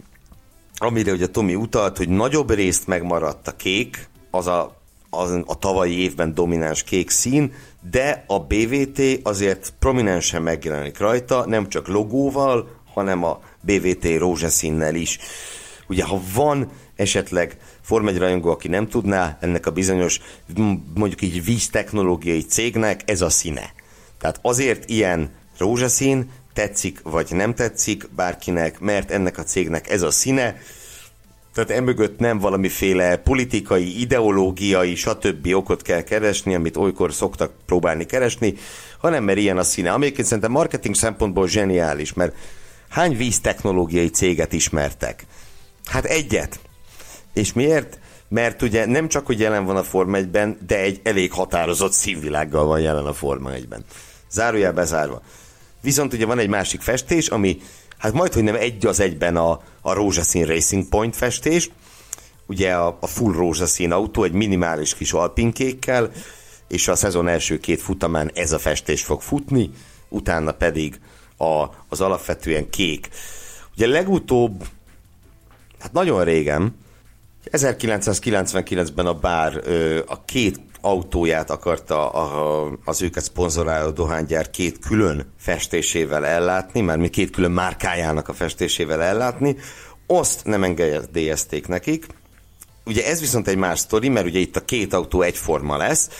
amire 0.76 1.12
ugye 1.12 1.26
Tomi 1.26 1.54
utalt, 1.54 1.96
hogy 1.96 2.08
nagyobb 2.08 2.50
részt 2.50 2.86
megmaradt 2.86 3.48
a 3.48 3.56
kék, 3.56 4.08
az 4.30 4.46
a, 4.46 4.76
az 5.10 5.40
a 5.46 5.58
tavalyi 5.58 5.98
évben 5.98 6.34
domináns 6.34 6.82
kék 6.82 7.10
szín, 7.10 7.52
de 7.90 8.24
a 8.26 8.40
BVT 8.40 9.00
azért 9.22 9.72
prominensen 9.78 10.42
megjelenik 10.42 10.98
rajta, 10.98 11.46
nem 11.46 11.68
csak 11.68 11.88
logóval, 11.88 12.68
hanem 12.92 13.24
a 13.24 13.40
BVT 13.60 14.18
rózsaszínnel 14.18 14.94
is. 14.94 15.18
Ugye, 15.88 16.04
ha 16.04 16.20
van 16.34 16.70
esetleg 16.96 17.56
Form 17.80 18.08
1 18.08 18.18
rajongó, 18.18 18.50
aki 18.50 18.68
nem 18.68 18.88
tudná, 18.88 19.38
ennek 19.40 19.66
a 19.66 19.70
bizonyos, 19.70 20.20
mondjuk 20.94 21.22
így 21.22 21.44
víztechnológiai 21.44 22.42
cégnek 22.42 23.00
ez 23.04 23.20
a 23.20 23.30
színe. 23.30 23.72
Tehát 24.18 24.38
azért 24.42 24.90
ilyen 24.90 25.30
rózsaszín, 25.58 26.30
tetszik 26.52 27.00
vagy 27.02 27.28
nem 27.30 27.54
tetszik 27.54 28.08
bárkinek, 28.16 28.80
mert 28.80 29.10
ennek 29.10 29.38
a 29.38 29.42
cégnek 29.42 29.90
ez 29.90 30.02
a 30.02 30.10
színe, 30.10 30.56
tehát 31.64 31.82
emögött 31.82 32.18
nem 32.18 32.38
valamiféle 32.38 33.16
politikai, 33.16 34.00
ideológiai, 34.00 34.94
stb. 34.94 35.54
okot 35.54 35.82
kell 35.82 36.02
keresni, 36.02 36.54
amit 36.54 36.76
olykor 36.76 37.12
szoktak 37.12 37.52
próbálni 37.66 38.04
keresni, 38.04 38.54
hanem 38.98 39.24
mert 39.24 39.38
ilyen 39.38 39.58
a 39.58 39.62
színe. 39.62 39.92
Amiket 39.92 40.24
szerintem 40.24 40.50
marketing 40.50 40.94
szempontból 40.94 41.48
zseniális, 41.48 42.12
mert 42.12 42.34
hány 42.88 43.16
víztechnológiai 43.16 44.08
céget 44.08 44.52
ismertek? 44.52 45.26
Hát 45.84 46.04
egyet. 46.04 46.60
És 47.34 47.52
miért? 47.52 47.98
Mert 48.28 48.62
ugye 48.62 48.86
nem 48.86 49.08
csak, 49.08 49.26
hogy 49.26 49.40
jelen 49.40 49.64
van 49.64 49.76
a 49.76 49.82
Forma 49.82 50.18
1-ben, 50.20 50.58
de 50.66 50.80
egy 50.80 51.00
elég 51.02 51.32
határozott 51.32 51.92
színvilággal 51.92 52.66
van 52.66 52.80
jelen 52.80 53.06
a 53.06 53.12
Forma 53.12 53.50
1-ben. 53.50 53.84
Zárójel 54.30 54.72
bezárva. 54.72 55.22
Viszont 55.82 56.12
ugye 56.12 56.26
van 56.26 56.38
egy 56.38 56.48
másik 56.48 56.80
festés, 56.80 57.28
ami 57.28 57.60
hát 57.98 58.12
majd, 58.12 58.32
hogy 58.32 58.42
nem 58.42 58.54
egy 58.54 58.86
az 58.86 59.00
egyben 59.00 59.36
a, 59.36 59.60
a 59.80 59.92
rózsaszín 59.92 60.46
Racing 60.46 60.88
Point 60.88 61.16
festés, 61.16 61.70
ugye 62.46 62.74
a, 62.74 62.98
a 63.00 63.06
full 63.06 63.32
rózsaszín 63.32 63.92
autó 63.92 64.22
egy 64.24 64.32
minimális 64.32 64.94
kis 64.94 65.12
alpinkékkel, 65.12 66.10
és 66.68 66.88
a 66.88 66.96
szezon 66.96 67.28
első 67.28 67.58
két 67.58 67.80
futamán 67.80 68.30
ez 68.34 68.52
a 68.52 68.58
festés 68.58 69.02
fog 69.02 69.20
futni, 69.20 69.70
utána 70.08 70.52
pedig 70.52 71.00
a, 71.36 71.64
az 71.88 72.00
alapvetően 72.00 72.70
kék. 72.70 73.08
Ugye 73.74 73.86
legutóbb, 73.86 74.64
hát 75.78 75.92
nagyon 75.92 76.24
régen, 76.24 76.76
1999-ben 77.52 79.06
a 79.06 79.14
bár 79.14 79.56
a 80.06 80.24
két 80.24 80.60
autóját 80.80 81.50
akarta 81.50 82.08
a, 82.08 82.78
az 82.84 83.02
őket 83.02 83.24
szponzoráló 83.24 83.90
dohánygyár 83.90 84.50
két 84.50 84.78
külön 84.78 85.32
festésével 85.38 86.26
ellátni, 86.26 86.80
már 86.80 86.96
mi 86.96 87.08
két 87.08 87.30
külön 87.30 87.50
márkájának 87.50 88.28
a 88.28 88.32
festésével 88.32 89.02
ellátni, 89.02 89.56
azt 90.06 90.44
nem 90.44 90.64
engedélyezték 90.64 91.68
nekik. 91.68 92.06
Ugye 92.84 93.06
ez 93.06 93.20
viszont 93.20 93.48
egy 93.48 93.56
más 93.56 93.78
sztori, 93.78 94.08
mert 94.08 94.26
ugye 94.26 94.38
itt 94.38 94.56
a 94.56 94.64
két 94.64 94.92
autó 94.92 95.22
egyforma 95.22 95.76
lesz, 95.76 96.10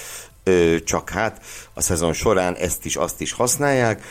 csak 0.84 1.11
hát 1.11 1.42
a 1.74 1.80
szezon 1.80 2.12
során 2.12 2.54
ezt 2.54 2.84
is, 2.84 2.96
azt 2.96 3.20
is 3.20 3.32
használják. 3.32 4.02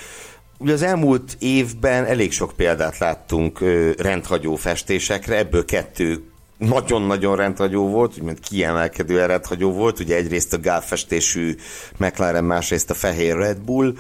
Ugye 0.58 0.74
az 0.74 0.82
elmúlt 0.82 1.36
évben 1.39 2.06
elég 2.06 2.32
sok 2.32 2.54
példát 2.56 2.98
láttunk 2.98 3.60
rendhagyó 3.98 4.56
festésekre, 4.56 5.38
ebből 5.38 5.66
kettő 5.66 6.24
nagyon-nagyon 6.58 7.36
rendhagyó 7.36 7.88
volt, 7.88 8.14
úgymond 8.18 8.39
kiemelkedő 8.39 9.26
rendhagyó 9.26 9.72
volt, 9.72 9.99
ugye 9.99 10.16
egyrészt 10.16 10.53
a 10.53 10.60
gálfestésű 10.60 11.55
McLaren, 11.97 12.43
másrészt 12.43 12.89
a 12.89 12.93
fehér 12.93 13.36
Red 13.36 13.60
Bull, 13.60 13.93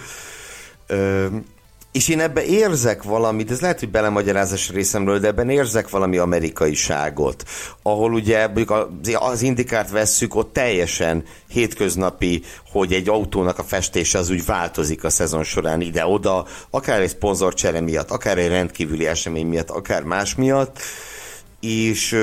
és 1.91 2.07
én 2.07 2.19
ebben 2.19 2.43
érzek 2.43 3.03
valamit, 3.03 3.51
ez 3.51 3.59
lehet, 3.59 3.79
hogy 3.79 3.89
belemagyarázás 3.89 4.69
részemről, 4.69 5.19
de 5.19 5.27
ebben 5.27 5.49
érzek 5.49 5.89
valami 5.89 6.17
amerikaiságot, 6.17 7.43
ahol 7.81 8.13
ugye 8.13 8.49
az 9.13 9.41
indikárt 9.41 9.89
vesszük, 9.89 10.35
ott 10.35 10.53
teljesen 10.53 11.23
hétköznapi, 11.47 12.43
hogy 12.71 12.93
egy 12.93 13.09
autónak 13.09 13.59
a 13.59 13.63
festése 13.63 14.17
az 14.17 14.29
úgy 14.29 14.45
változik 14.45 15.03
a 15.03 15.09
szezon 15.09 15.43
során 15.43 15.81
ide-oda, 15.81 16.45
akár 16.69 17.01
egy 17.01 17.09
szponzorcsere 17.09 17.81
miatt, 17.81 18.11
akár 18.11 18.37
egy 18.37 18.49
rendkívüli 18.49 19.07
esemény 19.07 19.47
miatt, 19.47 19.69
akár 19.69 20.03
más 20.03 20.35
miatt, 20.35 20.79
és, 21.59 22.17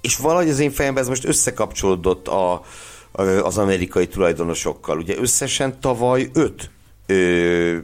és 0.00 0.16
valahogy 0.16 0.48
az 0.48 0.58
én 0.58 0.70
fejemben 0.70 1.02
ez 1.02 1.08
most 1.08 1.24
összekapcsolódott 1.24 2.28
a, 2.28 2.62
az 3.42 3.58
amerikai 3.58 4.06
tulajdonosokkal. 4.06 4.98
Ugye 4.98 5.18
összesen 5.18 5.80
tavaly 5.80 6.30
öt 6.32 6.70
ö, 7.06 7.78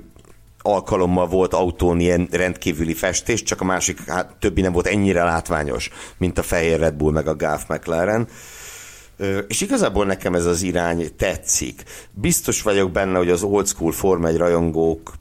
alkalommal 0.66 1.26
volt 1.26 1.54
autón 1.54 2.00
ilyen 2.00 2.28
rendkívüli 2.30 2.94
festés, 2.94 3.42
csak 3.42 3.60
a 3.60 3.64
másik, 3.64 4.08
hát 4.08 4.36
többi 4.38 4.60
nem 4.60 4.72
volt 4.72 4.86
ennyire 4.86 5.24
látványos, 5.24 5.90
mint 6.18 6.38
a 6.38 6.42
fehér 6.42 6.78
Red 6.78 6.94
Bull 6.94 7.12
meg 7.12 7.26
a 7.26 7.34
Golf 7.36 7.64
McLaren. 7.68 8.28
És 9.48 9.60
igazából 9.60 10.04
nekem 10.04 10.34
ez 10.34 10.44
az 10.44 10.62
irány 10.62 11.16
tetszik. 11.16 11.82
Biztos 12.10 12.62
vagyok 12.62 12.90
benne, 12.90 13.18
hogy 13.18 13.30
az 13.30 13.42
old 13.42 13.66
school 13.66 13.92
Form 13.92 14.24
1 14.24 14.36
rajongók 14.36 15.12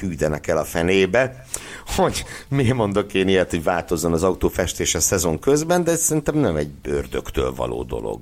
hűdenek 0.00 0.46
el 0.46 0.56
a 0.56 0.64
fenébe, 0.64 1.44
hogy 1.86 2.24
miért 2.48 2.74
mondok 2.74 3.14
én 3.14 3.28
ilyet, 3.28 3.50
hogy 3.50 3.62
változzon 3.62 4.12
az 4.12 4.22
autó 4.22 4.48
festése 4.48 5.00
szezon 5.00 5.38
közben, 5.38 5.84
de 5.84 5.90
ez 5.90 6.00
szerintem 6.00 6.38
nem 6.38 6.56
egy 6.56 6.70
bőrdöktől 6.70 7.54
való 7.54 7.82
dolog. 7.82 8.20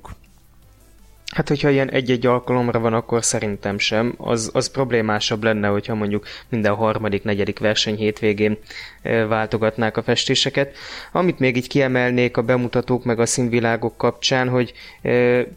Hát, 1.33 1.47
hogyha 1.47 1.69
ilyen 1.69 1.91
egy-egy 1.91 2.25
alkalomra 2.25 2.79
van, 2.79 2.93
akkor 2.93 3.23
szerintem 3.23 3.77
sem. 3.77 4.13
Az, 4.17 4.49
az 4.53 4.71
problémásabb 4.71 5.43
lenne, 5.43 5.67
hogyha 5.67 5.95
mondjuk 5.95 6.25
minden 6.49 6.73
harmadik, 6.73 7.23
negyedik 7.23 7.59
verseny 7.59 7.95
hétvégén 7.95 8.57
váltogatnák 9.27 9.97
a 9.97 10.03
festéseket. 10.03 10.75
Amit 11.11 11.39
még 11.39 11.55
így 11.55 11.67
kiemelnék 11.67 12.37
a 12.37 12.41
bemutatók 12.41 13.03
meg 13.03 13.19
a 13.19 13.25
színvilágok 13.25 13.97
kapcsán, 13.97 14.49
hogy 14.49 14.73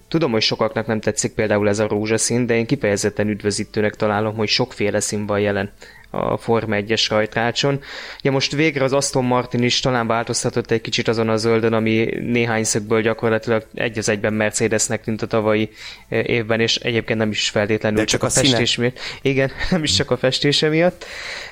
tudom, 0.08 0.30
hogy 0.30 0.42
sokaknak 0.42 0.86
nem 0.86 1.00
tetszik 1.00 1.32
például 1.32 1.68
ez 1.68 1.78
a 1.78 1.88
rózsaszín, 1.88 2.46
de 2.46 2.56
én 2.56 2.66
kifejezetten 2.66 3.28
üdvözítőnek 3.28 3.94
találom, 3.94 4.36
hogy 4.36 4.48
sokféle 4.48 5.00
szín 5.00 5.26
van 5.26 5.40
jelen 5.40 5.72
a 6.16 6.36
Forma 6.36 6.76
1-es 6.78 7.06
rajtrácson. 7.08 7.80
Ja, 8.22 8.30
most 8.30 8.52
végre 8.52 8.84
az 8.84 8.92
Aston 8.92 9.24
Martin 9.24 9.62
is 9.62 9.80
talán 9.80 10.06
változtatott 10.06 10.70
egy 10.70 10.80
kicsit 10.80 11.08
azon 11.08 11.28
a 11.28 11.36
zöldön, 11.36 11.72
ami 11.72 12.08
néhány 12.20 12.64
szögből 12.64 13.00
gyakorlatilag 13.00 13.66
egy 13.74 13.98
az 13.98 14.08
egyben 14.08 14.32
Mercedesnek 14.32 15.02
tűnt 15.02 15.22
a 15.22 15.26
tavalyi 15.26 15.70
eh, 16.08 16.28
évben, 16.28 16.60
és 16.60 16.76
egyébként 16.76 17.18
nem 17.18 17.30
is 17.30 17.48
feltétlenül 17.48 17.98
De 17.98 18.04
csak, 18.04 18.20
csak 18.20 18.30
a, 18.30 18.40
a 18.40 18.42
festés 18.42 18.76
miatt. 18.76 18.98
Igen, 19.22 19.50
nem 19.70 19.82
is 19.82 19.94
csak 19.94 20.10
a 20.10 20.16
festése 20.16 20.68
miatt. 20.68 21.04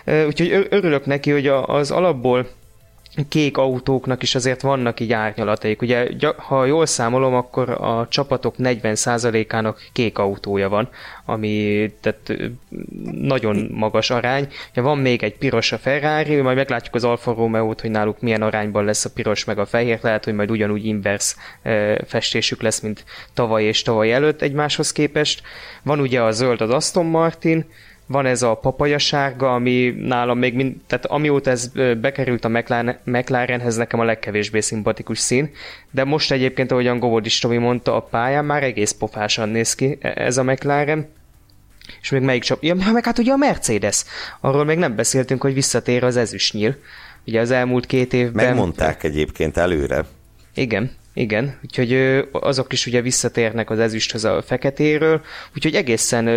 Eh, 0.04 0.26
úgyhogy 0.26 0.66
örülök 0.70 1.06
neki, 1.06 1.30
hogy 1.30 1.46
az 1.46 1.90
alapból 1.90 2.48
kék 3.28 3.56
autóknak 3.56 4.22
is 4.22 4.34
azért 4.34 4.60
vannak 4.60 5.00
így 5.00 5.12
árnyalataik. 5.12 5.82
Ugye, 5.82 6.08
ha 6.36 6.64
jól 6.64 6.86
számolom, 6.86 7.34
akkor 7.34 7.70
a 7.70 8.06
csapatok 8.10 8.54
40%-ának 8.58 9.88
kék 9.92 10.18
autója 10.18 10.68
van, 10.68 10.88
ami 11.24 11.92
tehát 12.00 12.52
nagyon 13.20 13.68
magas 13.72 14.10
arány. 14.10 14.48
Ugye 14.70 14.80
van 14.80 14.98
még 14.98 15.22
egy 15.22 15.36
piros 15.36 15.72
a 15.72 15.78
Ferrari, 15.78 16.40
majd 16.40 16.56
meglátjuk 16.56 16.94
az 16.94 17.04
Alfa 17.04 17.34
Romeo-t, 17.34 17.80
hogy 17.80 17.90
náluk 17.90 18.20
milyen 18.20 18.42
arányban 18.42 18.84
lesz 18.84 19.04
a 19.04 19.10
piros 19.10 19.44
meg 19.44 19.58
a 19.58 19.66
fehér, 19.66 19.98
lehet, 20.02 20.24
hogy 20.24 20.34
majd 20.34 20.50
ugyanúgy 20.50 20.86
inverse 20.86 21.34
festésük 22.06 22.62
lesz, 22.62 22.80
mint 22.80 23.04
tavaly 23.34 23.64
és 23.64 23.82
tavaly 23.82 24.12
előtt 24.12 24.42
egymáshoz 24.42 24.92
képest. 24.92 25.42
Van 25.82 26.00
ugye 26.00 26.22
a 26.22 26.30
zöld 26.30 26.60
az 26.60 26.70
Aston 26.70 27.06
Martin, 27.06 27.64
van 28.06 28.26
ez 28.26 28.42
a 28.42 28.54
papajasárga, 28.54 29.54
ami 29.54 29.94
nálam 29.98 30.38
még 30.38 30.54
mind, 30.54 30.76
tehát 30.86 31.06
amióta 31.06 31.50
ez 31.50 31.66
bekerült 32.00 32.44
a 32.44 32.48
McLaren, 32.48 32.98
McLarenhez 33.04 33.76
nekem 33.76 34.00
a 34.00 34.04
legkevésbé 34.04 34.60
szimpatikus 34.60 35.18
szín, 35.18 35.50
de 35.90 36.04
most 36.04 36.32
egyébként, 36.32 36.70
ahogyan 36.70 36.98
Govodis 36.98 37.38
Tomi 37.38 37.56
mondta, 37.56 37.96
a 37.96 38.00
pályán 38.00 38.44
már 38.44 38.62
egész 38.62 38.92
pofásan 38.92 39.48
néz 39.48 39.74
ki 39.74 39.98
e, 40.00 40.12
ez 40.16 40.36
a 40.36 40.42
McLaren. 40.42 41.08
És 42.00 42.10
még 42.10 42.20
melyik 42.20 42.42
csap... 42.42 42.62
Ja, 42.62 42.74
meg 42.74 43.04
hát 43.04 43.18
ugye 43.18 43.32
a 43.32 43.36
Mercedes. 43.36 44.04
Arról 44.40 44.64
még 44.64 44.78
nem 44.78 44.96
beszéltünk, 44.96 45.42
hogy 45.42 45.54
visszatér 45.54 46.04
az 46.04 46.16
ezüstnyíl. 46.16 46.76
Ugye 47.26 47.40
az 47.40 47.50
elmúlt 47.50 47.86
két 47.86 48.12
évben... 48.12 48.46
Megmondták 48.46 49.02
egyébként 49.02 49.56
előre. 49.56 50.04
Igen. 50.54 50.90
Igen, 51.16 51.58
úgyhogy 51.62 52.20
azok 52.32 52.72
is 52.72 52.86
ugye 52.86 53.00
visszatérnek 53.00 53.70
az 53.70 53.78
ezüsthöz 53.78 54.24
a 54.24 54.42
feketéről, 54.42 55.20
úgyhogy 55.54 55.74
egészen 55.74 56.28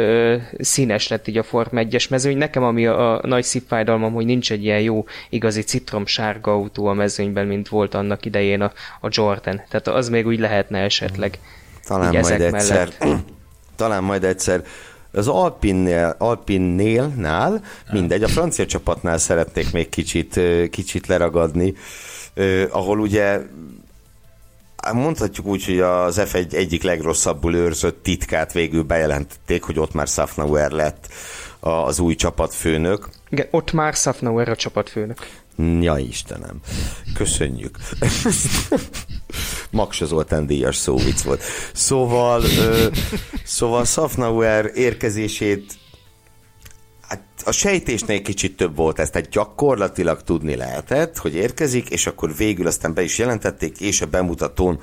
színes 0.60 1.08
lett 1.08 1.28
így 1.28 1.38
a 1.38 1.44
Form 1.44 1.76
1-es 1.78 2.10
mezőny. 2.10 2.38
Nekem 2.38 2.64
ami 2.64 2.86
a, 2.86 3.22
nagy 3.24 3.44
szívfájdalmam, 3.44 4.14
hogy 4.14 4.26
nincs 4.26 4.52
egy 4.52 4.64
ilyen 4.64 4.82
jó, 4.82 5.06
igazi 5.30 5.62
citromsárga 5.62 6.52
autó 6.52 6.86
a 6.86 6.94
mezőnyben, 6.94 7.48
mint 7.48 7.68
volt 7.68 7.94
annak 7.94 8.26
idején 8.26 8.62
a, 8.62 8.72
a 9.02 9.08
Jordan. 9.12 9.62
Tehát 9.70 9.88
az 9.88 10.10
még 10.10 10.28
úgy 10.28 10.40
lehetne 10.40 10.80
esetleg. 10.80 11.40
Talán 11.86 12.14
majd 12.14 12.42
egyszer. 12.42 12.90
Mellett. 13.00 13.26
Talán 13.76 14.04
majd 14.04 14.24
egyszer. 14.24 14.64
Az 15.12 15.28
Alpinnél, 15.28 16.16
Alpinnél 16.18 17.08
nál, 17.08 17.64
mindegy, 17.92 18.24
a 18.24 18.28
francia 18.28 18.66
csapatnál 18.66 19.18
szeretnék 19.18 19.72
még 19.72 19.90
kicsit, 19.90 20.40
kicsit 20.70 21.08
leragadni, 21.08 21.74
ahol 22.70 23.00
ugye 23.00 23.40
mondhatjuk 24.94 25.46
úgy, 25.46 25.66
hogy 25.66 25.80
az 25.80 26.22
F1 26.26 26.54
egyik 26.54 26.84
legrosszabbul 26.84 27.56
őrzött 27.56 28.04
titkát 28.04 28.54
végül 28.54 28.84
bejelentették, 28.84 29.64
hogy 29.64 29.80
ott 29.80 29.94
már 29.94 30.08
Safnauer 30.08 30.72
lett 30.72 31.08
az 31.60 32.00
új 32.00 32.16
csapatfőnök. 32.16 33.10
Igen, 33.30 33.48
ott 33.52 33.72
már 33.72 33.94
Safnauer 33.94 34.50
a 34.50 34.56
csapatfőnök. 34.56 35.28
Ja 35.80 35.98
Istenem, 35.98 36.60
köszönjük. 37.14 37.78
Maksa 39.72 40.06
Zoltán 40.06 40.46
díjas 40.46 40.76
szóvic 40.76 41.22
volt. 41.22 41.42
Szóval, 41.74 42.44
ö, 42.44 42.88
szóval 43.44 43.86
Safnauer 43.86 44.72
érkezését 44.74 45.74
Hát 47.08 47.24
a 47.46 47.52
sejtésnél 47.52 48.22
kicsit 48.22 48.58
több 48.58 48.76
volt 48.76 49.00
ez, 49.00 49.10
tehát 49.10 49.30
gyakorlatilag 49.30 50.24
tudni 50.24 50.56
lehetett, 50.56 51.18
hogy 51.18 51.36
érkezik, 51.36 51.90
és 51.90 52.08
akkor 52.08 52.36
végül 52.36 52.68
aztán 52.68 52.94
be 52.94 53.04
is 53.04 53.18
jelentették, 53.18 53.80
és 53.80 54.02
a 54.02 54.06
bemutatón 54.06 54.80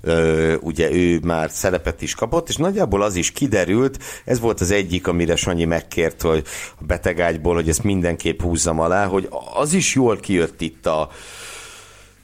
ö, 0.00 0.54
ugye 0.54 0.92
ő 0.92 1.20
már 1.22 1.50
szerepet 1.50 2.02
is 2.02 2.14
kapott, 2.14 2.48
és 2.48 2.56
nagyjából 2.56 3.02
az 3.02 3.14
is 3.14 3.30
kiderült, 3.30 3.98
ez 4.24 4.40
volt 4.40 4.60
az 4.60 4.70
egyik, 4.70 5.06
amire 5.06 5.36
Sanyi 5.36 5.64
megkért, 5.64 6.22
hogy 6.22 6.44
a 6.80 6.84
betegágyból, 6.84 7.54
hogy 7.54 7.68
ezt 7.68 7.82
mindenképp 7.82 8.40
húzzam 8.40 8.80
alá, 8.80 9.06
hogy 9.06 9.28
az 9.54 9.72
is 9.72 9.94
jól 9.94 10.16
kijött 10.16 10.60
itt 10.60 10.86
a, 10.86 11.10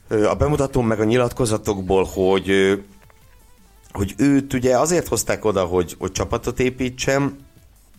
a 0.09 0.35
bemutatón, 0.35 0.85
meg 0.85 1.01
a 1.01 1.05
nyilatkozatokból, 1.05 2.05
hogy 2.05 2.79
hogy 3.93 4.15
őt 4.17 4.53
ugye 4.53 4.79
azért 4.79 5.09
hozták 5.09 5.45
oda, 5.45 5.65
hogy, 5.65 5.95
hogy 5.99 6.13
csapatot 6.13 6.61
építsem, 6.61 7.37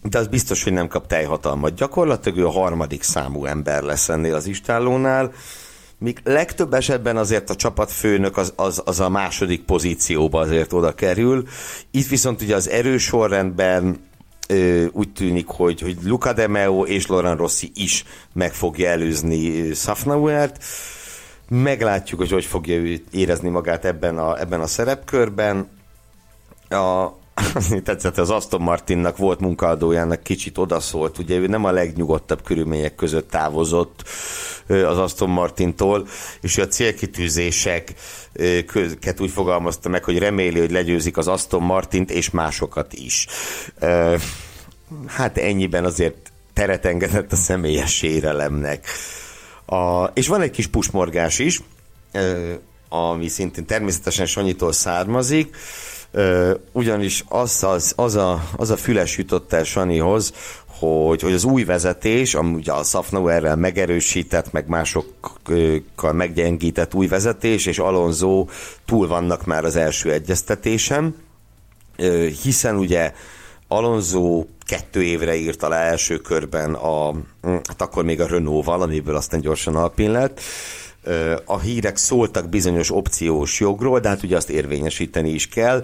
de 0.04 0.18
az 0.18 0.28
biztos, 0.28 0.64
hogy 0.64 0.74
nem 0.74 0.88
kap 0.88 1.08
teljhatalmat. 1.08 1.74
Gyakorlatilag 1.76 2.38
ő 2.38 2.45
a 2.45 2.52
harmadik 2.52 3.04
számú 3.04 3.45
ember 3.45 3.84
lesz 3.84 4.10
ennél 4.10 4.36
az 4.36 4.45
istállónál, 4.45 5.32
míg 6.02 6.20
legtöbb 6.24 6.74
esetben 6.74 7.18
azért 7.18 7.49
a 7.49 7.56
csapatfőnök 7.56 8.38
az, 8.38 8.54
az, 8.56 8.82
az 8.86 8.99
a 8.99 9.10
második 9.10 9.64
pozícióba 9.64 10.39
azért 10.39 10.74
oda 10.74 10.95
kerül. 10.95 11.47
Itt 11.91 12.08
viszont 12.08 12.41
ugye 12.41 12.56
az 12.56 12.70
erősorrendben 12.70 13.99
ö, 14.47 14.86
úgy 14.91 15.14
tűnik, 15.14 15.47
hogy, 15.47 15.82
hogy 15.82 15.97
Luca 16.04 16.34
De 16.34 16.47
Meo 16.47 16.86
és 16.86 17.08
Loran 17.08 17.38
Rossi 17.38 17.72
is 17.76 18.04
meg 18.34 18.54
fogja 18.54 18.89
előzni 18.89 19.74
Safnauert. 19.74 20.64
Meglátjuk, 21.49 22.20
hogy 22.20 22.32
hogy 22.32 22.45
fogja 22.45 22.97
érezni 23.12 23.49
magát 23.49 23.86
ebben 23.86 24.18
a, 24.18 24.39
ebben 24.39 24.62
a 24.62 24.68
szerepkörben. 24.68 25.70
A, 26.70 27.20
tetszett, 27.84 28.17
az 28.17 28.29
Aston 28.29 28.61
Martinnak 28.61 29.17
volt 29.17 29.39
munkaadójának 29.39 30.23
kicsit 30.23 30.57
odaszólt, 30.57 31.17
ugye 31.17 31.36
ő 31.36 31.47
nem 31.47 31.65
a 31.65 31.71
legnyugodtabb 31.71 32.43
körülmények 32.43 32.95
között 32.95 33.29
távozott 33.29 34.03
az 34.67 34.97
Aston 34.97 35.29
Martintól, 35.29 36.07
és 36.41 36.57
a 36.57 36.67
célkitűzéseket 36.67 39.19
úgy 39.19 39.32
fogalmazta 39.32 39.89
meg, 39.89 40.03
hogy 40.03 40.17
reméli, 40.17 40.59
hogy 40.59 40.71
legyőzik 40.71 41.17
az 41.17 41.27
Aston 41.27 41.61
Martint 41.61 42.11
és 42.11 42.29
másokat 42.29 42.93
is. 42.93 43.27
Hát 45.07 45.38
ennyiben 45.38 45.86
azért 45.86 46.32
teret 46.53 46.86
engedett 46.86 47.32
a 47.32 47.36
személyes 47.36 47.95
sérelemnek. 47.95 48.86
A, 49.65 50.05
és 50.05 50.27
van 50.27 50.41
egy 50.41 50.51
kis 50.51 50.67
pusmorgás 50.67 51.39
is, 51.39 51.61
ami 52.89 53.27
szintén 53.27 53.65
természetesen 53.65 54.25
Sanyitól 54.25 54.71
származik, 54.71 55.55
ugyanis 56.72 57.24
az, 57.28 57.64
az, 57.64 57.93
az, 57.95 58.16
a, 58.16 58.43
az 58.55 58.70
a 58.70 58.78
füles 58.78 59.18
jutott 59.18 59.53
el 59.53 59.64
Sanihoz, 59.64 60.34
hogy, 60.80 61.22
hogy 61.22 61.34
az 61.34 61.43
új 61.43 61.64
vezetés, 61.64 62.34
ami 62.34 62.53
ugye 62.53 62.72
a 62.72 62.84
Safnauerrel 62.84 63.55
megerősített, 63.55 64.51
meg 64.51 64.68
másokkal 64.68 66.14
meggyengített 66.14 66.93
új 66.93 67.07
vezetés, 67.07 67.66
és 67.66 67.80
Alonso 67.80 68.45
túl 68.86 69.07
vannak 69.07 69.45
már 69.45 69.66
az 69.66 69.76
első 69.76 70.12
egyeztetésem, 70.12 71.16
hiszen 72.43 72.76
ugye 72.76 73.14
Alonso 73.68 74.45
kettő 74.66 75.03
évre 75.03 75.36
írt 75.36 75.64
alá 75.64 75.82
első 75.82 76.18
körben 76.18 76.74
a, 76.74 77.12
hát 77.41 77.82
akkor 77.82 78.03
még 78.03 78.22
a 78.22 78.28
Renault-val, 78.28 78.82
amiből 78.82 79.16
aztán 79.16 79.41
gyorsan 79.41 79.76
Alpin 79.76 80.12
lett, 80.12 80.41
a 81.45 81.60
hírek 81.60 81.97
szóltak 81.97 82.49
bizonyos 82.49 82.91
opciós 82.91 83.60
jogról, 83.60 83.99
de 83.99 84.10
hát 84.10 84.24
ugye 84.24 84.36
azt 84.36 84.49
érvényesíteni 84.49 85.30
is 85.30 85.47
kell. 85.47 85.84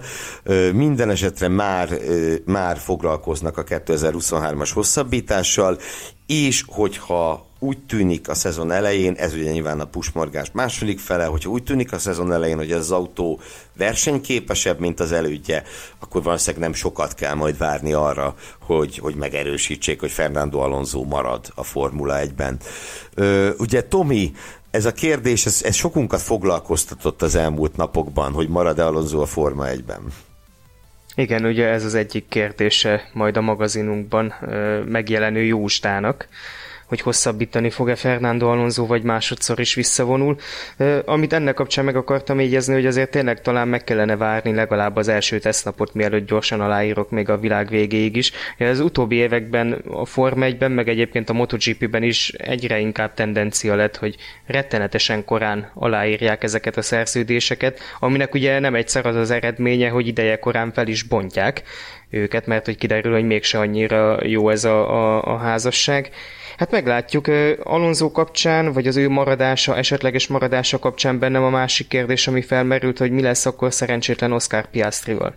Minden 0.72 1.10
esetre 1.10 1.48
már, 1.48 1.98
már 2.44 2.78
foglalkoznak 2.78 3.58
a 3.58 3.64
2023-as 3.64 4.70
hosszabbítással, 4.74 5.78
és 6.26 6.64
hogyha 6.66 7.46
úgy 7.58 7.78
tűnik 7.78 8.28
a 8.28 8.34
szezon 8.34 8.70
elején, 8.70 9.14
ez 9.14 9.34
ugye 9.34 9.50
nyilván 9.50 9.80
a 9.80 9.84
pusmorgás 9.84 10.50
második 10.52 10.98
fele, 10.98 11.24
hogyha 11.24 11.50
úgy 11.50 11.62
tűnik 11.62 11.92
a 11.92 11.98
szezon 11.98 12.32
elején, 12.32 12.56
hogy 12.56 12.72
az 12.72 12.90
autó 12.90 13.40
versenyképesebb, 13.76 14.78
mint 14.78 15.00
az 15.00 15.12
elődje, 15.12 15.62
akkor 15.98 16.22
valószínűleg 16.22 16.62
nem 16.62 16.72
sokat 16.72 17.14
kell 17.14 17.34
majd 17.34 17.58
várni 17.58 17.92
arra, 17.92 18.34
hogy, 18.60 18.98
hogy 18.98 19.14
megerősítsék, 19.14 20.00
hogy 20.00 20.10
Fernando 20.10 20.58
Alonso 20.58 21.02
marad 21.02 21.52
a 21.54 21.62
Formula 21.62 22.18
1-ben. 22.20 22.58
ugye 23.58 23.82
Tomi 23.82 24.32
ez 24.70 24.84
a 24.84 24.92
kérdés, 24.92 25.46
ez, 25.46 25.62
ez 25.64 25.74
sokunkat 25.74 26.20
foglalkoztatott 26.20 27.22
az 27.22 27.34
elmúlt 27.34 27.76
napokban, 27.76 28.32
hogy 28.32 28.48
marad-e 28.48 28.86
Alonso 28.86 29.20
a 29.20 29.26
Forma 29.26 29.64
1-ben. 29.66 30.00
Igen, 31.14 31.44
ugye 31.44 31.66
ez 31.66 31.84
az 31.84 31.94
egyik 31.94 32.28
kérdése 32.28 33.08
majd 33.12 33.36
a 33.36 33.40
magazinunkban 33.40 34.34
megjelenő 34.86 35.42
Jóstának, 35.42 36.28
hogy 36.88 37.00
hosszabbítani 37.00 37.70
fog-e 37.70 37.94
Fernando 37.94 38.48
Alonso, 38.48 38.86
vagy 38.86 39.02
másodszor 39.02 39.60
is 39.60 39.74
visszavonul. 39.74 40.36
Amit 41.04 41.32
ennek 41.32 41.54
kapcsán 41.54 41.84
meg 41.84 41.96
akartam 41.96 42.40
jegyezni, 42.40 42.74
hogy 42.74 42.86
azért 42.86 43.10
tényleg 43.10 43.40
talán 43.40 43.68
meg 43.68 43.84
kellene 43.84 44.16
várni 44.16 44.54
legalább 44.54 44.96
az 44.96 45.08
első 45.08 45.38
tesztnapot, 45.38 45.94
mielőtt 45.94 46.26
gyorsan 46.26 46.60
aláírok 46.60 47.10
még 47.10 47.28
a 47.28 47.38
világ 47.38 47.68
végéig 47.68 48.16
is. 48.16 48.32
Az 48.58 48.80
utóbbi 48.80 49.16
években 49.16 49.72
a 49.72 50.04
Form 50.04 50.40
1-ben, 50.42 50.70
meg 50.70 50.88
egyébként 50.88 51.30
a 51.30 51.32
MotoGP-ben 51.32 52.02
is 52.02 52.28
egyre 52.28 52.78
inkább 52.78 53.14
tendencia 53.14 53.74
lett, 53.74 53.96
hogy 53.96 54.16
rettenetesen 54.46 55.24
korán 55.24 55.70
aláírják 55.74 56.42
ezeket 56.42 56.76
a 56.76 56.82
szerződéseket, 56.82 57.80
aminek 58.00 58.34
ugye 58.34 58.58
nem 58.58 58.74
egyszer 58.74 59.06
az 59.06 59.16
az 59.16 59.30
eredménye, 59.30 59.88
hogy 59.88 60.06
ideje 60.06 60.38
korán 60.38 60.72
fel 60.72 60.86
is 60.86 61.02
bontják 61.02 61.62
őket, 62.10 62.46
mert 62.46 62.64
hogy 62.64 62.76
kiderül, 62.76 63.12
hogy 63.12 63.26
mégse 63.26 63.58
annyira 63.58 64.26
jó 64.26 64.50
ez 64.50 64.64
a, 64.64 64.90
a, 64.90 65.22
a 65.34 65.36
házasság. 65.36 66.10
Hát 66.58 66.70
meglátjuk, 66.70 67.26
Alonso 67.62 68.10
kapcsán, 68.10 68.72
vagy 68.72 68.86
az 68.86 68.96
ő 68.96 69.08
maradása, 69.08 69.76
esetleges 69.76 70.26
maradása 70.26 70.78
kapcsán 70.78 71.18
bennem 71.18 71.42
a 71.42 71.50
másik 71.50 71.88
kérdés, 71.88 72.26
ami 72.26 72.42
felmerült, 72.42 72.98
hogy 72.98 73.10
mi 73.10 73.22
lesz 73.22 73.46
akkor 73.46 73.72
szerencsétlen 73.72 74.32
Oscar 74.32 74.70
Piastrival 74.70 75.34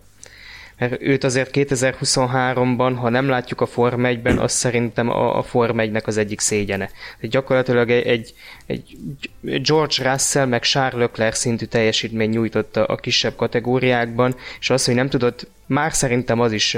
mert 0.82 1.02
őt 1.02 1.24
azért 1.24 1.50
2023-ban, 1.54 2.94
ha 2.96 3.10
nem 3.10 3.30
látjuk 3.30 3.62
a 3.62 3.66
Form 3.66 4.02
1-ben, 4.06 4.38
az 4.38 4.52
szerintem 4.52 5.10
a, 5.10 5.38
a 5.38 5.44
Form 5.44 5.78
1-nek 5.80 6.04
az 6.04 6.18
egyik 6.18 6.40
szégyene. 6.40 6.86
Tehát 6.86 7.32
gyakorlatilag 7.32 7.90
egy, 7.90 8.06
egy, 8.06 8.34
egy 8.66 9.62
George 9.62 10.12
Russell 10.12 10.46
meg 10.46 10.62
Charles 10.62 11.00
Leclerc 11.00 11.38
szintű 11.38 11.66
teljesítmény 11.66 12.30
nyújtott 12.30 12.78
a, 12.78 12.86
a 12.88 12.96
kisebb 12.96 13.36
kategóriákban, 13.36 14.36
és 14.60 14.70
az, 14.70 14.86
hogy 14.86 14.96
nem 14.96 15.10
tudott, 15.10 15.48
már 15.66 15.94
szerintem 15.94 16.40
az 16.40 16.52
is 16.52 16.78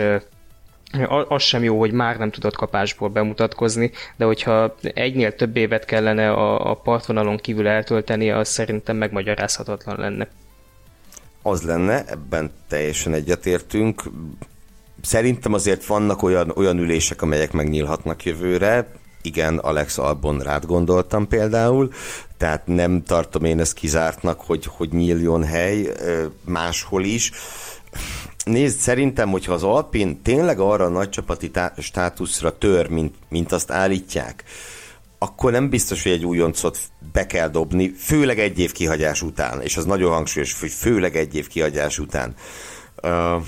az 1.27 1.41
sem 1.41 1.63
jó, 1.63 1.79
hogy 1.79 1.91
már 1.91 2.17
nem 2.17 2.31
tudott 2.31 2.55
kapásból 2.55 3.09
bemutatkozni, 3.09 3.91
de 4.15 4.25
hogyha 4.25 4.75
egynél 4.81 5.35
több 5.35 5.57
évet 5.57 5.85
kellene 5.85 6.31
a, 6.31 6.69
a 6.69 6.73
partvonalon 6.75 7.37
kívül 7.37 7.67
eltölteni, 7.67 8.31
az 8.31 8.47
szerintem 8.47 8.95
megmagyarázhatatlan 8.95 9.99
lenne 9.99 10.27
az 11.43 11.61
lenne, 11.61 12.05
ebben 12.05 12.51
teljesen 12.67 13.13
egyetértünk. 13.13 14.03
Szerintem 15.01 15.53
azért 15.53 15.85
vannak 15.85 16.23
olyan, 16.23 16.51
olyan 16.55 16.77
ülések, 16.77 17.21
amelyek 17.21 17.51
megnyílhatnak 17.51 18.23
jövőre. 18.23 18.87
Igen, 19.21 19.57
Alex 19.57 19.97
Albon 19.97 20.39
rád 20.39 20.65
gondoltam 20.65 21.27
például, 21.27 21.89
tehát 22.37 22.67
nem 22.67 23.03
tartom 23.03 23.43
én 23.43 23.59
ezt 23.59 23.73
kizártnak, 23.73 24.41
hogy, 24.41 24.65
hogy 24.65 24.89
nyíljon 24.91 25.43
hely 25.43 25.91
máshol 26.45 27.03
is. 27.03 27.31
Nézd, 28.43 28.79
szerintem, 28.79 29.29
hogyha 29.29 29.53
az 29.53 29.63
Alpin 29.63 30.21
tényleg 30.21 30.59
arra 30.59 30.85
a 30.85 30.89
nagycsapati 30.89 31.51
tá- 31.51 31.81
státuszra 31.81 32.57
tör, 32.57 32.87
mint, 32.87 33.15
mint 33.29 33.51
azt 33.51 33.71
állítják, 33.71 34.43
akkor 35.17 35.51
nem 35.51 35.69
biztos, 35.69 36.03
hogy 36.03 36.11
egy 36.11 36.25
újoncot 36.25 36.79
be 37.13 37.27
kell 37.27 37.49
dobni, 37.49 37.93
főleg 37.97 38.39
egy 38.39 38.59
év 38.59 38.71
kihagyás 38.71 39.21
után, 39.21 39.61
és 39.61 39.77
az 39.77 39.85
nagyon 39.85 40.11
hangsúlyos, 40.11 40.59
hogy 40.59 40.71
főleg 40.71 41.15
egy 41.15 41.35
év 41.35 41.47
kihagyás 41.47 41.99
után. 41.99 42.35
Uh, 43.03 43.43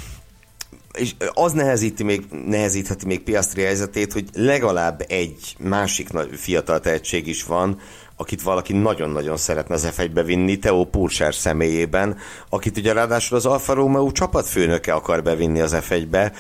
és 0.98 1.16
az 1.34 1.52
nehezíti 1.52 2.04
még, 2.04 2.26
nehezítheti 2.46 3.06
még 3.06 3.24
Piastri 3.24 3.62
helyzetét, 3.62 4.14
hogy 4.14 4.30
legalább 4.34 5.06
egy 5.08 5.56
másik 5.60 6.10
fiatal 6.32 6.80
tehetség 6.80 7.28
is 7.28 7.44
van, 7.44 7.80
akit 8.18 8.42
valaki 8.42 8.74
nagyon-nagyon 8.74 9.38
szeretne 9.38 9.74
az 9.74 9.90
F1-be 9.98 10.24
vinni, 10.24 10.60
Theo 10.60 10.86
Purser 10.86 11.36
személyében, 11.36 12.18
akit 12.50 12.78
ugye 12.78 12.94
ráadásul 12.94 13.38
az 13.38 13.46
Alfa 13.46 13.74
Romeo 13.74 14.12
csapatfőnöke 14.12 14.94
akar 14.94 15.24
bevinni 15.24 15.60
az 15.62 15.76
F1-be, 15.80 16.32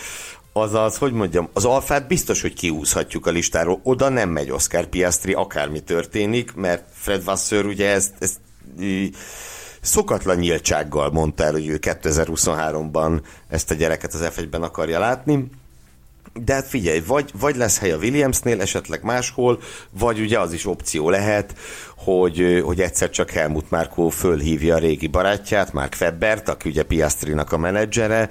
Azaz, 0.58 0.98
hogy 0.98 1.12
mondjam, 1.12 1.50
az 1.54 1.66
alfát 1.66 2.08
biztos, 2.08 2.42
hogy 2.42 2.54
kiúzhatjuk 2.54 3.26
a 3.26 3.32
listáról. 3.32 3.80
Oda 3.84 4.10
nem 4.10 4.30
megy 4.30 4.52
Oscar 4.52 4.86
Piastri, 4.86 5.34
akármi 5.34 5.80
történik, 5.80 6.54
mert 6.54 6.88
Fred 6.92 7.24
Vasseur 7.24 7.66
ugye 7.66 7.90
ezt, 7.90 8.14
ezt 8.20 8.40
szokatlan 9.82 10.38
nyíltsággal 10.38 11.12
mondta 11.12 11.44
el, 11.44 11.52
hogy 11.52 11.68
ő 11.68 11.80
2023-ban 11.82 13.22
ezt 13.48 13.72
a 13.72 13.74
gyereket 13.74 14.14
az 14.14 14.30
F1-ben 14.36 14.64
akarja 14.64 15.00
látni. 15.00 15.50
De 16.44 16.54
hát 16.54 16.68
figyelj, 16.68 17.00
vagy, 17.08 17.32
vagy 17.40 17.56
lesz 17.56 17.80
hely 17.80 17.92
a 17.92 17.98
Williamsnél, 17.98 18.62
esetleg 18.62 19.04
máshol, 19.04 19.60
vagy 19.90 20.20
ugye 20.20 20.40
az 20.40 20.54
is 20.54 20.66
opció 20.66 21.10
lehet, 21.10 21.56
hogy, 21.98 22.62
hogy 22.64 22.82
egyszer 22.82 23.10
csak 23.10 23.30
Helmut 23.30 23.70
Márkó 23.70 24.10
fölhívja 24.10 24.76
a 24.76 24.80
régi 24.80 25.08
barátját, 25.08 25.74
Mark 25.74 25.94
Febbert, 25.94 26.50
aki 26.50 26.70
ugye 26.70 26.84
Piastrinak 26.84 27.52
a 27.52 27.58
menedzsere, 27.58 28.30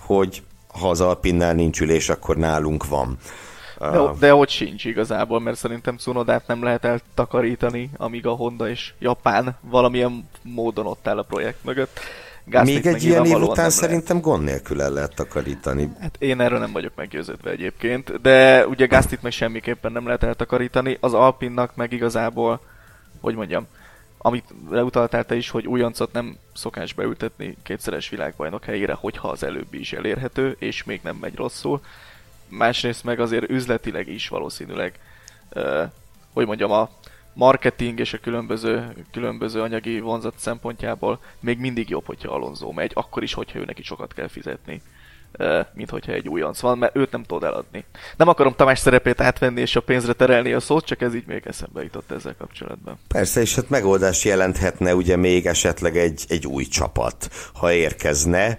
hogy 0.00 0.42
ha 0.68 0.88
az 0.90 1.00
Alpinnál 1.00 1.54
nincs 1.54 1.80
ülés, 1.80 2.08
akkor 2.08 2.36
nálunk 2.36 2.88
van. 2.88 3.18
De, 3.78 4.00
de 4.18 4.34
ott 4.34 4.48
sincs 4.48 4.84
igazából, 4.84 5.40
mert 5.40 5.56
szerintem 5.56 5.96
Cunodát 5.96 6.46
nem 6.46 6.62
lehet 6.62 6.84
eltakarítani, 6.84 7.90
amíg 7.96 8.26
a 8.26 8.30
Honda 8.30 8.68
és 8.68 8.92
Japán 8.98 9.56
valamilyen 9.60 10.28
módon 10.42 10.86
ott 10.86 11.08
áll 11.08 11.18
a 11.18 11.22
projekt 11.22 11.64
mögött. 11.64 12.00
Még 12.46 12.86
egy 12.86 13.04
ilyen 13.04 13.24
év 13.24 13.42
után 13.42 13.70
szerintem 13.70 14.20
gond 14.20 14.44
nélkül 14.44 14.82
el 14.82 14.90
lehet 14.92 15.14
takarítani. 15.14 15.92
Hát 16.00 16.16
én 16.18 16.40
erről 16.40 16.58
nem 16.58 16.72
vagyok 16.72 16.92
meggyőződve 16.94 17.50
egyébként, 17.50 18.20
de 18.20 18.66
ugye 18.66 18.86
Gászlit 18.86 19.22
meg 19.22 19.32
semmiképpen 19.32 19.92
nem 19.92 20.06
lehet 20.06 20.22
eltakarítani, 20.22 20.96
az 21.00 21.14
Alpinnak 21.14 21.76
meg 21.76 21.92
igazából, 21.92 22.60
hogy 23.20 23.34
mondjam, 23.34 23.66
amit 24.18 24.54
leutaltál 24.70 25.24
te 25.24 25.34
is, 25.34 25.50
hogy 25.50 25.66
újoncot 25.66 26.12
nem 26.12 26.36
szokás 26.54 26.92
beültetni 26.92 27.56
kétszeres 27.62 28.08
világbajnok 28.08 28.64
helyére, 28.64 28.92
hogyha 28.92 29.28
az 29.28 29.42
előbbi 29.42 29.78
is 29.78 29.92
elérhető, 29.92 30.56
és 30.58 30.84
még 30.84 31.00
nem 31.02 31.16
megy 31.16 31.34
rosszul. 31.34 31.80
Másrészt 32.48 33.04
meg 33.04 33.20
azért 33.20 33.50
üzletileg 33.50 34.08
is 34.08 34.28
valószínűleg, 34.28 34.98
uh, 35.54 35.82
hogy 36.32 36.46
mondjam, 36.46 36.70
a 36.70 36.90
marketing 37.36 37.98
és 37.98 38.12
a 38.12 38.18
különböző, 38.18 38.92
különböző 39.12 39.60
anyagi 39.60 40.00
vonzat 40.00 40.34
szempontjából 40.38 41.20
még 41.40 41.58
mindig 41.58 41.88
jobb, 41.88 42.06
hogyha 42.06 42.32
Alonso 42.32 42.72
megy, 42.72 42.90
akkor 42.94 43.22
is, 43.22 43.34
hogyha 43.34 43.58
ő 43.58 43.64
neki 43.64 43.82
sokat 43.82 44.14
kell 44.14 44.28
fizetni 44.28 44.82
mint 45.74 45.90
hogyha 45.90 46.12
egy 46.12 46.28
újonc 46.28 46.60
van, 46.60 46.78
mert 46.78 46.96
őt 46.96 47.10
nem 47.10 47.22
tudod 47.22 47.44
eladni. 47.44 47.84
Nem 48.16 48.28
akarom 48.28 48.54
Tamás 48.54 48.78
szerepét 48.78 49.20
átvenni 49.20 49.60
és 49.60 49.76
a 49.76 49.80
pénzre 49.80 50.12
terelni 50.12 50.52
a 50.52 50.60
szót, 50.60 50.84
csak 50.84 51.00
ez 51.00 51.14
így 51.14 51.26
még 51.26 51.42
eszembe 51.46 51.82
jutott 51.82 52.10
ezzel 52.10 52.34
kapcsolatban. 52.38 52.98
Persze, 53.08 53.40
és 53.40 53.54
hát 53.54 53.68
megoldás 53.68 54.24
jelenthetne 54.24 54.94
ugye 54.94 55.16
még 55.16 55.46
esetleg 55.46 55.96
egy, 55.96 56.24
egy 56.28 56.46
új 56.46 56.64
csapat, 56.64 57.28
ha 57.54 57.72
érkezne. 57.72 58.58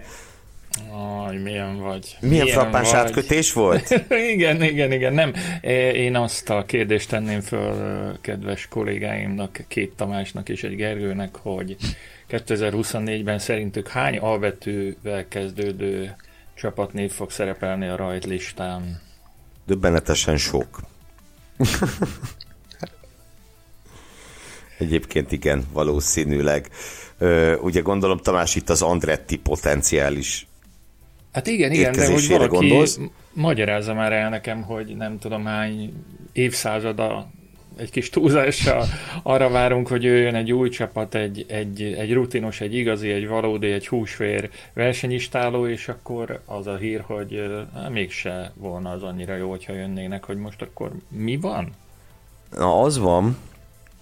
Aj, 0.91 1.37
milyen 1.37 1.79
vagy. 1.79 2.17
Milyen, 2.19 2.43
milyen 2.43 2.59
frappáns 2.59 2.91
vagy. 2.91 2.99
átkötés 2.99 3.53
volt? 3.53 4.03
igen, 4.33 4.63
igen, 4.63 4.91
igen, 4.91 5.13
nem. 5.13 5.33
Én 5.93 6.15
azt 6.15 6.49
a 6.49 6.65
kérdést 6.65 7.09
tenném 7.09 7.41
föl 7.41 8.17
kedves 8.21 8.67
kollégáimnak, 8.67 9.59
két 9.67 9.93
Tamásnak 9.95 10.49
és 10.49 10.63
egy 10.63 10.75
Gergőnek, 10.75 11.35
hogy 11.35 11.75
2024-ben 12.29 13.39
szerintük 13.39 13.87
hány 13.87 14.17
alvetővel 14.17 15.27
kezdődő 15.27 16.15
csapatnév 16.55 17.11
fog 17.11 17.31
szerepelni 17.31 17.87
a 17.87 17.95
rajtlistán? 17.95 19.01
Döbbenetesen 19.65 20.37
sok. 20.37 20.79
Egyébként 24.77 25.31
igen, 25.31 25.65
valószínűleg. 25.71 26.69
Ö, 27.17 27.55
ugye 27.55 27.81
gondolom 27.81 28.17
Tamás 28.17 28.55
itt 28.55 28.69
az 28.69 28.81
Andretti 28.81 29.37
potenciális 29.37 30.46
Hát 31.31 31.47
igen, 31.47 31.71
igen, 31.71 31.91
de 31.91 32.11
hogy 32.11 32.27
valaki 32.27 32.67
gondolsz? 32.67 32.99
magyarázza 33.33 33.93
már 33.93 34.13
el 34.13 34.29
nekem, 34.29 34.61
hogy 34.61 34.95
nem 34.95 35.19
tudom 35.19 35.45
hány 35.45 35.93
évszázada 36.31 37.27
egy 37.77 37.89
kis 37.89 38.09
túlzással 38.09 38.85
arra 39.23 39.49
várunk, 39.49 39.87
hogy 39.87 40.03
jöjjön 40.03 40.35
egy 40.35 40.51
új 40.51 40.69
csapat, 40.69 41.15
egy, 41.15 41.45
egy, 41.47 41.81
egy 41.81 42.13
rutinos, 42.13 42.61
egy 42.61 42.75
igazi, 42.75 43.09
egy 43.09 43.27
valódi, 43.27 43.71
egy 43.71 43.87
húsvér 43.87 44.49
versenyistáló, 44.73 45.67
és 45.67 45.87
akkor 45.87 46.41
az 46.45 46.67
a 46.67 46.75
hír, 46.75 47.01
hogy 47.01 47.43
hát, 47.73 47.89
mégse 47.89 48.51
volna 48.55 48.91
az 48.91 49.03
annyira 49.03 49.35
jó, 49.35 49.49
hogyha 49.49 49.73
jönnének, 49.73 50.23
hogy 50.23 50.37
most 50.37 50.61
akkor 50.61 50.91
mi 51.09 51.37
van? 51.37 51.69
Na, 52.57 52.81
az 52.81 52.97
van, 52.97 53.37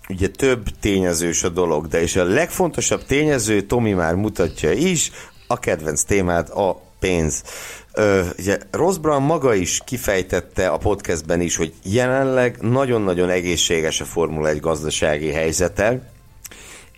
ugye 0.10 0.28
több 0.28 0.68
tényezős 0.80 1.44
a 1.44 1.50
dolog, 1.50 1.88
de 1.88 2.02
és 2.02 2.16
a 2.16 2.24
legfontosabb 2.24 3.04
tényező, 3.04 3.62
Tomi 3.62 3.92
már 3.92 4.16
mutatja 4.16 4.72
is, 4.72 5.12
a 5.48 5.60
kedvenc 5.60 6.04
témát, 6.04 6.50
a 6.50 6.85
pénz. 7.00 7.43
Ö, 7.93 8.22
ugye 8.39 8.58
Ross 8.72 8.98
Brown 8.98 9.22
maga 9.22 9.54
is 9.54 9.82
kifejtette 9.86 10.68
a 10.68 10.78
podcastben 10.78 11.41
is, 11.41 11.56
hogy 11.56 11.74
jelenleg 11.84 12.58
nagyon-nagyon 12.62 13.30
egészséges 13.30 14.02
a 14.02 14.06
Formula 14.06 14.48
1 14.48 14.60
gazdasági 14.60 15.32
helyzete. 15.32 16.10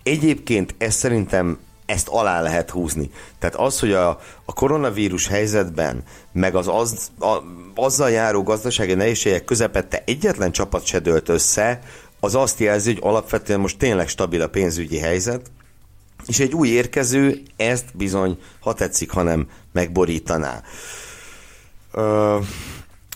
Egyébként 0.03 0.75
ez 0.77 0.95
szerintem 0.95 1.57
ezt 1.85 2.07
alá 2.07 2.41
lehet 2.41 2.69
húzni. 2.69 3.09
Tehát 3.39 3.55
az, 3.55 3.79
hogy 3.79 3.91
a, 3.91 4.09
a 4.45 4.53
koronavírus 4.53 5.27
helyzetben, 5.27 6.03
meg 6.31 6.55
az, 6.55 6.67
az 6.67 7.11
a, 7.19 7.37
azzal 7.75 8.09
járó 8.09 8.43
gazdasági 8.43 8.93
nehézségek 8.93 9.45
közepette 9.45 10.03
egyetlen 10.05 10.51
csapat 10.51 10.85
se 10.85 10.99
dőlt 10.99 11.29
össze, 11.29 11.79
az 12.19 12.35
azt 12.35 12.59
jelzi, 12.59 12.93
hogy 12.93 13.01
alapvetően 13.03 13.59
most 13.59 13.77
tényleg 13.77 14.07
stabil 14.07 14.41
a 14.41 14.47
pénzügyi 14.47 14.97
helyzet, 14.97 15.51
és 16.27 16.39
egy 16.39 16.53
új 16.53 16.67
érkező 16.67 17.41
ezt 17.55 17.85
bizony, 17.93 18.37
ha 18.59 18.73
tetszik, 18.73 19.11
hanem 19.11 19.47
megborítaná. 19.71 20.61
Ö, 21.91 22.37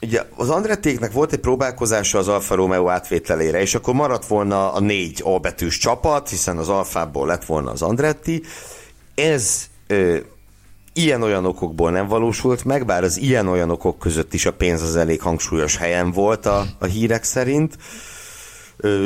ugye 0.02 0.22
az 0.36 0.50
Andrettéknek 0.50 1.12
volt 1.12 1.34
egy 1.34 1.40
próbálkozása 1.40 2.18
az 2.18 2.28
Alfa 2.28 2.56
Romeo 2.56 2.90
átvételére, 2.90 3.62
és 3.62 3.76
akkor 3.76 3.94
maradt 3.94 4.26
volna 4.26 4.74
a 4.74 4.80
négy 4.80 5.22
A 5.26 5.40
betűs 5.40 5.78
csapat, 5.78 6.30
hiszen 6.30 6.58
az 6.58 6.70
Alfából 6.70 7.28
lett 7.28 7.46
volna 7.46 7.72
az 7.72 7.82
Andretti. 7.82 8.44
Ez 9.16 9.66
ö, 9.88 10.18
ilyen-olyan 10.94 11.46
okokból 11.46 11.92
nem 11.92 12.08
valósult 12.08 12.66
meg, 12.66 12.86
bár 12.86 13.04
az 13.04 13.18
ilyen-olyan 13.18 13.70
okok 13.70 14.00
között 14.00 14.34
is 14.34 14.46
a 14.46 14.54
pénz 14.54 14.82
az 14.82 14.96
elég 14.96 15.22
hangsúlyos 15.22 15.78
helyen 15.78 16.12
volt 16.12 16.46
a, 16.46 16.66
a 16.80 16.86
hírek 16.86 17.24
szerint. 17.24 17.78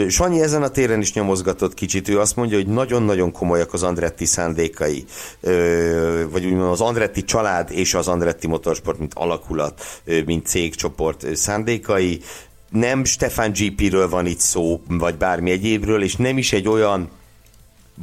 Sanyi 0.07 0.41
ezen 0.41 0.63
a 0.63 0.69
téren 0.69 1.01
is 1.01 1.13
nyomozgatott 1.13 1.73
kicsit, 1.73 2.09
ő 2.09 2.19
azt 2.19 2.35
mondja, 2.35 2.57
hogy 2.57 2.67
nagyon-nagyon 2.67 3.31
komolyak 3.31 3.73
az 3.73 3.83
Andretti 3.83 4.25
szándékai, 4.25 5.05
vagy 6.29 6.45
úgymond 6.45 6.71
az 6.71 6.81
Andretti 6.81 7.23
család 7.23 7.71
és 7.71 7.93
az 7.93 8.07
Andretti 8.07 8.47
Motorsport, 8.47 8.99
mint 8.99 9.13
alakulat, 9.13 9.81
mint 10.25 10.45
cégcsoport 10.45 11.35
szándékai. 11.35 12.21
Nem 12.69 13.03
Stefan 13.03 13.51
GP-ről 13.51 14.09
van 14.09 14.25
itt 14.25 14.39
szó, 14.39 14.81
vagy 14.87 15.15
bármi 15.15 15.51
egyébről, 15.51 16.03
és 16.03 16.15
nem 16.15 16.37
is 16.37 16.53
egy 16.53 16.67
olyan 16.67 17.09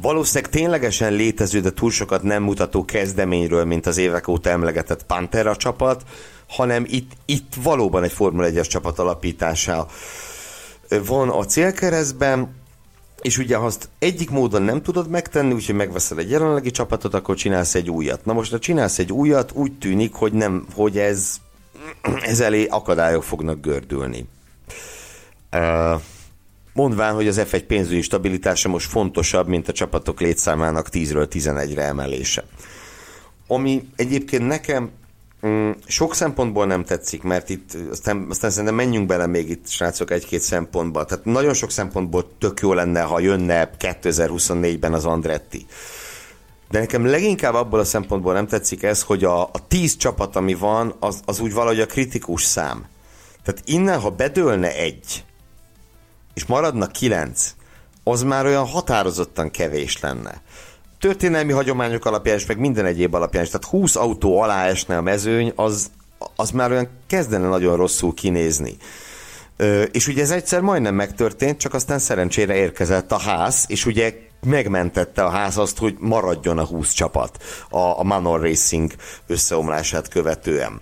valószínűleg 0.01 0.51
ténylegesen 0.51 1.13
létező, 1.13 1.59
de 1.59 1.71
túl 1.71 1.91
sokat 1.91 2.23
nem 2.23 2.43
mutató 2.43 2.85
kezdeményről, 2.85 3.65
mint 3.65 3.85
az 3.85 3.97
évek 3.97 4.27
óta 4.27 4.49
emlegetett 4.49 5.03
Pantera 5.05 5.55
csapat, 5.55 6.03
hanem 6.47 6.85
itt, 6.87 7.11
itt 7.25 7.53
valóban 7.63 8.03
egy 8.03 8.11
Formula 8.11 8.47
1-es 8.49 8.67
csapat 8.67 8.99
alapítása 8.99 9.87
van 10.99 11.29
a 11.29 11.45
célkeresztben, 11.45 12.55
és 13.21 13.37
ugye 13.37 13.55
ha 13.55 13.65
azt 13.65 13.89
egyik 13.99 14.29
módon 14.29 14.61
nem 14.61 14.81
tudod 14.81 15.09
megtenni, 15.09 15.53
úgyhogy 15.53 15.75
megveszel 15.75 16.17
egy 16.17 16.29
jelenlegi 16.29 16.71
csapatot, 16.71 17.13
akkor 17.13 17.35
csinálsz 17.35 17.75
egy 17.75 17.89
újat. 17.89 18.25
Na 18.25 18.33
most, 18.33 18.51
ha 18.51 18.59
csinálsz 18.59 18.99
egy 18.99 19.11
újat, 19.11 19.51
úgy 19.51 19.77
tűnik, 19.77 20.13
hogy, 20.13 20.33
nem, 20.33 20.65
hogy 20.73 20.97
ez, 20.97 21.37
ez 22.31 22.39
elé 22.39 22.65
akadályok 22.65 23.23
fognak 23.23 23.61
gördülni. 23.61 24.27
Mondván, 26.73 27.13
hogy 27.13 27.27
az 27.27 27.41
F1 27.43 27.63
pénzügyi 27.67 28.01
stabilitása 28.01 28.69
most 28.69 28.89
fontosabb, 28.89 29.47
mint 29.47 29.67
a 29.67 29.73
csapatok 29.73 30.19
létszámának 30.19 30.87
10-ről 30.91 31.27
11-re 31.31 31.83
emelése. 31.83 32.43
Ami 33.47 33.89
egyébként 33.95 34.47
nekem 34.47 34.91
sok 35.87 36.15
szempontból 36.15 36.65
nem 36.65 36.83
tetszik, 36.83 37.23
mert 37.23 37.49
itt 37.49 37.71
aztán, 37.91 38.25
aztán 38.29 38.49
szerintem 38.49 38.75
menjünk 38.75 39.07
bele 39.07 39.27
még 39.27 39.49
itt, 39.49 39.67
srácok, 39.67 40.11
egy-két 40.11 40.41
szempontba. 40.41 41.05
Tehát 41.05 41.25
nagyon 41.25 41.53
sok 41.53 41.71
szempontból 41.71 42.37
tök 42.37 42.59
jó 42.59 42.73
lenne, 42.73 43.01
ha 43.01 43.19
jönne 43.19 43.69
2024-ben 43.79 44.93
az 44.93 45.05
Andretti. 45.05 45.65
De 46.69 46.79
nekem 46.79 47.05
leginkább 47.05 47.53
abból 47.53 47.79
a 47.79 47.83
szempontból 47.83 48.33
nem 48.33 48.47
tetszik 48.47 48.83
ez, 48.83 49.01
hogy 49.01 49.23
a, 49.23 49.41
a 49.43 49.67
tíz 49.67 49.97
csapat, 49.97 50.35
ami 50.35 50.53
van, 50.53 50.95
az, 50.99 51.19
az 51.25 51.39
úgy 51.39 51.53
valahogy 51.53 51.79
a 51.79 51.85
kritikus 51.85 52.43
szám. 52.43 52.85
Tehát 53.43 53.61
innen, 53.65 53.99
ha 53.99 54.09
bedőlne 54.09 54.75
egy, 54.75 55.25
és 56.33 56.45
maradna 56.45 56.87
kilenc, 56.87 57.53
az 58.03 58.23
már 58.23 58.45
olyan 58.45 58.65
határozottan 58.65 59.51
kevés 59.51 59.99
lenne 59.99 60.41
történelmi 61.03 61.51
hagyományok 61.51 62.05
alapján 62.05 62.37
és 62.37 62.45
meg 62.45 62.57
minden 62.57 62.85
egyéb 62.85 63.13
alapján 63.13 63.43
is. 63.43 63.49
Tehát 63.49 63.67
20 63.67 63.95
autó 63.95 64.41
alá 64.41 64.65
esne 64.65 64.97
a 64.97 65.01
mezőny, 65.01 65.51
az, 65.55 65.91
az 66.35 66.51
már 66.51 66.71
olyan 66.71 66.89
kezdene 67.07 67.47
nagyon 67.47 67.75
rosszul 67.75 68.13
kinézni. 68.13 68.77
Ö, 69.57 69.81
és 69.81 70.07
ugye 70.07 70.21
ez 70.21 70.31
egyszer 70.31 70.61
majdnem 70.61 70.95
megtörtént, 70.95 71.59
csak 71.59 71.73
aztán 71.73 71.99
szerencsére 71.99 72.55
érkezett 72.55 73.11
a 73.11 73.17
ház, 73.17 73.65
és 73.67 73.85
ugye 73.85 74.13
megmentette 74.45 75.23
a 75.23 75.29
ház 75.29 75.57
azt, 75.57 75.77
hogy 75.77 75.95
maradjon 75.99 76.57
a 76.57 76.65
20 76.65 76.91
csapat 76.91 77.43
a, 77.69 77.99
a 77.99 78.03
Manor 78.03 78.41
Racing 78.41 78.91
összeomlását 79.27 80.07
követően. 80.07 80.81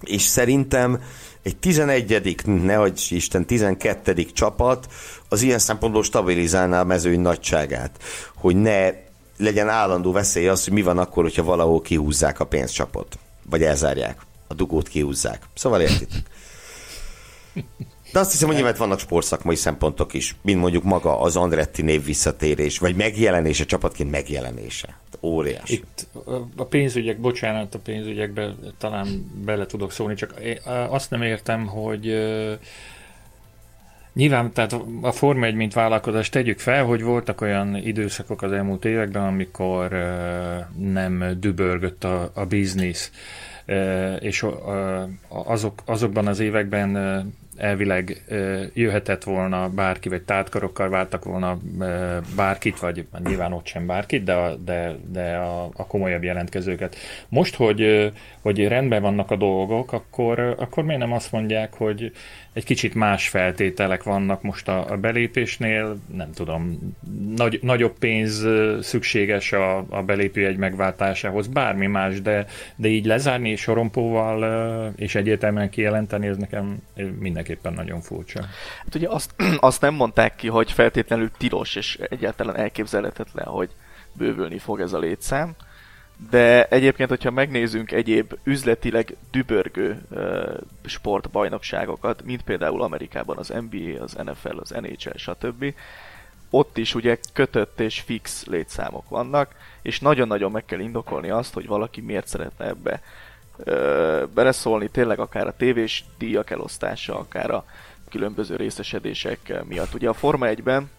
És 0.00 0.22
szerintem 0.22 1.02
egy 1.42 1.56
11 1.56 2.42
nehogy 2.44 3.06
Isten 3.10 3.46
12 3.46 4.22
csapat 4.22 4.86
az 5.28 5.42
ilyen 5.42 5.58
szempontból 5.58 6.02
stabilizálná 6.02 6.80
a 6.80 6.84
mezőny 6.84 7.20
nagyságát, 7.20 8.02
hogy 8.34 8.56
ne 8.56 9.04
legyen 9.36 9.68
állandó 9.68 10.12
veszély 10.12 10.48
az, 10.48 10.64
hogy 10.64 10.72
mi 10.72 10.82
van 10.82 10.98
akkor, 10.98 11.22
hogyha 11.22 11.42
valahol 11.42 11.80
kihúzzák 11.80 12.40
a 12.40 12.46
pénzcsapot. 12.46 13.18
Vagy 13.50 13.62
elzárják. 13.62 14.20
A 14.46 14.54
dugót 14.54 14.88
kihúzzák. 14.88 15.42
Szóval 15.54 15.80
értitek. 15.80 16.22
De 18.12 18.18
azt 18.18 18.30
hiszem, 18.30 18.46
hogy 18.46 18.56
nyilván 18.56 18.74
vannak 18.78 18.98
sportszakmai 18.98 19.54
szempontok 19.54 20.14
is, 20.14 20.36
mint 20.42 20.60
mondjuk 20.60 20.82
maga 20.82 21.20
az 21.20 21.36
Andretti 21.36 21.82
név 21.82 22.04
visszatérés, 22.04 22.78
vagy 22.78 22.96
megjelenése, 22.96 23.64
csapatként 23.64 24.10
megjelenése. 24.10 24.98
Óriás. 25.22 25.70
Itt 25.70 26.06
a 26.56 26.64
pénzügyek, 26.64 27.20
bocsánat, 27.20 27.74
a 27.74 27.78
pénzügyekbe 27.78 28.54
talán 28.78 29.30
bele 29.44 29.66
tudok 29.66 29.92
szólni, 29.92 30.14
csak 30.14 30.34
azt 30.88 31.10
nem 31.10 31.22
értem, 31.22 31.66
hogy 31.66 32.06
Nyilván, 34.14 34.52
tehát 34.52 34.76
a 35.02 35.12
Forma 35.12 35.44
1, 35.44 35.54
mint 35.54 35.72
vállalkozás 35.72 36.28
tegyük 36.28 36.58
fel, 36.58 36.84
hogy 36.84 37.02
voltak 37.02 37.40
olyan 37.40 37.76
időszakok 37.76 38.42
az 38.42 38.52
elmúlt 38.52 38.84
években, 38.84 39.22
amikor 39.22 39.88
nem 40.76 41.24
dübörgött 41.38 42.04
a, 42.04 42.30
a 42.34 42.44
biznisz, 42.44 43.10
és 44.18 44.46
azok, 45.28 45.82
azokban 45.84 46.26
az 46.26 46.40
években 46.40 46.96
elvileg 47.56 48.24
jöhetett 48.74 49.24
volna 49.24 49.68
bárki, 49.68 50.08
vagy 50.08 50.22
tártkarokkal 50.22 50.88
váltak 50.88 51.24
volna 51.24 51.58
bárkit, 52.36 52.78
vagy 52.78 53.06
nyilván 53.24 53.52
ott 53.52 53.66
sem 53.66 53.86
bárkit, 53.86 54.24
de 54.24 54.32
a, 54.32 54.54
de, 54.56 54.96
de 55.12 55.36
a, 55.36 55.70
a 55.76 55.86
komolyabb 55.86 56.22
jelentkezőket. 56.22 56.96
Most, 57.28 57.54
hogy, 57.54 58.12
hogy 58.40 58.68
rendben 58.68 59.02
vannak 59.02 59.30
a 59.30 59.36
dolgok, 59.36 59.92
akkor, 59.92 60.38
akkor 60.58 60.84
miért 60.84 61.00
nem 61.00 61.12
azt 61.12 61.32
mondják, 61.32 61.74
hogy 61.74 62.12
egy 62.54 62.64
kicsit 62.64 62.94
más 62.94 63.28
feltételek 63.28 64.02
vannak 64.02 64.42
most 64.42 64.68
a, 64.68 64.90
a 64.90 64.96
belépésnél, 64.96 65.96
nem 66.12 66.32
tudom, 66.32 66.78
nagy, 67.36 67.58
nagyobb 67.62 67.98
pénz 67.98 68.46
szükséges 68.80 69.52
a, 69.52 69.84
a 69.88 70.02
belépő 70.02 70.46
egy 70.46 70.56
megváltásához, 70.56 71.46
bármi 71.46 71.86
más, 71.86 72.22
de, 72.22 72.46
de 72.76 72.88
így 72.88 73.04
lezárni 73.06 73.56
sorompóval 73.56 74.92
és 74.96 75.14
egyértelműen 75.14 75.70
kijelenteni, 75.70 76.26
ez 76.26 76.36
nekem 76.36 76.82
mindenképpen 77.18 77.72
nagyon 77.72 78.00
furcsa. 78.00 78.40
Hát 78.84 78.94
ugye 78.94 79.08
azt, 79.08 79.34
azt 79.60 79.80
nem 79.80 79.94
mondták 79.94 80.36
ki, 80.36 80.48
hogy 80.48 80.72
feltétlenül 80.72 81.30
tilos 81.38 81.76
és 81.76 81.98
egyáltalán 82.10 82.56
elképzelhetetlen, 82.56 83.46
hogy 83.46 83.70
bővülni 84.12 84.58
fog 84.58 84.80
ez 84.80 84.92
a 84.92 84.98
létszám, 84.98 85.54
de 86.30 86.64
egyébként, 86.64 87.08
hogyha 87.08 87.30
megnézzünk 87.30 87.92
egyéb 87.92 88.38
üzletileg 88.44 89.16
dübörgő 89.30 90.02
uh, 90.10 90.56
sportbajnokságokat, 90.84 92.22
mint 92.24 92.42
például 92.42 92.82
Amerikában 92.82 93.36
az 93.36 93.48
NBA, 93.48 94.02
az 94.02 94.12
NFL, 94.12 94.58
az 94.58 94.70
NHL, 94.70 95.16
stb., 95.16 95.74
ott 96.50 96.78
is 96.78 96.94
ugye 96.94 97.18
kötött 97.32 97.80
és 97.80 98.00
fix 98.00 98.44
létszámok 98.46 99.08
vannak, 99.08 99.54
és 99.82 100.00
nagyon-nagyon 100.00 100.50
meg 100.50 100.64
kell 100.64 100.78
indokolni 100.78 101.30
azt, 101.30 101.54
hogy 101.54 101.66
valaki 101.66 102.00
miért 102.00 102.26
szeretne 102.26 102.66
ebbe 102.66 103.02
ö, 103.56 104.24
beleszólni, 104.34 104.88
tényleg 104.88 105.18
akár 105.18 105.46
a 105.46 105.56
tévés 105.56 106.04
díjak 106.18 106.50
elosztása, 106.50 107.18
akár 107.18 107.50
a 107.50 107.64
különböző 108.10 108.56
részesedések 108.56 109.64
miatt. 109.64 109.94
Ugye 109.94 110.08
a 110.08 110.12
Forma 110.12 110.46
1-ben 110.48 110.90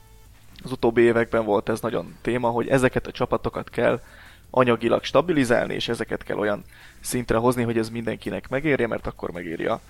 az 0.64 0.72
utóbbi 0.72 1.02
években 1.02 1.46
volt 1.46 1.70
ez 1.70 1.80
nagyon 1.80 2.16
téma, 2.22 2.50
hogy 2.50 2.68
ezeket 2.68 3.08
a 3.08 3.12
csapatokat 3.12 3.70
kell 3.70 4.02
anyagilag 4.50 5.04
stabilizálni, 5.04 5.74
és 5.74 5.88
ezeket 5.88 6.24
kell 6.24 6.38
olyan 6.38 6.64
szintre 7.00 7.38
hozni, 7.38 7.64
hogy 7.64 7.78
ez 7.78 7.90
mindenkinek 7.90 8.50
megérje, 8.50 8.88
mert 8.88 9.08
akkor 9.08 9.32
megírja 9.32 9.82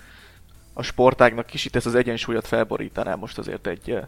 a 0.78 0.82
sportágnak 0.82 1.46
kicsit 1.46 1.76
ezt 1.76 1.86
az 1.86 1.94
egyensúlyot 1.94 2.46
felborítaná 2.46 3.14
most 3.14 3.38
azért 3.38 3.66
egy, 3.66 3.98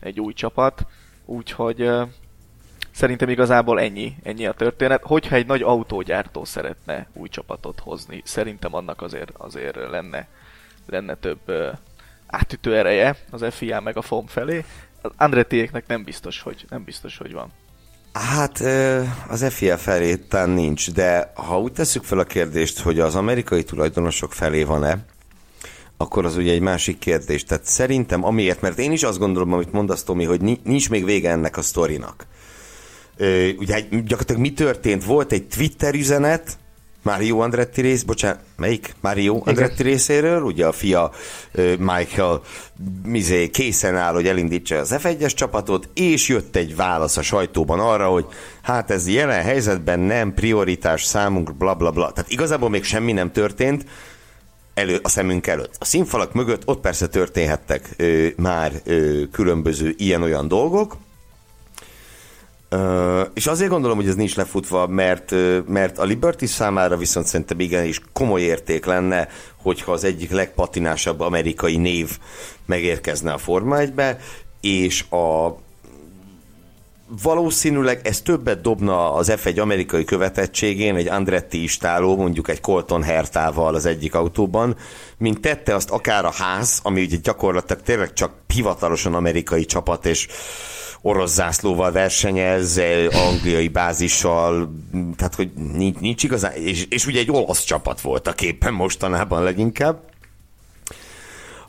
egy 0.00 0.20
új 0.20 0.32
csapat, 0.32 0.86
úgyhogy 1.24 1.90
szerintem 2.90 3.28
igazából 3.28 3.80
ennyi, 3.80 4.16
ennyi 4.22 4.46
a 4.46 4.52
történet. 4.52 5.02
Hogyha 5.02 5.34
egy 5.34 5.46
nagy 5.46 5.62
autógyártó 5.62 6.44
szeretne 6.44 7.08
új 7.12 7.28
csapatot 7.28 7.80
hozni, 7.80 8.22
szerintem 8.24 8.74
annak 8.74 9.02
azért, 9.02 9.30
azért 9.36 9.76
lenne, 9.90 10.28
lenne 10.86 11.14
több 11.14 11.40
átütő 12.26 12.76
ereje 12.76 13.16
az 13.30 13.44
FIA 13.50 13.80
meg 13.80 13.96
a 13.96 14.02
FOM 14.02 14.26
felé. 14.26 14.64
Az 15.02 15.10
Andretiéknek 15.16 15.86
nem 15.86 16.04
biztos, 16.04 16.40
hogy, 16.40 16.64
nem 16.68 16.84
biztos, 16.84 17.18
hogy 17.18 17.32
van. 17.32 17.52
Hát 18.18 18.60
az 19.28 19.44
FIA 19.48 19.78
felé 19.78 20.16
talán 20.16 20.50
nincs, 20.50 20.92
de 20.92 21.32
ha 21.34 21.60
úgy 21.60 21.72
tesszük 21.72 22.04
fel 22.04 22.18
a 22.18 22.24
kérdést, 22.24 22.80
hogy 22.80 23.00
az 23.00 23.14
amerikai 23.14 23.62
tulajdonosok 23.62 24.32
felé 24.32 24.62
van-e, 24.62 24.98
akkor 25.96 26.24
az 26.24 26.36
ugye 26.36 26.52
egy 26.52 26.60
másik 26.60 26.98
kérdés. 26.98 27.44
Tehát 27.44 27.64
szerintem 27.64 28.24
amiért, 28.24 28.60
mert 28.60 28.78
én 28.78 28.92
is 28.92 29.02
azt 29.02 29.18
gondolom, 29.18 29.52
amit 29.52 29.72
mondasz, 29.72 30.02
Tomi, 30.02 30.24
hogy 30.24 30.58
nincs 30.64 30.90
még 30.90 31.04
vége 31.04 31.30
ennek 31.30 31.56
a 31.56 31.62
sztorinak. 31.62 32.26
Ugye 33.58 33.80
gyakorlatilag 33.80 34.40
mi 34.40 34.52
történt? 34.52 35.04
Volt 35.04 35.32
egy 35.32 35.46
Twitter 35.46 35.94
üzenet, 35.94 36.58
Mario 37.02 37.38
Andretti 37.38 37.80
rész, 37.80 38.02
bocsánat, 38.02 38.40
melyik? 38.56 38.94
Mario 39.00 39.40
Andretti 39.44 39.82
részéről, 39.82 40.42
ugye 40.42 40.66
a 40.66 40.72
fia 40.72 41.10
Michael 41.78 42.40
mizé, 43.04 43.50
készen 43.50 43.96
áll, 43.96 44.12
hogy 44.12 44.26
elindítsa 44.26 44.76
az 44.76 44.94
F1-es 45.02 45.34
csapatot, 45.34 45.88
és 45.94 46.28
jött 46.28 46.56
egy 46.56 46.76
válasz 46.76 47.16
a 47.16 47.22
sajtóban 47.22 47.80
arra, 47.80 48.08
hogy 48.08 48.26
hát 48.62 48.90
ez 48.90 49.08
jelen 49.08 49.42
helyzetben 49.42 50.00
nem 50.00 50.34
prioritás 50.34 51.04
számunkra, 51.04 51.54
bla 51.54 51.74
bla 51.74 51.90
bla. 51.90 52.12
Tehát 52.12 52.30
igazából 52.30 52.68
még 52.70 52.84
semmi 52.84 53.12
nem 53.12 53.32
történt, 53.32 53.84
elő, 54.74 54.98
a 55.02 55.08
szemünk 55.08 55.46
előtt. 55.46 55.74
A 55.78 55.84
színfalak 55.84 56.32
mögött 56.32 56.62
ott 56.66 56.80
persze 56.80 57.06
történhettek 57.06 57.88
ö, 57.96 58.26
már 58.36 58.72
ö, 58.84 59.22
különböző 59.32 59.94
ilyen-olyan 59.96 60.48
dolgok, 60.48 60.96
És 63.34 63.46
azért 63.46 63.70
gondolom, 63.70 63.96
hogy 63.96 64.08
ez 64.08 64.14
nincs 64.14 64.36
lefutva, 64.36 64.86
mert, 64.86 65.34
mert 65.66 65.98
a 65.98 66.04
Liberty 66.04 66.44
számára 66.44 66.96
viszont 66.96 67.26
szerintem 67.26 67.60
igenis 67.60 68.00
komoly 68.12 68.40
érték 68.40 68.84
lenne, 68.84 69.28
hogyha 69.56 69.92
az 69.92 70.04
egyik 70.04 70.30
legpatinásabb 70.30 71.20
amerikai 71.20 71.76
név 71.76 72.18
megérkezne 72.66 73.32
a 73.32 73.38
Forma 73.38 73.76
1-be, 73.78 74.18
és 74.60 75.02
a 75.10 75.56
valószínűleg 77.22 78.00
ez 78.02 78.20
többet 78.20 78.60
dobna 78.60 79.12
az 79.12 79.32
F1 79.36 79.60
amerikai 79.60 80.04
követettségén, 80.04 80.96
egy 80.96 81.08
Andretti 81.08 81.62
istáló, 81.62 82.16
mondjuk 82.16 82.48
egy 82.48 82.60
Colton 82.60 83.02
Hertával 83.02 83.74
az 83.74 83.86
egyik 83.86 84.14
autóban, 84.14 84.76
mint 85.18 85.40
tette 85.40 85.74
azt 85.74 85.90
akár 85.90 86.24
a 86.24 86.32
ház, 86.32 86.80
ami 86.82 87.02
ugye 87.02 87.16
gyakorlatilag 87.22 87.82
tényleg 87.82 88.12
csak 88.12 88.32
hivatalosan 88.54 89.14
amerikai 89.14 89.64
csapat, 89.64 90.06
és 90.06 90.26
orosz 91.02 91.32
zászlóval 91.32 91.92
versenyez, 91.92 92.80
angliai 93.12 93.68
bázissal, 93.68 94.74
tehát 95.16 95.34
hogy 95.34 95.52
nincs, 95.52 95.98
nincs 95.98 96.22
igazán, 96.22 96.52
és, 96.52 96.86
és 96.88 97.06
ugye 97.06 97.18
egy 97.18 97.30
olasz 97.30 97.64
csapat 97.64 98.00
volt 98.00 98.26
a 98.26 98.32
képen 98.32 98.72
mostanában 98.72 99.42
leginkább. 99.42 100.00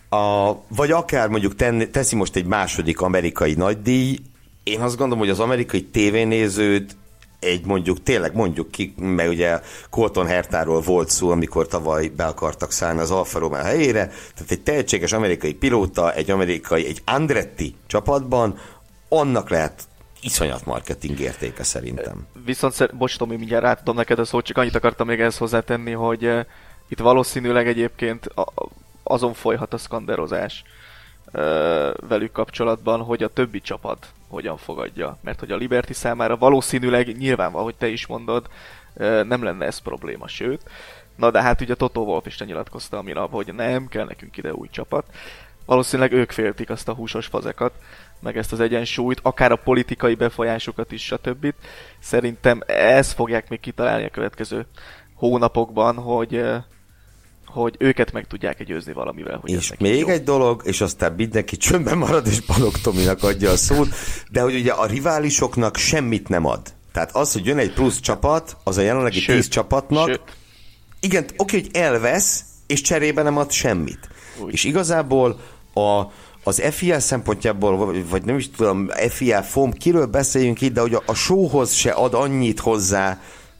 A, 0.09 0.53
vagy 0.67 0.91
akár 0.91 1.27
mondjuk 1.27 1.55
ten, 1.55 1.91
teszi 1.91 2.15
most 2.15 2.35
egy 2.35 2.45
második 2.45 3.01
amerikai 3.01 3.53
nagydíj, 3.53 4.17
én 4.63 4.79
azt 4.79 4.97
gondolom, 4.97 5.19
hogy 5.19 5.29
az 5.29 5.39
amerikai 5.39 5.83
tévénézőt 5.83 6.97
egy 7.39 7.65
mondjuk, 7.65 8.03
tényleg 8.03 8.35
mondjuk 8.35 8.71
ki, 8.71 8.93
mert 8.97 9.29
ugye 9.29 9.59
Colton 9.89 10.25
Hertáról 10.25 10.81
volt 10.81 11.09
szó, 11.09 11.29
amikor 11.29 11.67
tavaly 11.67 12.07
be 12.07 12.25
akartak 12.25 12.71
szállni 12.71 12.99
az 12.99 13.11
Alfa 13.11 13.39
Romeo 13.39 13.61
helyére, 13.61 14.05
tehát 14.07 14.51
egy 14.51 14.61
tehetséges 14.61 15.11
amerikai 15.11 15.53
pilóta, 15.53 16.13
egy 16.13 16.31
amerikai, 16.31 16.85
egy 16.85 17.01
Andretti 17.05 17.75
csapatban, 17.87 18.57
annak 19.09 19.49
lehet 19.49 19.87
iszonyat 20.21 20.65
marketing 20.65 21.19
értéke 21.19 21.63
szerintem. 21.63 22.27
Viszont, 22.45 22.95
bocs 22.95 23.17
Tomi, 23.17 23.35
mindjárt 23.35 23.65
átadom 23.65 23.95
neked 23.95 24.19
a 24.19 24.25
szót, 24.25 24.45
csak 24.45 24.57
annyit 24.57 24.75
akartam 24.75 25.07
még 25.07 25.19
ehhez 25.19 25.37
hozzátenni, 25.37 25.91
hogy 25.91 26.25
uh, 26.25 26.45
itt 26.87 26.99
valószínűleg 26.99 27.67
egyébként 27.67 28.27
azon 29.03 29.33
folyhat 29.33 29.73
a 29.73 29.77
skanderozás 29.77 30.63
uh, 31.25 31.41
velük 32.07 32.31
kapcsolatban, 32.31 33.01
hogy 33.01 33.23
a 33.23 33.27
többi 33.27 33.61
csapat 33.61 34.07
hogyan 34.27 34.57
fogadja. 34.57 35.17
Mert 35.21 35.39
hogy 35.39 35.51
a 35.51 35.55
Liberty 35.55 35.93
számára 35.93 36.37
valószínűleg 36.37 37.17
nyilván, 37.17 37.53
ahogy 37.53 37.75
te 37.75 37.87
is 37.87 38.07
mondod, 38.07 38.47
uh, 38.93 39.23
nem 39.23 39.43
lenne 39.43 39.65
ez 39.65 39.77
probléma, 39.77 40.27
sőt. 40.27 40.63
Na 41.15 41.31
de 41.31 41.41
hát 41.41 41.61
ugye 41.61 41.75
Toto 41.75 42.01
Wolf 42.01 42.25
is 42.25 42.39
nyilatkozta 42.39 42.97
a 42.97 43.01
minap, 43.01 43.31
hogy 43.31 43.53
nem 43.53 43.87
kell 43.87 44.05
nekünk 44.05 44.37
ide 44.37 44.53
új 44.53 44.67
csapat. 44.71 45.05
Valószínűleg 45.69 46.11
ők 46.11 46.31
féltik 46.31 46.69
azt 46.69 46.87
a 46.87 46.93
húsos 46.93 47.25
fazekat, 47.25 47.71
meg 48.19 48.37
ezt 48.37 48.51
az 48.51 48.59
egyensúlyt, 48.59 49.19
akár 49.23 49.51
a 49.51 49.55
politikai 49.55 50.15
befolyásokat 50.15 50.91
is, 50.91 51.03
stb. 51.03 51.53
Szerintem 51.99 52.61
ezt 52.67 53.13
fogják 53.13 53.49
még 53.49 53.59
kitalálni 53.59 54.05
a 54.05 54.09
következő 54.09 54.65
hónapokban, 55.15 55.95
hogy 55.95 56.41
hogy 57.45 57.75
őket 57.79 58.11
meg 58.11 58.27
tudják 58.27 58.63
győzni 58.63 58.93
valamivel. 58.93 59.37
Hogy 59.37 59.51
és 59.51 59.73
még 59.77 59.99
jó. 59.99 60.07
egy 60.07 60.23
dolog, 60.23 60.61
és 60.65 60.81
aztán 60.81 61.13
mindenki 61.13 61.57
csöndben 61.57 61.97
marad, 61.97 62.27
és 62.27 62.39
Balog 62.41 62.77
Tominak 62.81 63.23
adja 63.23 63.51
a 63.51 63.57
szót, 63.57 63.87
de 64.31 64.41
hogy 64.41 64.55
ugye 64.55 64.71
a 64.71 64.85
riválisoknak 64.85 65.77
semmit 65.77 66.29
nem 66.29 66.45
ad. 66.45 66.61
Tehát 66.91 67.15
az, 67.15 67.33
hogy 67.33 67.45
jön 67.45 67.57
egy 67.57 67.73
plusz 67.73 67.99
csapat, 67.99 68.57
az 68.63 68.77
a 68.77 68.81
jelenlegi 68.81 69.19
sőt, 69.19 69.35
tíz 69.35 69.47
csapatnak, 69.47 70.07
sőt. 70.07 70.21
igen, 70.99 71.25
oké, 71.37 71.59
hogy 71.59 71.69
elvesz, 71.73 72.43
és 72.67 72.81
cserébe 72.81 73.21
nem 73.21 73.37
ad 73.37 73.51
semmit. 73.51 74.09
Úgy. 74.39 74.53
És 74.53 74.63
igazából 74.63 75.39
a, 75.79 76.11
az 76.43 76.61
FIA 76.71 76.99
szempontjából, 76.99 78.03
vagy 78.09 78.23
nem 78.23 78.37
is 78.37 78.49
tudom, 78.51 78.89
FIA 79.09 79.43
FOM, 79.43 79.71
kiről 79.71 80.05
beszéljünk 80.05 80.61
itt, 80.61 80.73
de 80.73 80.81
hogy 80.81 80.93
a, 80.93 81.03
a 81.05 81.13
showhoz 81.13 81.73
se 81.73 81.91
ad 81.91 82.13
annyit 82.13 82.59
hozzá, 82.59 83.19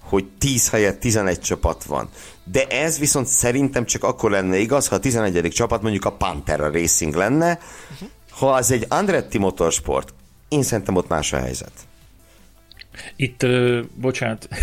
hogy 0.10 0.26
10 0.38 0.70
helyett 0.70 1.00
11 1.00 1.40
csapat 1.40 1.84
van. 1.84 2.10
De 2.44 2.68
ez 2.68 3.00
viszont 3.00 3.28
szerintem 3.28 3.86
csak 3.86 4.04
akkor 4.04 4.32
lenne 4.32 4.58
igaz, 4.58 4.88
ha 4.88 4.96
a 4.96 5.00
11. 5.00 5.52
csapat 5.52 5.82
mondjuk 5.82 6.06
a 6.06 6.12
Pantera 6.12 6.72
Racing 6.72 7.16
lenne. 7.16 7.60
Ha 8.30 8.52
az 8.52 8.72
egy 8.72 8.86
Andretti 8.90 9.38
Motorsport, 9.38 10.14
én 10.48 10.64
szerintem 10.64 10.96
ott 10.96 11.08
más 11.08 11.34
a 11.34 11.38
helyzet. 11.38 11.72
Itt, 13.16 13.44
uh, 13.44 13.80
bocsánat. 13.96 14.48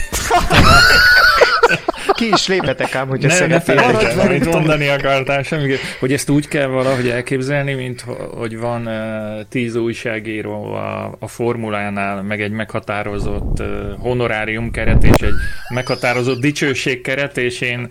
Ki 2.15 2.29
is 2.33 2.49
léphetek 2.49 2.95
ám, 2.95 3.09
hogyha 3.09 3.31
szeretnél. 3.31 3.79
amit 4.19 4.45
mondani 4.45 4.89
akartál, 4.89 5.43
semmi, 5.43 5.75
hogy 6.01 6.13
ezt 6.13 6.29
úgy 6.29 6.49
kell 6.49 6.67
valahogy 6.67 7.09
elképzelni, 7.09 7.75
mint 7.75 8.05
hogy 8.37 8.59
van 8.59 8.89
tíz 9.49 9.77
újságíró 9.77 10.73
a, 10.73 11.17
a 11.19 11.29
formulánál, 11.29 12.23
meg 12.23 12.41
egy 12.43 12.51
meghatározott 12.51 13.63
honorárium 13.99 14.71
keret, 14.71 15.05
és 15.05 15.23
egy 15.23 15.35
meghatározott 15.75 16.41
dicsőség 16.41 17.01
keret, 17.01 17.39
és 17.39 17.61
én 17.61 17.89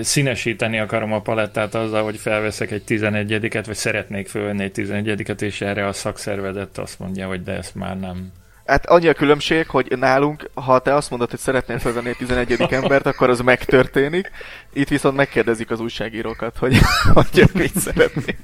színesíteni 0.00 0.78
akarom 0.78 1.12
a 1.12 1.20
palettát 1.20 1.74
azzal, 1.74 2.02
hogy 2.02 2.16
felveszek 2.16 2.70
egy 2.70 2.82
11-et, 2.88 3.62
vagy 3.66 3.76
szeretnék 3.76 4.28
fölvenni 4.28 4.62
egy 4.62 4.72
11-et, 4.74 5.40
és 5.40 5.60
erre 5.60 5.86
a 5.86 5.92
szakszervezet 5.92 6.78
azt 6.78 6.98
mondja, 6.98 7.26
hogy 7.26 7.42
de 7.42 7.52
ezt 7.52 7.74
már 7.74 7.98
nem 7.98 8.32
Hát 8.68 8.86
annyi 8.86 9.08
a 9.08 9.14
különbség, 9.14 9.68
hogy 9.68 9.98
nálunk, 9.98 10.50
ha 10.54 10.78
te 10.78 10.94
azt 10.94 11.10
mondod, 11.10 11.30
hogy 11.30 11.38
szeretnél 11.38 11.78
felvenni 11.78 12.08
egy 12.08 12.16
11. 12.16 12.66
embert, 12.70 13.06
akkor 13.06 13.30
az 13.30 13.40
megtörténik. 13.40 14.30
Itt 14.72 14.88
viszont 14.88 15.16
megkérdezik 15.16 15.70
az 15.70 15.80
újságírókat, 15.80 16.56
hogy, 16.58 16.78
hogy 17.14 17.44
mit 17.52 17.78
szeretnék. 17.78 18.38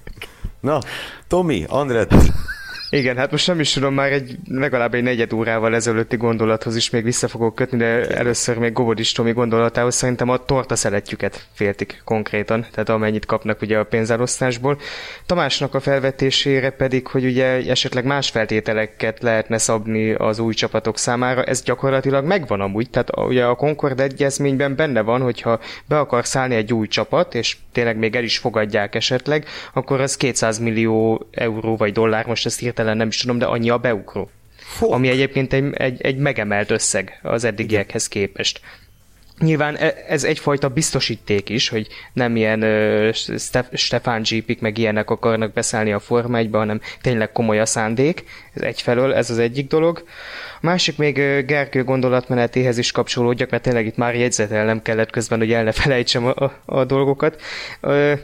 Na, 0.61 0.79
Tomi, 1.29 1.65
Andret, 1.69 2.15
igen, 2.95 3.17
hát 3.17 3.31
most 3.31 3.47
nem 3.47 3.61
is 3.61 3.73
tudom, 3.73 3.95
már 3.95 4.13
egy 4.13 4.37
legalább 4.49 4.95
egy 4.95 5.03
negyed 5.03 5.33
órával 5.33 5.75
ezelőtti 5.75 6.17
gondolathoz 6.17 6.77
is 6.77 6.91
még 6.91 7.05
vissza 7.05 7.29
fogok 7.29 7.55
kötni, 7.55 7.79
de 7.79 8.07
először 8.07 8.59
még 8.59 8.73
Gobodis 8.73 9.13
Tomi 9.13 9.33
gondolatához 9.33 9.95
szerintem 9.95 10.29
a 10.29 10.45
torta 10.45 10.77
szeletjüket 10.77 11.47
féltik 11.53 12.03
konkrétan, 12.05 12.67
tehát 12.71 12.89
amennyit 12.89 13.27
kapnak 13.27 13.63
ugye 13.63 13.79
a 13.79 13.85
pénzelosztásból. 13.85 14.79
Tamásnak 15.27 15.75
a 15.75 15.81
felvetésére 15.81 16.71
pedig, 16.71 17.07
hogy 17.07 17.25
ugye 17.25 17.71
esetleg 17.71 18.05
más 18.05 18.31
feltételeket 18.31 19.23
lehetne 19.23 19.59
szabni 19.59 20.13
az 20.13 20.39
új 20.39 20.55
csapatok 20.55 20.99
számára, 20.99 21.45
ez 21.45 21.63
gyakorlatilag 21.63 22.25
megvan 22.25 22.61
amúgy, 22.61 22.91
tehát 22.91 23.17
ugye 23.17 23.45
a 23.45 23.55
Concord 23.55 24.01
egyezményben 24.01 24.77
benne 24.77 25.01
van, 25.01 25.21
hogyha 25.21 25.61
be 25.87 25.99
akar 25.99 26.27
szállni 26.27 26.55
egy 26.55 26.73
új 26.73 26.87
csapat, 26.87 27.35
és 27.35 27.57
tényleg 27.73 27.97
még 27.97 28.17
el 28.17 28.23
is 28.23 28.39
fogadják 28.39 28.95
esetleg, 28.95 29.47
akkor 29.73 30.01
az 30.01 30.17
200 30.17 30.59
millió 30.59 31.27
euró 31.31 31.77
vagy 31.77 31.93
dollár, 31.93 32.27
most 32.27 32.47
ezt 32.47 32.59
hirtelen 32.59 32.84
hirtelen 32.85 32.97
nem 32.97 33.09
is 33.09 33.17
tudom, 33.17 33.39
de 33.39 33.45
annyi 33.45 33.71
a 33.71 33.79
beugró. 33.79 34.31
Fog. 34.57 34.93
Ami 34.93 35.09
egyébként 35.09 35.53
egy, 35.53 35.75
egy, 35.75 36.01
egy 36.03 36.17
megemelt 36.17 36.71
összeg 36.71 37.19
az 37.23 37.45
eddigiekhez 37.45 38.09
képest. 38.09 38.61
Nyilván 39.39 39.77
e, 39.77 39.95
ez 40.09 40.25
egyfajta 40.25 40.69
biztosíték 40.69 41.49
is, 41.49 41.69
hogy 41.69 41.87
nem 42.13 42.37
ilyen 42.37 42.63
uh, 42.63 43.13
Stefan 43.73 44.23
Jeepik 44.25 44.61
meg 44.61 44.79
ilyenek 44.79 45.11
akarnak 45.11 45.53
beszállni 45.53 45.93
a 45.93 45.99
Forma 45.99 46.39
1 46.39 46.49
hanem 46.53 46.81
tényleg 47.01 47.33
komoly 47.33 47.61
a 47.61 47.67
szándék. 47.67 48.25
Ez 48.53 48.63
egyfelől, 48.63 49.15
ez 49.15 49.31
az 49.31 49.39
egyik 49.39 49.69
dolog. 49.69 50.05
A 50.55 50.67
másik 50.67 50.97
még 50.97 51.17
uh, 51.17 51.39
Gergő 51.41 51.85
gondolatmenetéhez 51.85 52.79
is 52.79 52.93
kapcsolódjak, 52.93 53.51
mert 53.51 53.63
tényleg 53.63 53.87
itt 53.87 53.97
már 53.97 54.15
jegyzetelnem 54.15 54.83
kellett 54.83 55.11
közben, 55.11 55.39
hogy 55.39 55.53
el 55.53 55.65
ne 55.65 55.73
felejtsem 55.73 56.27
a, 56.27 56.45
a, 56.45 56.53
a 56.65 56.85
dolgokat. 56.85 57.41
Uh, 57.83 58.19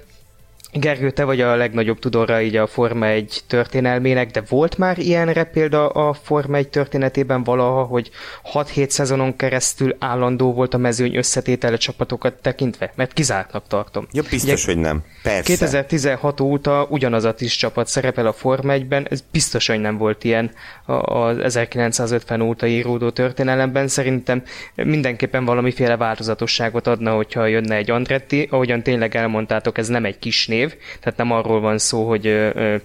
Gergő, 0.72 1.10
te 1.10 1.24
vagy 1.24 1.40
a 1.40 1.56
legnagyobb 1.56 1.98
tudóra 1.98 2.40
így 2.40 2.56
a 2.56 2.66
Forma 2.66 3.06
1 3.06 3.40
történelmének, 3.46 4.30
de 4.30 4.42
volt 4.48 4.78
már 4.78 4.98
ilyenre 4.98 5.44
példa 5.44 5.88
a 5.88 6.12
Forma 6.12 6.56
1 6.56 6.68
történetében 6.68 7.42
valaha, 7.42 7.82
hogy 7.82 8.10
6-7 8.52 8.88
szezonon 8.88 9.36
keresztül 9.36 9.96
állandó 9.98 10.52
volt 10.52 10.74
a 10.74 10.78
mezőny 10.78 11.16
összetétele 11.16 11.76
csapatokat 11.76 12.34
tekintve? 12.34 12.92
Mert 12.94 13.12
kizártnak 13.12 13.64
tartom. 13.68 14.06
Ja, 14.12 14.22
biztos, 14.30 14.64
Ugye, 14.64 14.72
hogy 14.72 14.82
nem. 14.82 15.02
Persze. 15.22 15.42
2016 15.42 16.40
óta 16.40 16.86
ugyanaz 16.88 17.24
a 17.24 17.34
tíz 17.34 17.52
csapat 17.52 17.86
szerepel 17.86 18.26
a 18.26 18.32
Forma 18.32 18.72
1-ben, 18.76 19.06
ez 19.10 19.24
biztos, 19.30 19.66
hogy 19.66 19.80
nem 19.80 19.96
volt 19.96 20.24
ilyen 20.24 20.50
az 20.86 21.56
1950 21.56 22.40
óta 22.40 22.66
íródó 22.66 23.10
történelemben. 23.10 23.88
Szerintem 23.88 24.42
mindenképpen 24.74 25.44
valamiféle 25.44 25.96
változatosságot 25.96 26.86
adna, 26.86 27.14
hogyha 27.14 27.46
jönne 27.46 27.74
egy 27.74 27.90
Andretti. 27.90 28.48
Ahogyan 28.50 28.82
tényleg 28.82 29.16
elmondtátok, 29.16 29.78
ez 29.78 29.88
nem 29.88 30.04
egy 30.04 30.18
kis 30.18 30.46
név, 30.46 30.59
név, 30.60 30.74
tehát 31.00 31.18
nem 31.18 31.32
arról 31.32 31.60
van 31.60 31.78
szó, 31.78 32.08
hogy 32.08 32.26
ö, 32.26 32.76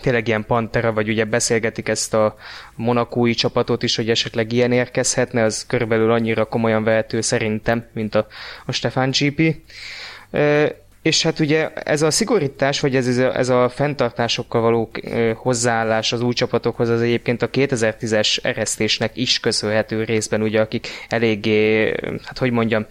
tényleg 0.00 0.28
ilyen 0.28 0.44
Pantera, 0.46 0.92
vagy 0.92 1.08
ugye 1.08 1.24
beszélgetik 1.24 1.88
ezt 1.88 2.14
a 2.14 2.36
monakói 2.74 3.34
csapatot 3.34 3.82
is, 3.82 3.96
hogy 3.96 4.10
esetleg 4.10 4.52
ilyen 4.52 4.72
érkezhetne, 4.72 5.42
az 5.42 5.66
körülbelül 5.66 6.12
annyira 6.12 6.44
komolyan 6.44 6.84
vehető 6.84 7.20
szerintem, 7.20 7.86
mint 7.92 8.14
a, 8.14 8.26
a 8.66 8.72
Stefan 8.72 9.10
GP. 9.10 9.56
És 11.02 11.22
hát 11.22 11.38
ugye 11.38 11.72
ez 11.72 12.02
a 12.02 12.10
szigorítás, 12.10 12.80
vagy 12.80 12.96
ez, 12.96 13.18
ez 13.18 13.48
a 13.48 13.68
fenntartásokkal 13.68 14.60
való 14.60 14.90
hozzáállás 15.34 16.12
az 16.12 16.20
új 16.20 16.32
csapatokhoz, 16.32 16.88
az 16.88 17.00
egyébként 17.00 17.42
a 17.42 17.50
2010-es 17.50 18.44
eresztésnek 18.44 19.16
is 19.16 19.40
köszönhető 19.40 20.04
részben, 20.04 20.42
ugye, 20.42 20.60
akik 20.60 20.88
eléggé, 21.08 21.84
hát 22.24 22.38
hogy 22.38 22.50
mondjam, 22.50 22.86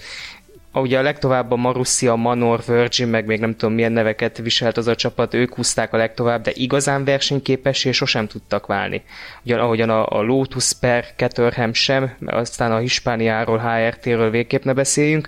ugye 0.79 0.97
a 0.97 1.01
legtovább 1.01 1.51
a 1.51 1.55
Marussia, 1.55 2.15
Manor, 2.15 2.61
Virgin, 2.67 3.07
meg 3.07 3.25
még 3.25 3.39
nem 3.39 3.55
tudom 3.55 3.75
milyen 3.75 3.91
neveket 3.91 4.37
viselt 4.37 4.77
az 4.77 4.87
a 4.87 4.95
csapat, 4.95 5.33
ők 5.33 5.55
húzták 5.55 5.93
a 5.93 5.97
legtovább, 5.97 6.41
de 6.41 6.51
igazán 6.53 7.03
versenyképes 7.03 7.85
és 7.85 7.95
sosem 7.95 8.27
tudtak 8.27 8.65
válni. 8.65 9.03
Ugyan 9.43 9.59
ahogyan 9.59 9.89
a, 9.89 10.07
a 10.07 10.21
Lotus 10.21 10.71
per 10.79 11.05
Caterham 11.15 11.73
sem, 11.73 12.15
aztán 12.25 12.71
a 12.71 12.77
Hispániáról, 12.77 13.57
HRT-ről 13.57 14.29
végképp 14.29 14.63
ne 14.63 14.73
beszéljünk, 14.73 15.27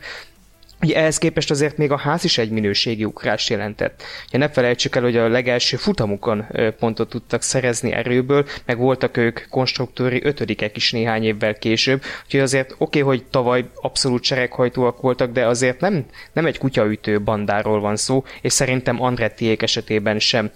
Ugye 0.83 0.95
ehhez 0.95 1.17
képest 1.17 1.51
azért 1.51 1.77
még 1.77 1.91
a 1.91 1.97
ház 1.97 2.23
is 2.23 2.37
egy 2.37 2.49
minőségi 2.49 3.05
ugrás 3.05 3.49
jelentett. 3.49 4.03
Ugye 4.27 4.37
ne 4.37 4.49
felejtsük 4.49 4.95
el, 4.95 5.01
hogy 5.01 5.17
a 5.17 5.27
legelső 5.27 5.77
futamukon 5.77 6.45
pontot 6.79 7.09
tudtak 7.09 7.41
szerezni 7.41 7.91
erőből, 7.91 8.45
meg 8.65 8.77
voltak 8.77 9.17
ők 9.17 9.47
konstruktúri 9.49 10.23
ötödikek 10.23 10.75
is 10.75 10.91
néhány 10.91 11.23
évvel 11.23 11.57
később, 11.57 12.01
úgyhogy 12.25 12.39
azért 12.39 12.71
oké, 12.77 13.01
okay, 13.01 13.01
hogy 13.01 13.25
tavaly 13.29 13.65
abszolút 13.81 14.23
csereghajtóak 14.23 15.01
voltak, 15.01 15.31
de 15.31 15.47
azért 15.47 15.79
nem, 15.79 16.05
nem 16.33 16.45
egy 16.45 16.57
kutyaütő 16.57 17.21
bandáról 17.21 17.79
van 17.79 17.95
szó, 17.95 18.23
és 18.41 18.53
szerintem 18.53 19.01
Andrettiék 19.01 19.61
esetében 19.61 20.19
sem 20.19 20.51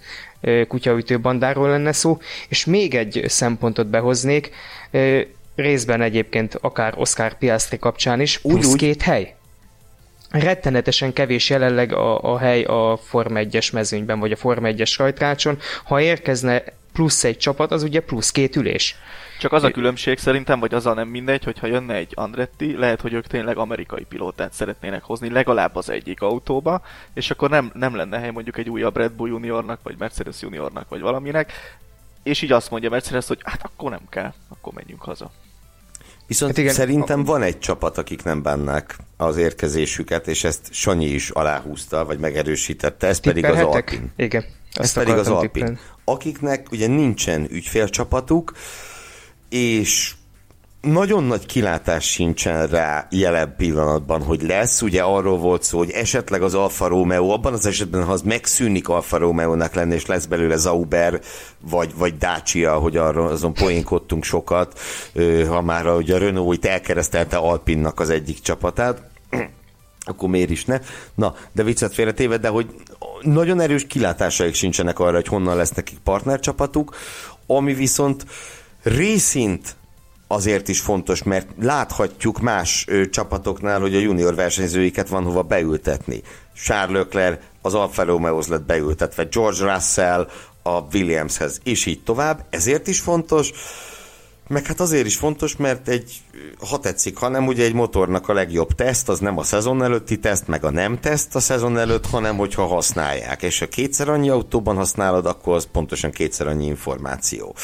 kutyaütő 0.68 1.20
bandáról 1.20 1.68
lenne 1.68 1.92
szó, 1.92 2.18
és 2.48 2.64
még 2.64 2.94
egy 2.94 3.24
szempontot 3.26 3.86
behoznék, 3.86 4.50
részben 5.54 6.00
egyébként 6.00 6.58
akár 6.60 6.94
Oscar 6.96 7.38
Piastri 7.38 7.78
kapcsán 7.78 8.20
is, 8.20 8.38
plusz 8.38 8.66
úgy, 8.66 8.78
két 8.78 9.02
hely 9.02 9.37
rettenetesen 10.30 11.12
kevés 11.12 11.50
jelenleg 11.50 11.92
a, 11.92 12.32
a 12.32 12.38
hely 12.38 12.62
a 12.62 12.96
Forma 13.02 13.40
1-es 13.42 13.72
mezőnyben, 13.72 14.18
vagy 14.20 14.32
a 14.32 14.36
Forma 14.36 14.68
1-es 14.70 14.94
rajtrácson. 14.98 15.58
Ha 15.84 16.00
érkezne 16.00 16.62
plusz 16.92 17.24
egy 17.24 17.36
csapat, 17.36 17.72
az 17.72 17.82
ugye 17.82 18.00
plusz 18.00 18.30
két 18.30 18.56
ülés. 18.56 18.96
Csak 19.38 19.52
az 19.52 19.62
a 19.62 19.70
különbség 19.70 20.18
szerintem, 20.18 20.60
vagy 20.60 20.74
az 20.74 20.86
a 20.86 20.94
nem 20.94 21.08
mindegy, 21.08 21.44
hogyha 21.44 21.66
jönne 21.66 21.94
egy 21.94 22.12
Andretti, 22.14 22.76
lehet, 22.76 23.00
hogy 23.00 23.12
ők 23.12 23.26
tényleg 23.26 23.56
amerikai 23.56 24.04
pilótát 24.04 24.52
szeretnének 24.52 25.02
hozni 25.02 25.30
legalább 25.30 25.76
az 25.76 25.90
egyik 25.90 26.22
autóba, 26.22 26.82
és 27.14 27.30
akkor 27.30 27.50
nem, 27.50 27.70
nem 27.74 27.96
lenne 27.96 28.18
hely 28.18 28.30
mondjuk 28.30 28.58
egy 28.58 28.68
újabb 28.68 28.96
Red 28.96 29.12
Bull 29.12 29.28
juniornak, 29.28 29.80
vagy 29.82 29.94
Mercedes 29.98 30.42
juniornak, 30.42 30.88
vagy 30.88 31.00
valaminek, 31.00 31.52
és 32.22 32.42
így 32.42 32.52
azt 32.52 32.70
mondja 32.70 32.90
Mercedes, 32.90 33.26
hogy 33.26 33.38
hát 33.42 33.62
akkor 33.62 33.90
nem 33.90 34.08
kell, 34.08 34.32
akkor 34.48 34.72
menjünk 34.72 35.02
haza. 35.02 35.30
Viszont 36.28 36.50
hát 36.50 36.60
igen, 36.60 36.74
szerintem 36.74 37.24
van 37.24 37.42
egy 37.42 37.58
csapat, 37.58 37.98
akik 37.98 38.22
nem 38.22 38.42
bánnak 38.42 38.96
az 39.16 39.36
érkezésüket, 39.36 40.28
és 40.28 40.44
ezt 40.44 40.60
Sanyi 40.70 41.06
is 41.06 41.30
aláhúzta, 41.30 42.04
vagy 42.04 42.18
megerősítette, 42.18 43.06
ez 43.06 43.18
pedig 43.20 43.44
az 43.44 43.58
Alpin. 43.58 44.12
Igen. 44.16 44.44
Ez 44.72 44.92
pedig 44.92 45.14
az 45.14 45.28
Alpin. 45.28 45.78
Akiknek 46.04 46.66
ugye 46.70 46.86
nincsen 46.86 47.46
ügyfélcsapatuk, 47.50 48.52
és 49.48 50.14
nagyon 50.80 51.24
nagy 51.24 51.46
kilátás 51.46 52.10
sincsen 52.10 52.66
rá 52.66 53.06
jelen 53.10 53.54
pillanatban, 53.56 54.22
hogy 54.22 54.42
lesz. 54.42 54.82
Ugye 54.82 55.02
arról 55.02 55.38
volt 55.38 55.62
szó, 55.62 55.78
hogy 55.78 55.90
esetleg 55.90 56.42
az 56.42 56.54
Alfa 56.54 56.86
Romeo, 56.86 57.28
abban 57.28 57.52
az 57.52 57.66
esetben, 57.66 58.04
ha 58.04 58.12
az 58.12 58.22
megszűnik 58.22 58.88
Alfa 58.88 59.16
Romeo-nak 59.16 59.74
lenni, 59.74 59.94
és 59.94 60.06
lesz 60.06 60.26
belőle 60.26 60.56
Zauber, 60.56 61.20
vagy, 61.60 61.94
vagy 61.96 62.16
Dacia, 62.16 62.74
hogy 62.74 62.96
arról 62.96 63.28
azon 63.28 63.54
poénkodtunk 63.54 64.24
sokat, 64.24 64.78
ha 65.48 65.62
már 65.62 65.86
ugye 65.86 66.14
a 66.14 66.18
Renault 66.18 66.56
itt 66.56 66.64
elkeresztelte 66.64 67.36
Alpinnak 67.36 68.00
az 68.00 68.10
egyik 68.10 68.40
csapatát, 68.40 69.02
akkor 70.00 70.28
miért 70.28 70.50
is 70.50 70.64
ne? 70.64 70.78
Na, 71.14 71.34
de 71.52 71.62
viccet 71.62 71.94
félretéve, 71.94 72.36
de 72.36 72.48
hogy 72.48 72.66
nagyon 73.22 73.60
erős 73.60 73.86
kilátásaik 73.86 74.54
sincsenek 74.54 74.98
arra, 74.98 75.14
hogy 75.14 75.26
honnan 75.26 75.56
lesz 75.56 75.72
nekik 75.72 75.98
partnercsapatuk, 75.98 76.96
ami 77.46 77.74
viszont 77.74 78.26
részint 78.82 79.76
azért 80.28 80.68
is 80.68 80.80
fontos, 80.80 81.22
mert 81.22 81.48
láthatjuk 81.60 82.40
más 82.40 82.84
ö, 82.88 83.08
csapatoknál, 83.08 83.80
hogy 83.80 83.94
a 83.94 83.98
junior 83.98 84.34
versenyzőiket 84.34 85.08
van 85.08 85.24
hova 85.24 85.42
beültetni. 85.42 86.22
Charles 86.54 86.96
Leclerc 86.96 87.40
az 87.62 87.74
Alfa 87.74 88.04
Romeo 88.04 88.40
lett 88.48 88.62
beültetve, 88.62 89.24
George 89.24 89.72
Russell 89.72 90.28
a 90.62 90.80
Williamshez, 90.92 91.60
és 91.64 91.86
így 91.86 92.02
tovább. 92.02 92.44
Ezért 92.50 92.86
is 92.86 93.00
fontos, 93.00 93.52
meg 94.48 94.66
hát 94.66 94.80
azért 94.80 95.06
is 95.06 95.16
fontos, 95.16 95.56
mert 95.56 95.88
egy, 95.88 96.22
ha 96.68 96.78
tetszik, 96.78 97.16
hanem 97.16 97.46
ugye 97.46 97.64
egy 97.64 97.74
motornak 97.74 98.28
a 98.28 98.32
legjobb 98.32 98.72
teszt, 98.72 99.08
az 99.08 99.18
nem 99.18 99.38
a 99.38 99.42
szezon 99.42 99.82
előtti 99.82 100.18
teszt, 100.18 100.46
meg 100.46 100.64
a 100.64 100.70
nem 100.70 101.00
teszt 101.00 101.34
a 101.34 101.40
szezon 101.40 101.78
előtt, 101.78 102.06
hanem 102.06 102.36
hogyha 102.36 102.66
használják. 102.66 103.42
És 103.42 103.58
ha 103.58 103.68
kétszer 103.68 104.08
annyi 104.08 104.28
autóban 104.28 104.76
használod, 104.76 105.26
akkor 105.26 105.54
az 105.54 105.68
pontosan 105.72 106.10
kétszer 106.10 106.46
annyi 106.46 106.66
információ. 106.66 107.54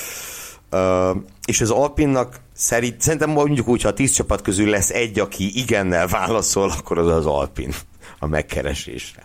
Uh, 0.74 1.16
és 1.46 1.60
az 1.60 1.70
Alpinnak 1.70 2.36
szerint, 2.52 3.00
szerintem 3.00 3.30
mondjuk 3.30 3.68
úgy, 3.68 3.82
ha 3.82 3.88
a 3.88 3.92
tíz 3.92 4.12
csapat 4.12 4.42
közül 4.42 4.68
lesz 4.68 4.90
egy, 4.90 5.18
aki 5.18 5.58
igennel 5.58 6.06
válaszol, 6.06 6.70
akkor 6.70 6.98
az 6.98 7.06
az 7.06 7.26
Alpin 7.26 7.72
a 8.18 8.26
megkeresésre. 8.26 9.22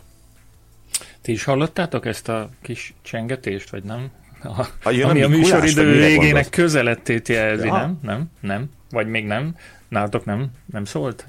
Ti 1.22 1.32
is 1.32 1.43
hallottátok 1.43 2.06
ezt 2.06 2.30
a 2.30 2.50
kis 2.62 2.93
csengetést, 3.02 3.70
vagy 3.70 3.84
nem? 3.84 4.10
A, 4.43 4.66
a 4.84 4.91
jön, 4.91 5.10
ami 5.10 5.22
a 5.22 5.28
műsoridő 5.28 5.91
végének 5.91 6.50
közelettét 6.50 7.28
jelzi, 7.28 7.66
ja. 7.66 7.74
nem? 7.74 8.00
Nem? 8.02 8.32
Nem? 8.39 8.70
Vagy 8.89 9.08
még 9.08 9.26
nem? 9.26 9.56
Nálatok 9.88 10.26
nem? 10.26 10.52
Nem 10.66 10.86
szólt? 10.86 11.26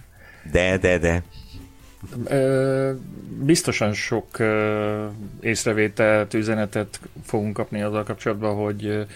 De, 0.53 0.79
de, 0.79 0.99
de. 0.99 1.23
Ö, 2.25 2.93
biztosan 3.41 3.93
sok 3.93 4.39
ö, 4.39 5.07
észrevételt, 5.41 6.35
üzenetet 6.35 7.01
fogunk 7.25 7.53
kapni 7.53 7.83
azzal 7.83 8.03
kapcsolatban, 8.03 8.55
hogy 8.55 9.07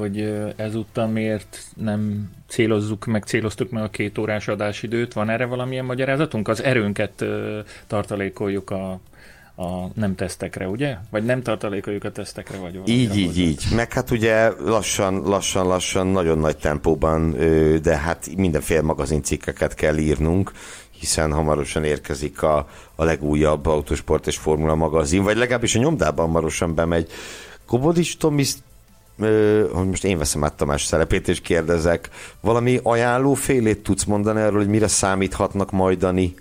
hogy 0.00 0.34
ezúttal 0.56 1.06
miért 1.06 1.58
nem 1.76 2.30
célozzuk 2.48 3.04
meg, 3.04 3.22
céloztuk 3.22 3.70
meg 3.70 3.82
a 3.82 3.88
két 3.88 4.18
órás 4.18 4.48
adásidőt. 4.48 5.12
Van 5.12 5.30
erre 5.30 5.44
valamilyen 5.44 5.84
magyarázatunk? 5.84 6.48
Az 6.48 6.62
erőnket 6.62 7.24
tartalékoljuk 7.86 8.70
a, 8.70 8.90
a 9.56 9.88
nem 9.94 10.14
tesztekre, 10.14 10.68
ugye? 10.68 10.96
Vagy 11.10 11.24
nem 11.24 11.42
tartalékoljuk 11.42 12.04
a 12.04 12.12
tesztekre, 12.12 12.58
vagy 12.58 12.80
Így, 12.84 13.16
így, 13.16 13.38
így. 13.38 13.64
Meg 13.74 13.92
hát 13.92 14.10
ugye 14.10 14.50
lassan, 14.64 15.22
lassan, 15.22 15.66
lassan, 15.66 16.06
nagyon 16.06 16.38
nagy 16.38 16.56
tempóban, 16.56 17.36
de 17.82 17.96
hát 17.96 18.28
mindenféle 18.36 18.82
magazincikkeket 18.82 19.74
kell 19.74 19.96
írnunk, 19.96 20.52
hiszen 20.90 21.32
hamarosan 21.32 21.84
érkezik 21.84 22.42
a, 22.42 22.68
a 22.94 23.04
legújabb 23.04 23.66
autósport 23.66 24.26
és 24.26 24.36
formula 24.36 24.74
magazin, 24.74 25.22
vagy 25.22 25.36
legalábbis 25.36 25.74
a 25.74 25.78
nyomdában 25.78 26.26
hamarosan 26.26 26.74
bemegy. 26.74 27.10
Kobodics 27.66 28.16
Tomis 28.16 28.54
hogy 29.72 29.88
most 29.88 30.04
én 30.04 30.18
veszem 30.18 30.44
át 30.44 30.52
Tamás 30.52 30.84
szerepét, 30.84 31.28
és 31.28 31.40
kérdezek, 31.40 32.10
valami 32.40 32.80
ajánló 32.82 33.34
félét 33.34 33.82
tudsz 33.82 34.04
mondani 34.04 34.40
arról, 34.40 34.58
hogy 34.58 34.68
mire 34.68 34.88
számíthatnak 34.88 35.70
majdani 35.70 36.34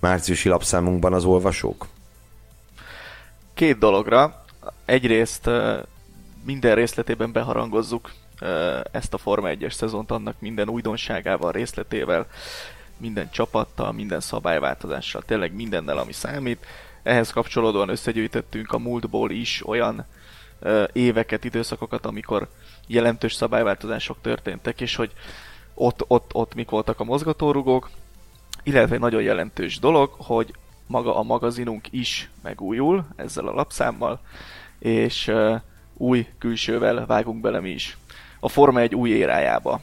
márciusi 0.00 0.48
lapszámunkban 0.48 1.12
az 1.12 1.24
olvasók? 1.24 1.86
Két 3.54 3.78
dologra. 3.78 4.44
Egyrészt 4.84 5.50
minden 6.44 6.74
részletében 6.74 7.32
beharangozzuk 7.32 8.12
ezt 8.92 9.14
a 9.14 9.18
Forma 9.18 9.48
1-es 9.50 9.72
szezont 9.72 10.10
annak 10.10 10.34
minden 10.38 10.68
újdonságával, 10.68 11.52
részletével, 11.52 12.26
minden 12.96 13.30
csapattal, 13.30 13.92
minden 13.92 14.20
szabályváltozással, 14.20 15.22
tényleg 15.26 15.54
mindennel, 15.54 15.98
ami 15.98 16.12
számít. 16.12 16.66
Ehhez 17.02 17.30
kapcsolódóan 17.30 17.88
összegyűjtöttünk 17.88 18.72
a 18.72 18.78
múltból 18.78 19.30
is 19.30 19.66
olyan 19.66 20.06
éveket, 20.92 21.44
időszakokat, 21.44 22.06
amikor 22.06 22.48
jelentős 22.86 23.34
szabályváltozások 23.34 24.16
történtek, 24.20 24.80
és 24.80 24.96
hogy 24.96 25.12
ott, 25.74 26.04
ott, 26.06 26.30
ott 26.34 26.54
mik 26.54 26.70
voltak 26.70 27.00
a 27.00 27.04
mozgatórugók, 27.04 27.90
illetve 28.62 28.94
egy 28.94 29.00
nagyon 29.00 29.22
jelentős 29.22 29.78
dolog, 29.78 30.10
hogy 30.16 30.54
maga 30.86 31.16
a 31.16 31.22
magazinunk 31.22 31.86
is 31.90 32.30
megújul 32.42 33.06
ezzel 33.16 33.46
a 33.46 33.54
lapszámmal, 33.54 34.20
és 34.78 35.32
új 35.96 36.26
külsővel 36.38 37.06
vágunk 37.06 37.40
bele 37.40 37.60
mi 37.60 37.70
is. 37.70 37.96
A 38.40 38.48
Forma 38.48 38.80
egy 38.80 38.94
új 38.94 39.10
érájába. 39.10 39.80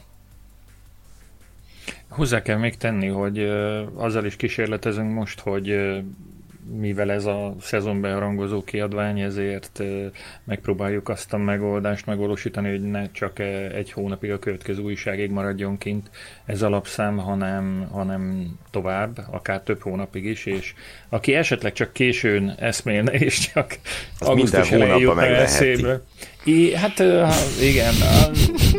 Hozzá 2.08 2.42
kell 2.42 2.58
még 2.58 2.76
tenni, 2.76 3.08
hogy 3.08 3.38
azzal 3.94 4.24
is 4.24 4.36
kísérletezünk 4.36 5.12
most, 5.12 5.40
hogy 5.40 5.68
mivel 6.72 7.12
ez 7.12 7.24
a 7.24 7.54
szezonban 7.60 8.18
rangozó 8.18 8.64
kiadvány, 8.64 9.20
ezért 9.20 9.82
megpróbáljuk 10.44 11.08
azt 11.08 11.32
a 11.32 11.36
megoldást 11.36 12.06
megvalósítani, 12.06 12.70
hogy 12.70 12.82
ne 12.82 13.10
csak 13.10 13.38
egy 13.74 13.92
hónapig 13.92 14.30
a 14.30 14.38
következő 14.38 14.82
újságig 14.82 15.30
maradjon 15.30 15.78
kint 15.78 16.10
ez 16.44 16.62
alapszám, 16.62 17.16
hanem, 17.16 17.88
hanem 17.92 18.52
tovább, 18.70 19.18
akár 19.30 19.60
több 19.60 19.80
hónapig 19.80 20.24
is, 20.24 20.46
és 20.46 20.74
aki 21.08 21.34
esetleg 21.34 21.72
csak 21.72 21.92
későn 21.92 22.54
eszmélne, 22.58 23.12
és 23.26 23.38
csak 23.38 23.78
az 24.18 24.26
augusztus 24.26 24.70
elején 24.70 24.96
jutna 24.96 25.24
eszébe. 25.24 26.00
I, 26.44 26.74
hát 26.74 26.98
igen, 27.60 27.94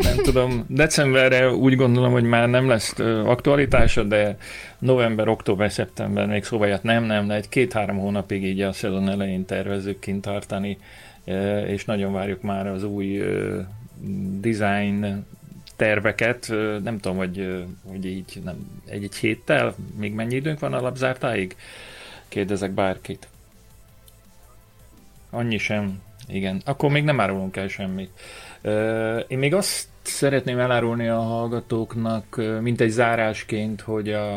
nem 0.02 0.18
tudom, 0.24 0.66
decemberre 0.68 1.52
úgy 1.52 1.76
gondolom, 1.76 2.12
hogy 2.12 2.24
már 2.24 2.50
nem 2.50 2.68
lesz 2.68 2.94
aktualitása, 3.26 4.04
de 4.04 4.38
november, 4.86 5.28
október, 5.28 5.72
szeptember 5.72 6.28
még 6.28 6.44
szóval 6.44 6.68
jött, 6.68 6.84
nem, 6.84 7.04
nem, 7.04 7.28
de 7.28 7.34
egy 7.34 7.50
két-három 7.50 7.98
hónapig 7.98 8.44
így 8.44 8.62
a 8.62 8.74
szezon 8.74 9.10
elején 9.10 9.46
tervezzük 9.46 10.00
kint 10.00 10.22
tartani, 10.22 10.78
és 11.66 11.86
nagyon 11.86 12.14
várjuk 12.14 12.42
már 12.42 12.68
az 12.68 12.84
új 12.84 13.24
design 14.40 15.26
terveket, 15.76 16.48
nem 16.84 17.00
tudom, 17.00 17.18
hogy, 17.18 17.66
hogy 17.90 18.06
így 18.06 18.42
nem, 18.44 18.82
egy-egy 18.86 19.16
héttel, 19.16 19.76
még 19.98 20.14
mennyi 20.14 20.36
időnk 20.36 20.60
van 20.60 20.74
a 20.74 20.82
lapzártáig? 20.82 21.56
Kérdezek 22.28 22.72
bárkit. 22.72 23.28
Annyi 25.30 25.58
sem. 25.58 26.02
Igen, 26.28 26.62
akkor 26.66 26.92
még 26.92 27.04
nem 27.04 27.20
árulunk 27.20 27.56
el 27.56 27.68
semmit. 27.68 28.10
Én 29.28 29.38
még 29.38 29.54
azt 29.54 29.88
szeretném 30.02 30.60
elárulni 30.60 31.08
a 31.08 31.20
hallgatóknak, 31.20 32.42
mint 32.62 32.82
egy 32.82 32.90
zárásként, 32.90 33.82
hogy 33.82 34.10
a, 34.14 34.28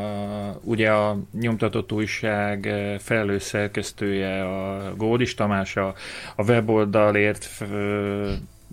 ugye 0.63 0.91
a 0.91 1.19
nyomtatott 1.41 1.93
újság 1.93 2.69
felelős 2.99 3.43
szerkesztője, 3.43 4.45
a 4.45 4.93
Gódis 4.97 5.35
Tamás, 5.35 5.77
a, 5.77 5.95
a 6.37 6.45
weboldalért 6.45 7.49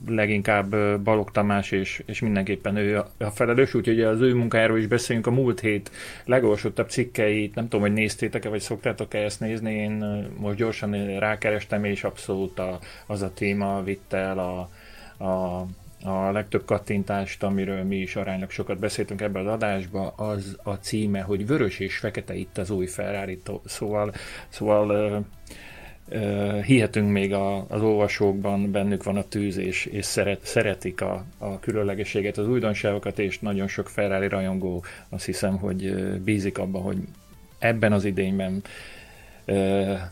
leginkább 0.07 0.75
Balog 1.01 1.31
Tamás, 1.31 1.71
és, 1.71 2.03
és 2.05 2.19
mindenképpen 2.19 2.75
ő 2.75 2.97
a, 2.97 3.11
a 3.17 3.29
felelős, 3.29 3.73
úgyhogy 3.73 4.01
az 4.01 4.21
ő 4.21 4.33
munkájáról 4.33 4.77
is 4.77 4.87
beszéljünk. 4.87 5.27
A 5.27 5.31
múlt 5.31 5.59
hét 5.59 5.91
legolvasottabb 6.25 6.89
cikkeit, 6.89 7.55
nem 7.55 7.63
tudom, 7.63 7.81
hogy 7.81 7.93
néztétek-e, 7.93 8.49
vagy 8.49 8.59
szoktátok-e 8.59 9.17
ezt 9.17 9.39
nézni, 9.39 9.73
én 9.73 10.27
most 10.37 10.57
gyorsan 10.57 11.19
rákerestem, 11.19 11.83
és 11.83 12.03
abszolút 12.03 12.59
a, 12.59 12.79
az 13.05 13.21
a 13.21 13.33
téma 13.33 13.83
vitte 13.83 14.17
el 14.17 14.39
a, 14.39 14.69
a 15.19 15.65
a 16.05 16.31
legtöbb 16.31 16.65
kattintást, 16.65 17.43
amiről 17.43 17.83
mi 17.83 17.95
is 17.95 18.15
aránylag 18.15 18.49
sokat 18.49 18.79
beszéltünk 18.79 19.21
ebben 19.21 19.45
az 19.45 19.53
adásban, 19.53 20.11
az 20.15 20.57
a 20.63 20.73
címe, 20.73 21.21
hogy 21.21 21.47
Vörös 21.47 21.79
és 21.79 21.97
Fekete 21.97 22.35
itt 22.35 22.57
az 22.57 22.69
új 22.69 22.85
Ferrari, 22.85 23.41
szóval, 23.65 24.13
szóval 24.49 25.23
hihetünk 26.65 27.11
még 27.11 27.33
a, 27.33 27.65
az 27.69 27.81
olvasókban, 27.81 28.71
bennük 28.71 29.03
van 29.03 29.17
a 29.17 29.23
tűz, 29.23 29.57
és, 29.57 29.85
és 29.85 30.05
szeret, 30.05 30.45
szeretik 30.45 31.01
a, 31.01 31.23
a 31.37 31.59
különlegességet, 31.59 32.37
az 32.37 32.47
újdonságokat, 32.47 33.19
és 33.19 33.39
nagyon 33.39 33.67
sok 33.67 33.89
Ferrari 33.89 34.27
rajongó 34.27 34.83
azt 35.09 35.25
hiszem, 35.25 35.57
hogy 35.57 35.95
bízik 36.23 36.57
abban, 36.57 36.81
hogy 36.81 36.97
ebben 37.59 37.93
az 37.93 38.05
idényben 38.05 38.61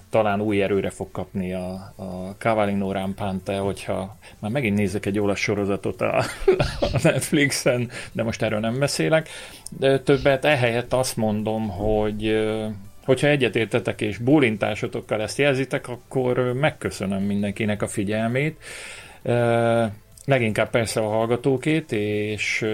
talán 0.09 0.41
új 0.41 0.63
erőre 0.63 0.89
fog 0.89 1.11
kapni 1.11 1.53
a, 1.53 1.93
a 1.95 2.35
Cavallino 2.37 2.91
Rampante, 2.91 3.57
hogyha 3.57 4.17
már 4.39 4.51
megint 4.51 4.77
nézek 4.77 5.05
egy 5.05 5.19
olasz 5.19 5.39
sorozatot 5.39 6.01
a, 6.01 6.17
a 6.79 6.99
Netflixen, 7.03 7.89
de 8.11 8.23
most 8.23 8.41
erről 8.41 8.59
nem 8.59 8.79
beszélek. 8.79 9.29
De 9.79 9.99
többet 9.99 10.45
ehelyett 10.45 10.93
azt 10.93 11.17
mondom, 11.17 11.69
hogy 11.69 12.35
Hogyha 13.05 13.27
egyetértetek 13.27 14.01
és 14.01 14.17
bólintásotokkal 14.17 15.21
ezt 15.21 15.37
jelzitek, 15.37 15.87
akkor 15.87 16.53
megköszönöm 16.53 17.21
mindenkinek 17.23 17.81
a 17.81 17.87
figyelmét. 17.87 18.57
Leginkább 20.25 20.69
persze 20.69 20.99
a 20.99 21.09
hallgatókét, 21.09 21.91
és 21.91 22.65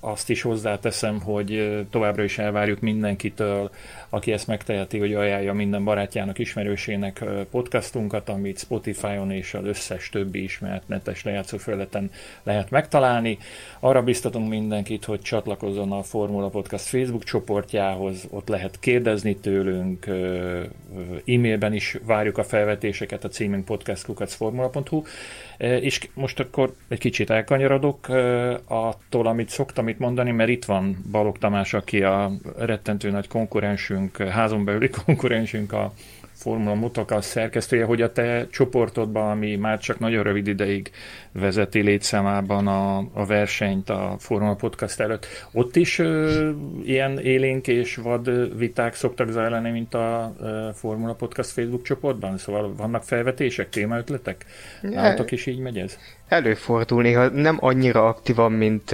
azt 0.00 0.30
is 0.30 0.42
hozzáteszem, 0.42 1.20
hogy 1.20 1.80
továbbra 1.90 2.22
is 2.22 2.38
elvárjuk 2.38 2.80
mindenkitől, 2.80 3.70
aki 4.14 4.32
ezt 4.32 4.46
megteheti, 4.46 4.98
hogy 4.98 5.14
ajánlja 5.14 5.52
minden 5.52 5.84
barátjának, 5.84 6.38
ismerősének 6.38 7.24
podcastunkat, 7.50 8.28
amit 8.28 8.58
Spotify-on 8.58 9.30
és 9.30 9.54
az 9.54 9.64
összes 9.64 10.08
többi 10.08 10.42
ismert 10.42 10.88
netes 10.88 11.24
lejátszófelületen 11.24 12.10
lehet 12.42 12.70
megtalálni. 12.70 13.38
Arra 13.80 14.02
biztatunk 14.02 14.48
mindenkit, 14.48 15.04
hogy 15.04 15.20
csatlakozzon 15.20 15.92
a 15.92 16.02
Formula 16.02 16.48
Podcast 16.48 16.84
Facebook 16.84 17.24
csoportjához, 17.24 18.26
ott 18.30 18.48
lehet 18.48 18.80
kérdezni 18.80 19.36
tőlünk, 19.36 20.06
e-mailben 21.26 21.72
is 21.72 21.98
várjuk 22.06 22.38
a 22.38 22.44
felvetéseket 22.44 23.24
a 23.24 23.28
címünk 23.28 23.64
podcastkukacformula.hu, 23.64 25.02
és 25.58 26.08
most 26.14 26.40
akkor 26.40 26.74
egy 26.88 26.98
kicsit 26.98 27.30
elkanyarodok 27.30 28.08
attól, 28.64 29.26
amit 29.26 29.48
szoktam 29.48 29.88
itt 29.88 29.98
mondani, 29.98 30.30
mert 30.30 30.50
itt 30.50 30.64
van 30.64 31.04
Balog 31.10 31.38
Tamás, 31.38 31.74
aki 31.74 32.02
a 32.02 32.32
rettentő 32.58 33.10
nagy 33.10 33.28
konkurensünk, 33.28 34.03
házon 34.30 34.64
belüli 34.64 34.90
konkurensünk 35.04 35.72
a 35.72 35.92
Formula 36.44 36.74
Motocross 36.74 37.24
szerkesztője, 37.24 37.84
hogy 37.84 38.02
a 38.02 38.12
te 38.12 38.46
csoportodban, 38.50 39.30
ami 39.30 39.56
már 39.56 39.78
csak 39.78 39.98
nagyon 39.98 40.22
rövid 40.22 40.46
ideig 40.46 40.90
vezeti 41.32 41.80
létszámában 41.80 42.66
a, 42.66 42.98
a 42.98 43.26
versenyt 43.26 43.90
a 43.90 44.16
Formula 44.18 44.54
Podcast 44.54 45.00
előtt, 45.00 45.26
ott 45.52 45.76
is 45.76 45.98
ö, 45.98 46.50
ilyen 46.84 47.18
élénk 47.18 47.66
és 47.66 47.96
vad 47.96 48.56
viták 48.58 48.94
szoktak 48.94 49.30
zajlani, 49.30 49.70
mint 49.70 49.94
a 49.94 50.34
ö, 50.40 50.68
Formula 50.74 51.14
Podcast 51.14 51.50
Facebook 51.50 51.82
csoportban? 51.82 52.38
Szóval 52.38 52.74
vannak 52.74 53.02
felvetések, 53.02 53.68
témaötletek? 53.68 54.44
Nálatok 54.80 55.30
is 55.30 55.46
így 55.46 55.58
megy 55.58 55.78
ez? 55.78 55.98
Előfordul 56.34 57.02
néha, 57.02 57.28
nem 57.28 57.56
annyira 57.60 58.06
aktívan, 58.06 58.52
mint 58.52 58.92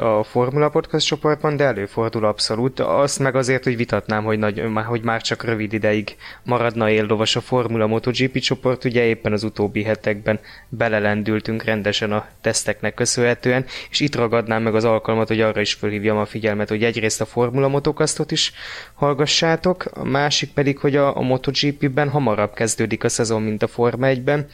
a 0.00 0.22
Formula 0.24 0.68
Podcast 0.68 1.06
csoportban, 1.06 1.56
de 1.56 1.64
előfordul 1.64 2.24
abszolút. 2.24 2.80
Azt 2.80 3.18
meg 3.18 3.36
azért, 3.36 3.64
hogy 3.64 3.76
vitatnám, 3.76 4.24
hogy, 4.24 4.38
nagy, 4.38 4.62
hogy 4.86 5.02
már 5.02 5.20
csak 5.20 5.44
rövid 5.44 5.72
ideig 5.72 6.16
maradna 6.42 6.90
éllovas 6.90 7.36
a 7.36 7.40
Formula 7.40 7.86
MotoGP 7.86 8.38
csoport. 8.38 8.84
Ugye 8.84 9.04
éppen 9.04 9.32
az 9.32 9.42
utóbbi 9.42 9.82
hetekben 9.82 10.40
belelendültünk 10.68 11.64
rendesen 11.64 12.12
a 12.12 12.26
teszteknek 12.40 12.94
köszönhetően, 12.94 13.64
és 13.90 14.00
itt 14.00 14.16
ragadnám 14.16 14.62
meg 14.62 14.74
az 14.74 14.84
alkalmat, 14.84 15.28
hogy 15.28 15.40
arra 15.40 15.60
is 15.60 15.72
fölhívjam 15.72 16.16
a 16.16 16.24
figyelmet, 16.24 16.68
hogy 16.68 16.84
egyrészt 16.84 17.20
a 17.20 17.26
Formula 17.26 17.68
Motocastot 17.68 18.30
is 18.30 18.52
hallgassátok, 18.94 19.84
a 19.94 20.04
másik 20.04 20.52
pedig, 20.52 20.78
hogy 20.78 20.96
a, 20.96 21.16
a 21.16 21.20
MotoGP-ben 21.20 22.08
hamarabb 22.08 22.54
kezdődik 22.54 23.04
a 23.04 23.08
szezon, 23.08 23.42
mint 23.42 23.62
a 23.62 23.68
Forma 23.68 24.06
1-ben, 24.10 24.46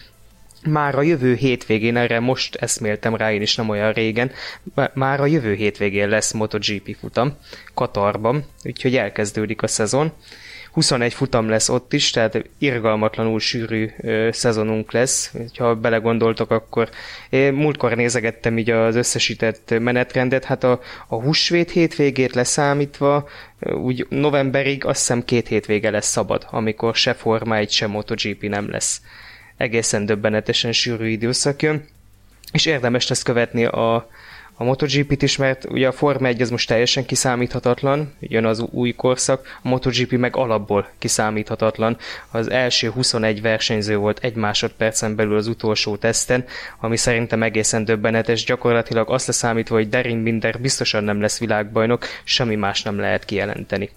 már 0.64 0.94
a 0.94 1.02
jövő 1.02 1.34
hétvégén, 1.34 1.96
erre 1.96 2.20
most 2.20 2.54
eszméltem 2.54 3.16
rá 3.16 3.32
én 3.32 3.42
is 3.42 3.56
nem 3.56 3.68
olyan 3.68 3.92
régen, 3.92 4.30
már 4.94 5.20
a 5.20 5.26
jövő 5.26 5.54
hétvégén 5.54 6.08
lesz 6.08 6.32
MotoGP 6.32 6.96
futam 7.00 7.36
Katarban, 7.74 8.44
úgyhogy 8.64 8.96
elkezdődik 8.96 9.62
a 9.62 9.66
szezon. 9.66 10.12
21 10.72 11.14
futam 11.14 11.48
lesz 11.48 11.68
ott 11.68 11.92
is, 11.92 12.10
tehát 12.10 12.44
irgalmatlanul 12.58 13.40
sűrű 13.40 13.90
ö, 13.98 14.28
szezonunk 14.32 14.92
lesz. 14.92 15.32
Ha 15.56 15.74
belegondoltok, 15.74 16.50
akkor 16.50 16.88
én 17.30 17.52
múltkor 17.52 17.96
nézegettem 17.96 18.58
így 18.58 18.70
az 18.70 18.94
összesített 18.94 19.78
menetrendet, 19.78 20.44
hát 20.44 20.64
a, 20.64 20.80
a 21.08 21.22
húsvét 21.22 21.70
hétvégét 21.70 22.34
leszámítva, 22.34 23.28
úgy 23.60 24.06
novemberig 24.08 24.84
azt 24.84 24.98
hiszem 24.98 25.24
két 25.24 25.48
hétvége 25.48 25.90
lesz 25.90 26.10
szabad, 26.10 26.46
amikor 26.50 26.94
se 26.94 27.14
Forma 27.14 27.56
1, 27.56 27.70
se 27.70 27.86
MotoGP 27.86 28.42
nem 28.42 28.70
lesz 28.70 29.00
egészen 29.58 30.06
döbbenetesen 30.06 30.72
sűrű 30.72 31.08
időszak 31.08 31.62
jön, 31.62 31.84
és 32.52 32.66
érdemes 32.66 33.08
lesz 33.08 33.22
követni 33.22 33.64
a, 33.64 33.94
a 34.54 34.64
MotoGP-t 34.64 35.22
is, 35.22 35.36
mert 35.36 35.64
ugye 35.70 35.88
a 35.88 35.92
Forma 35.92 36.26
1 36.26 36.42
az 36.42 36.50
most 36.50 36.68
teljesen 36.68 37.04
kiszámíthatatlan, 37.04 38.14
jön 38.20 38.44
az 38.44 38.60
új 38.60 38.92
korszak, 38.92 39.58
a 39.62 39.68
MotoGP 39.68 40.12
meg 40.12 40.36
alapból 40.36 40.88
kiszámíthatatlan. 40.98 41.96
Az 42.30 42.50
első 42.50 42.90
21 42.90 43.42
versenyző 43.42 43.96
volt 43.96 44.18
egy 44.22 44.34
másodpercen 44.34 45.14
belül 45.14 45.36
az 45.36 45.46
utolsó 45.46 45.96
teszten, 45.96 46.44
ami 46.80 46.96
szerintem 46.96 47.42
egészen 47.42 47.84
döbbenetes, 47.84 48.44
gyakorlatilag 48.44 49.10
azt 49.10 49.26
leszámítva, 49.26 49.74
hogy 49.74 49.88
Derin 49.88 50.22
Binder 50.22 50.60
biztosan 50.60 51.04
nem 51.04 51.20
lesz 51.20 51.38
világbajnok, 51.38 52.06
semmi 52.24 52.54
más 52.54 52.82
nem 52.82 52.98
lehet 52.98 53.24
kijelenteni. 53.24 53.90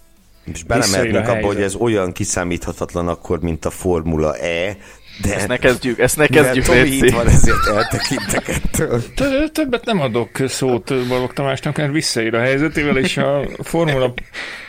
És 0.44 0.62
belemehetnek 0.62 1.28
abba, 1.28 1.46
hogy 1.46 1.62
ez 1.62 1.74
olyan 1.74 2.12
kiszámíthatatlan 2.12 3.08
akkor, 3.08 3.40
mint 3.40 3.64
a 3.64 3.70
Formula 3.70 4.36
E, 4.36 4.76
de 5.20 5.34
ezt 5.34 5.48
ne 5.48 5.56
kezdjük, 5.56 5.98
ezt 5.98 6.16
ne 6.16 6.26
kezdjük, 6.26 6.64
Tomi 6.64 6.88
itt 6.88 7.10
van, 7.10 7.28
ezért 7.28 7.66
eltekintek 7.66 8.48
ettől. 8.48 9.02
Többet 9.52 9.84
nem 9.84 10.00
adok 10.00 10.30
szót 10.46 11.08
Balog 11.08 11.32
Tamásnak, 11.32 11.76
mert 11.76 11.92
visszaír 11.92 12.34
a 12.34 12.40
helyzetével, 12.40 12.96
és 12.96 13.16
a 13.16 13.42
Formula 13.58 14.14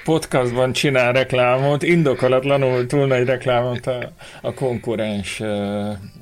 podcastban 0.03 0.73
csinál 0.73 1.13
reklámot, 1.13 1.83
indokolatlanul 1.83 2.85
túl 2.85 3.07
nagy 3.07 3.25
reklámot 3.25 3.87
a, 3.87 4.11
a 4.41 4.53
konkurens 4.53 5.41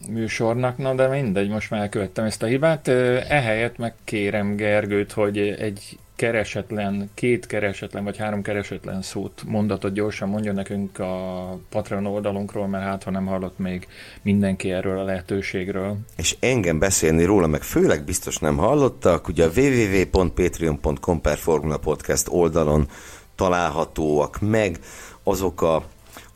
műsornak, 0.10 0.78
na 0.78 0.94
de 0.94 1.08
mindegy, 1.08 1.50
most 1.50 1.70
már 1.70 1.82
elkövettem 1.82 2.26
ezt 2.26 2.44
a 2.44 2.46
hibát. 2.46 2.88
Ehelyett 3.28 3.78
megkérem 3.78 4.56
Gergőt, 4.56 5.12
hogy 5.12 5.38
egy 5.38 5.98
keresetlen, 6.22 7.10
két 7.14 7.46
keresetlen 7.46 8.04
vagy 8.04 8.18
három 8.18 8.42
keresetlen 8.42 9.02
szót, 9.02 9.44
mondatot 9.46 9.94
gyorsan 9.94 10.30
mondja 10.30 10.54
nekünk 10.54 11.00
a 11.00 11.60
Patreon 11.70 12.06
oldalunkról, 12.06 12.68
mert 12.68 12.84
hát 12.84 13.04
ha 13.04 13.12
nem 13.12 13.26
hallott 13.26 13.58
még 13.58 13.88
mindenki 14.22 14.72
erről 14.72 15.00
a 15.00 15.04
lehetőségről. 15.04 15.98
És 16.18 16.36
engem 16.40 16.80
beszélni 16.80 17.24
róla, 17.24 17.48
meg 17.48 17.62
főleg 17.62 18.04
biztos 18.04 18.38
nem 18.38 18.58
hallottak, 18.58 19.28
ugye 19.28 19.46
a 19.46 19.50
www.patreon.com 19.56 21.22
per 21.22 21.38
Formula 21.38 21.78
Podcast 21.78 22.28
oldalon 22.30 22.88
találhatóak 23.36 24.38
meg 24.42 24.80
azok 25.24 25.62
a 25.62 25.84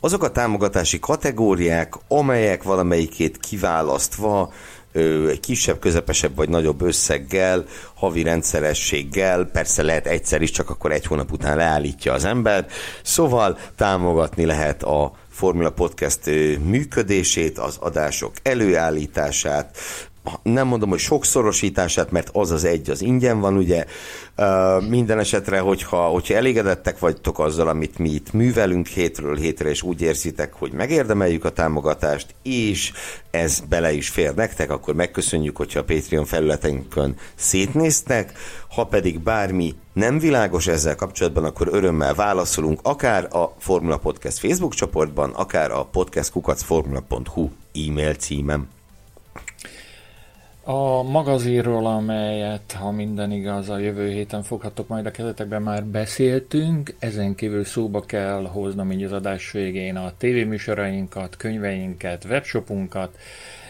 azok 0.00 0.22
a 0.22 0.30
támogatási 0.30 0.98
kategóriák, 0.98 1.94
amelyek 2.08 2.62
valamelyikét 2.62 3.38
kiválasztva 3.38 4.52
egy 5.28 5.40
kisebb, 5.40 5.78
közepesebb 5.78 6.36
vagy 6.36 6.48
nagyobb 6.48 6.82
összeggel, 6.82 7.64
havi 7.94 8.22
rendszerességgel, 8.22 9.44
persze 9.44 9.82
lehet 9.82 10.06
egyszer 10.06 10.42
is, 10.42 10.50
csak 10.50 10.70
akkor 10.70 10.92
egy 10.92 11.06
hónap 11.06 11.32
után 11.32 11.56
leállítja 11.56 12.12
az 12.12 12.24
ember. 12.24 12.66
Szóval 13.02 13.58
támogatni 13.76 14.44
lehet 14.44 14.82
a 14.82 15.12
Formula 15.30 15.70
Podcast 15.70 16.20
működését, 16.64 17.58
az 17.58 17.76
adások 17.80 18.32
előállítását, 18.42 19.76
nem 20.42 20.66
mondom, 20.66 20.88
hogy 20.88 20.98
sokszorosítását, 20.98 22.10
mert 22.10 22.30
az 22.32 22.50
az 22.50 22.64
egy, 22.64 22.90
az 22.90 23.02
ingyen 23.02 23.40
van, 23.40 23.56
ugye. 23.56 23.84
Minden 24.88 25.18
esetre, 25.18 25.58
hogyha, 25.58 25.96
hogyha 25.96 26.34
elégedettek 26.34 26.98
vagytok 26.98 27.38
azzal, 27.38 27.68
amit 27.68 27.98
mi 27.98 28.10
itt 28.10 28.32
művelünk 28.32 28.86
hétről 28.86 29.36
hétre, 29.36 29.68
és 29.68 29.82
úgy 29.82 30.00
érzitek, 30.00 30.52
hogy 30.52 30.72
megérdemeljük 30.72 31.44
a 31.44 31.50
támogatást, 31.50 32.34
és 32.42 32.92
ez 33.30 33.60
bele 33.68 33.92
is 33.92 34.08
fér 34.08 34.34
nektek, 34.34 34.70
akkor 34.70 34.94
megköszönjük, 34.94 35.56
hogyha 35.56 35.80
a 35.80 35.84
Patreon 35.84 36.24
felületeinkön 36.24 37.16
szétnéztek, 37.34 38.32
ha 38.68 38.84
pedig 38.84 39.20
bármi 39.20 39.74
nem 39.92 40.18
világos 40.18 40.66
ezzel 40.66 40.94
kapcsolatban, 40.94 41.44
akkor 41.44 41.68
örömmel 41.70 42.14
válaszolunk, 42.14 42.80
akár 42.82 43.36
a 43.36 43.54
Formula 43.58 43.96
Podcast 43.96 44.38
Facebook 44.38 44.74
csoportban, 44.74 45.30
akár 45.30 45.70
a 45.70 45.84
podcastkukacformula.hu 45.84 47.48
e-mail 47.74 48.14
címem. 48.14 48.75
A 50.68 51.02
magazínról, 51.02 51.86
amelyet, 51.86 52.72
ha 52.72 52.90
minden 52.90 53.32
igaz, 53.32 53.68
a 53.68 53.78
jövő 53.78 54.10
héten 54.10 54.42
foghatok 54.42 54.88
majd 54.88 55.06
a 55.06 55.10
kezetekben 55.10 55.62
már 55.62 55.84
beszéltünk, 55.84 56.94
ezen 56.98 57.34
kívül 57.34 57.64
szóba 57.64 58.00
kell 58.00 58.46
hoznom 58.46 58.92
így 58.92 59.02
az 59.02 59.12
adás 59.12 59.50
végén 59.50 59.96
a 59.96 60.12
tévéműsorainkat, 60.18 61.36
könyveinket, 61.36 62.24
webshopunkat, 62.24 63.18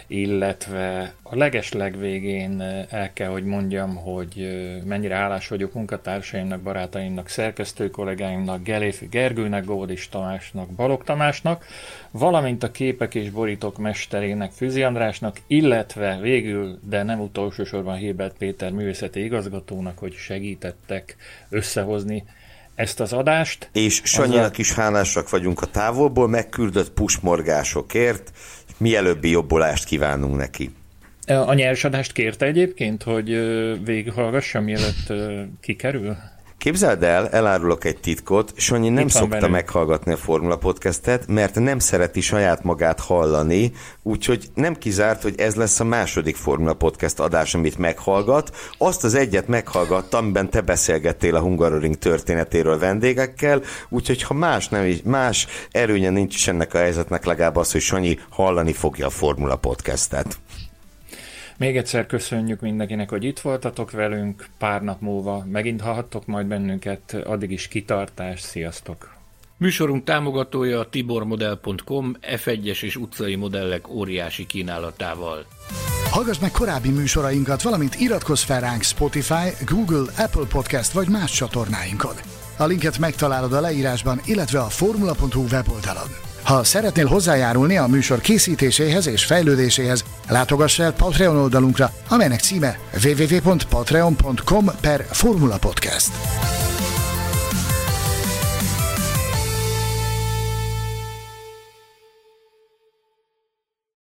illetve 0.06 1.14
a 1.22 1.36
legesleg 1.36 1.98
végén 1.98 2.60
el 2.90 3.12
kell, 3.12 3.28
hogy 3.28 3.44
mondjam, 3.44 3.96
hogy 3.96 4.48
mennyire 4.84 5.14
hálás 5.14 5.48
vagyok 5.48 5.72
munkatársaimnak, 5.72 6.60
barátaimnak, 6.60 7.28
szerkesztő 7.28 7.90
kollégáimnak, 7.90 8.62
Geléfi 8.62 9.06
Gergőnek, 9.06 9.64
Gódis 9.64 10.08
Tamásnak, 10.08 10.68
Balog 10.68 11.04
Tamásnak, 11.04 11.64
valamint 12.10 12.62
a 12.62 12.70
képek 12.70 13.14
és 13.14 13.30
borítók 13.30 13.78
mesterének, 13.78 14.52
Füzi 14.52 14.82
Andrásnak, 14.82 15.40
illetve 15.46 16.18
végül, 16.20 16.78
de 16.82 17.02
nem 17.02 17.20
utolsó 17.20 17.64
sorban 17.64 17.96
Hébert 17.96 18.36
Péter 18.36 18.70
művészeti 18.70 19.24
igazgatónak, 19.24 19.98
hogy 19.98 20.12
segítettek 20.12 21.16
összehozni 21.48 22.24
ezt 22.76 23.00
az 23.00 23.12
adást. 23.12 23.68
És 23.72 24.00
Sanyinak 24.04 24.52
a... 24.52 24.56
is 24.56 24.72
hálásak 24.72 25.30
vagyunk 25.30 25.60
a 25.62 25.66
távolból 25.66 26.28
megküldött 26.28 26.90
pusmorgásokért, 26.90 28.32
mielőbbi 28.76 29.30
jobbulást 29.30 29.84
kívánunk 29.84 30.36
neki. 30.36 30.70
A 31.26 31.54
nyersadást 31.54 32.12
kérte 32.12 32.46
egyébként, 32.46 33.02
hogy 33.02 33.28
végighallgassa, 33.84 34.60
mielőtt 34.60 35.12
kikerül? 35.60 36.16
Képzeld 36.58 37.02
el, 37.02 37.28
elárulok 37.28 37.84
egy 37.84 38.00
titkot, 38.00 38.52
Sanyi 38.56 38.88
nem 38.88 39.08
szokta 39.08 39.28
benne. 39.28 39.48
meghallgatni 39.48 40.12
a 40.12 40.16
Formula 40.16 40.56
Podcastet, 40.56 41.26
mert 41.26 41.54
nem 41.54 41.78
szereti 41.78 42.20
saját 42.20 42.62
magát 42.62 43.00
hallani, 43.00 43.72
úgyhogy 44.02 44.50
nem 44.54 44.74
kizárt, 44.74 45.22
hogy 45.22 45.40
ez 45.40 45.54
lesz 45.54 45.80
a 45.80 45.84
második 45.84 46.36
Formula 46.36 46.74
Podcast 46.74 47.20
adás, 47.20 47.54
amit 47.54 47.78
meghallgat. 47.78 48.56
Azt 48.78 49.04
az 49.04 49.14
egyet 49.14 49.48
meghallgatta, 49.48 50.16
amiben 50.16 50.50
te 50.50 50.60
beszélgettél 50.60 51.34
a 51.34 51.40
Hungaroring 51.40 51.96
történetéről 51.96 52.78
vendégekkel, 52.78 53.62
úgyhogy 53.88 54.22
ha 54.22 54.34
más, 54.34 54.68
nem, 54.68 54.92
más 55.04 55.46
erőnye 55.70 56.10
nincs 56.10 56.34
is 56.34 56.48
ennek 56.48 56.74
a 56.74 56.78
helyzetnek, 56.78 57.24
legalább 57.24 57.56
az, 57.56 57.72
hogy 57.72 57.80
Sanyi 57.80 58.18
hallani 58.30 58.72
fogja 58.72 59.06
a 59.06 59.10
Formula 59.10 59.56
Podcastet. 59.56 60.38
Még 61.58 61.76
egyszer 61.76 62.06
köszönjük 62.06 62.60
mindenkinek, 62.60 63.10
hogy 63.10 63.24
itt 63.24 63.40
voltatok 63.40 63.90
velünk, 63.90 64.48
pár 64.58 64.82
nap 64.82 65.00
múlva 65.00 65.44
megint 65.50 65.80
hallhattok 65.80 66.26
majd 66.26 66.46
bennünket, 66.46 67.16
addig 67.24 67.50
is 67.50 67.68
kitartás, 67.68 68.40
sziasztok! 68.40 69.14
Műsorunk 69.58 70.04
támogatója 70.04 70.80
a 70.80 70.88
tibormodel.com 70.88 72.16
F1-es 72.22 72.82
és 72.82 72.96
utcai 72.96 73.34
modellek 73.34 73.88
óriási 73.88 74.46
kínálatával. 74.46 75.44
Hallgass 76.10 76.38
meg 76.38 76.50
korábbi 76.50 76.90
műsorainkat, 76.90 77.62
valamint 77.62 78.00
iratkozz 78.00 78.42
fel 78.42 78.60
ránk 78.60 78.82
Spotify, 78.82 79.64
Google, 79.66 80.12
Apple 80.18 80.46
Podcast 80.48 80.92
vagy 80.92 81.08
más 81.08 81.32
csatornáinkon. 81.32 82.14
A 82.56 82.64
linket 82.66 82.98
megtalálod 82.98 83.52
a 83.52 83.60
leírásban, 83.60 84.20
illetve 84.24 84.60
a 84.60 84.68
formula.hu 84.68 85.44
weboldalon. 85.50 86.08
Ha 86.42 86.64
szeretnél 86.64 87.06
hozzájárulni 87.06 87.76
a 87.76 87.86
műsor 87.86 88.20
készítéséhez 88.20 89.06
és 89.06 89.24
fejlődéséhez, 89.24 90.04
látogass 90.28 90.78
el 90.78 90.92
Patreon 90.92 91.36
oldalunkra, 91.36 91.92
amelynek 92.08 92.40
címe 92.40 92.78
www.patreon.com 93.02 94.64
per 94.80 95.06
Formula 95.10 95.56
Podcast. 95.56 96.10